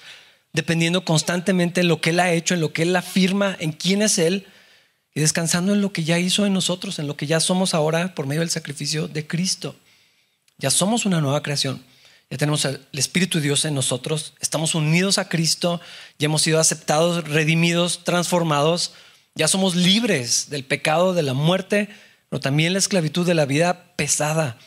dependiendo 0.53 1.05
constantemente 1.05 1.83
en 1.83 1.89
lo 1.89 2.01
que 2.01 2.11
Él 2.11 2.21
ha 2.21 2.33
hecho, 2.33 2.55
en 2.55 2.61
lo 2.61 2.73
que 2.73 2.83
Él 2.83 2.97
afirma, 2.97 3.57
en 3.61 3.73
quién 3.73 4.03
es 4.03 4.19
Él, 4.19 4.47
y 5.15 5.21
descansando 5.21 5.73
en 5.73 5.81
lo 5.81 5.93
que 5.93 6.05
ya 6.05 6.19
hizo 6.19 6.47
en 6.47 6.53
nosotros, 6.53 6.99
en 6.99 7.07
lo 7.07 7.17
que 7.17 7.27
ya 7.27 7.41
somos 7.41 7.75
ahora 7.75 8.15
por 8.15 8.27
medio 8.27 8.41
del 8.41 8.51
sacrificio 8.51 9.09
de 9.09 9.27
Cristo. 9.27 9.77
Ya 10.59 10.71
somos 10.71 11.07
una 11.07 11.21
nueva 11.21 11.43
creación. 11.43 11.83
Ya 12.31 12.39
tenemos 12.39 12.65
el 12.65 12.81
Espíritu 12.93 13.39
de 13.39 13.45
Dios 13.45 13.65
en 13.65 13.75
nosotros. 13.75 14.35
Estamos 14.41 14.77
unidos 14.77 15.19
a 15.19 15.29
Cristo. 15.29 15.81
Ya 16.17 16.27
hemos 16.27 16.43
sido 16.43 16.61
aceptados, 16.61 17.29
redimidos, 17.29 18.05
transformados. 18.05 18.93
Ya 19.35 19.49
somos 19.49 19.75
libres 19.75 20.49
del 20.49 20.65
pecado, 20.65 21.13
de 21.13 21.25
la 21.25 21.35
muerte, 21.35 21.89
pero 22.29 22.39
también 22.39 22.73
la 22.73 22.79
esclavitud 22.79 23.27
de 23.27 23.35
la 23.35 23.47
vida 23.47 23.95
pesada, 23.97 24.59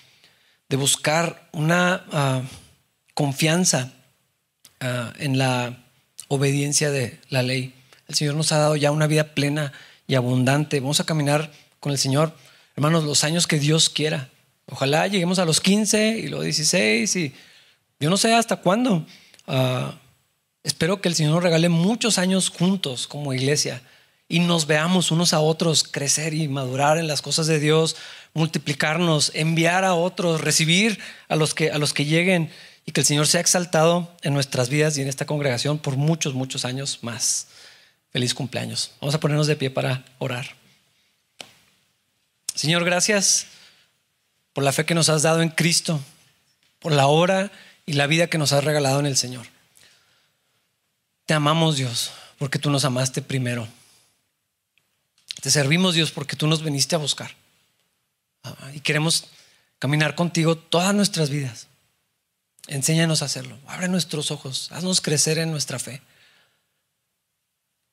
de 0.67 0.75
buscar 0.75 1.47
una 1.53 2.05
ah, 2.11 2.41
confianza 3.13 3.93
ah, 4.81 5.13
en 5.17 5.37
la 5.37 5.85
obediencia 6.27 6.91
de 6.91 7.21
la 7.29 7.43
ley. 7.43 7.73
El 8.09 8.15
Señor 8.15 8.35
nos 8.35 8.51
ha 8.51 8.57
dado 8.57 8.75
ya 8.75 8.91
una 8.91 9.07
vida 9.07 9.33
plena 9.33 9.71
y 10.05 10.15
abundante. 10.15 10.81
Vamos 10.81 10.99
a 10.99 11.05
caminar 11.05 11.49
con 11.79 11.93
el 11.93 11.97
Señor, 11.97 12.35
hermanos, 12.75 13.05
los 13.05 13.23
años 13.23 13.47
que 13.47 13.57
Dios 13.57 13.89
quiera. 13.89 14.29
Ojalá 14.65 15.07
lleguemos 15.07 15.39
a 15.39 15.45
los 15.45 15.61
15 15.61 16.19
y 16.19 16.27
los 16.27 16.43
16 16.43 17.15
y 17.15 17.33
yo 18.03 18.09
no 18.09 18.17
sé 18.17 18.33
hasta 18.33 18.57
cuándo. 18.57 19.05
Ah, 19.47 19.95
espero 20.61 20.99
que 20.99 21.07
el 21.07 21.15
Señor 21.15 21.35
nos 21.35 21.43
regale 21.43 21.69
muchos 21.69 22.17
años 22.17 22.49
juntos 22.49 23.07
como 23.07 23.33
iglesia 23.33 23.81
y 24.27 24.39
nos 24.39 24.67
veamos 24.67 25.09
unos 25.09 25.31
a 25.31 25.39
otros 25.39 25.85
crecer 25.85 26.33
y 26.33 26.49
madurar 26.49 26.97
en 26.97 27.07
las 27.07 27.21
cosas 27.21 27.47
de 27.47 27.61
Dios, 27.61 27.95
multiplicarnos, 28.33 29.31
enviar 29.35 29.85
a 29.85 29.93
otros, 29.93 30.41
recibir 30.41 30.99
a 31.29 31.37
los 31.37 31.53
que, 31.53 31.71
a 31.71 31.77
los 31.77 31.93
que 31.93 32.03
lleguen 32.03 32.51
y 32.85 32.91
que 32.91 32.99
el 32.99 33.05
Señor 33.05 33.25
sea 33.25 33.39
exaltado 33.39 34.13
en 34.21 34.33
nuestras 34.33 34.67
vidas 34.67 34.97
y 34.97 35.01
en 35.01 35.07
esta 35.07 35.25
congregación 35.25 35.79
por 35.79 35.95
muchos, 35.95 36.33
muchos 36.33 36.65
años 36.65 36.99
más. 37.03 37.47
Feliz 38.11 38.33
cumpleaños. 38.33 38.91
Vamos 38.99 39.15
a 39.15 39.19
ponernos 39.21 39.47
de 39.47 39.55
pie 39.55 39.69
para 39.69 40.03
orar. 40.19 40.57
Señor, 42.53 42.83
gracias 42.83 43.45
por 44.51 44.65
la 44.65 44.73
fe 44.73 44.85
que 44.85 44.93
nos 44.93 45.07
has 45.07 45.21
dado 45.21 45.41
en 45.41 45.47
Cristo, 45.47 46.01
por 46.79 46.91
la 46.91 47.07
obra 47.07 47.49
y 47.85 47.93
la 47.93 48.07
vida 48.07 48.27
que 48.27 48.37
nos 48.37 48.53
has 48.53 48.63
regalado 48.63 48.99
en 48.99 49.05
el 49.05 49.17
Señor. 49.17 49.45
Te 51.25 51.33
amamos 51.33 51.77
Dios 51.77 52.11
porque 52.37 52.59
tú 52.59 52.69
nos 52.69 52.85
amaste 52.85 53.21
primero. 53.21 53.67
Te 55.41 55.51
servimos 55.51 55.95
Dios 55.95 56.11
porque 56.11 56.35
tú 56.35 56.47
nos 56.47 56.63
viniste 56.63 56.95
a 56.95 56.99
buscar. 56.99 57.35
Ah, 58.43 58.71
y 58.73 58.79
queremos 58.79 59.25
caminar 59.79 60.15
contigo 60.15 60.57
todas 60.57 60.93
nuestras 60.93 61.29
vidas. 61.29 61.67
Enséñanos 62.67 63.21
a 63.21 63.25
hacerlo. 63.25 63.57
Abre 63.67 63.87
nuestros 63.87 64.31
ojos. 64.31 64.71
Haznos 64.71 65.01
crecer 65.01 65.37
en 65.37 65.51
nuestra 65.51 65.79
fe. 65.79 66.01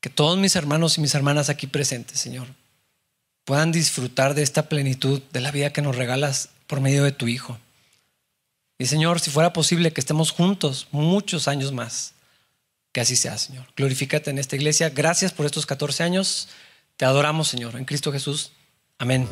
Que 0.01 0.11
todos 0.11 0.39
mis 0.39 0.57
hermanos 0.57 0.97
y 0.97 1.01
mis 1.01 1.15
hermanas 1.15 1.49
aquí 1.49 1.67
presentes, 1.67 2.21
Señor, 2.21 2.49
puedan 3.45 3.73
disfrutar 3.73 4.35
de 4.35 4.43
esta 4.43 4.69
plenitud 4.69 5.21
de 5.33 5.41
la 5.41 5.51
vida 5.51 5.73
que 5.73 5.83
nos 5.83 5.97
regalas 5.97 6.51
por 6.67 6.81
medio 6.81 7.05
de 7.05 7.13
tu 7.13 7.29
Hijo. 7.29 7.59
Y 8.81 8.87
Señor, 8.87 9.21
si 9.21 9.31
fuera 9.31 9.53
posible 9.53 9.93
que 9.93 10.01
estemos 10.01 10.31
juntos 10.31 10.89
muchos 10.91 11.49
años 11.49 11.71
más, 11.71 12.15
que 12.93 13.03
así 13.03 13.15
sea, 13.15 13.37
Señor. 13.37 13.67
Glorifícate 13.77 14.31
en 14.31 14.39
esta 14.39 14.57
iglesia. 14.57 14.89
Gracias 14.89 15.33
por 15.33 15.45
estos 15.45 15.67
14 15.67 16.03
años. 16.03 16.49
Te 16.97 17.05
adoramos, 17.05 17.47
Señor, 17.47 17.77
en 17.77 17.85
Cristo 17.85 18.11
Jesús. 18.11 18.53
Amén. 18.97 19.29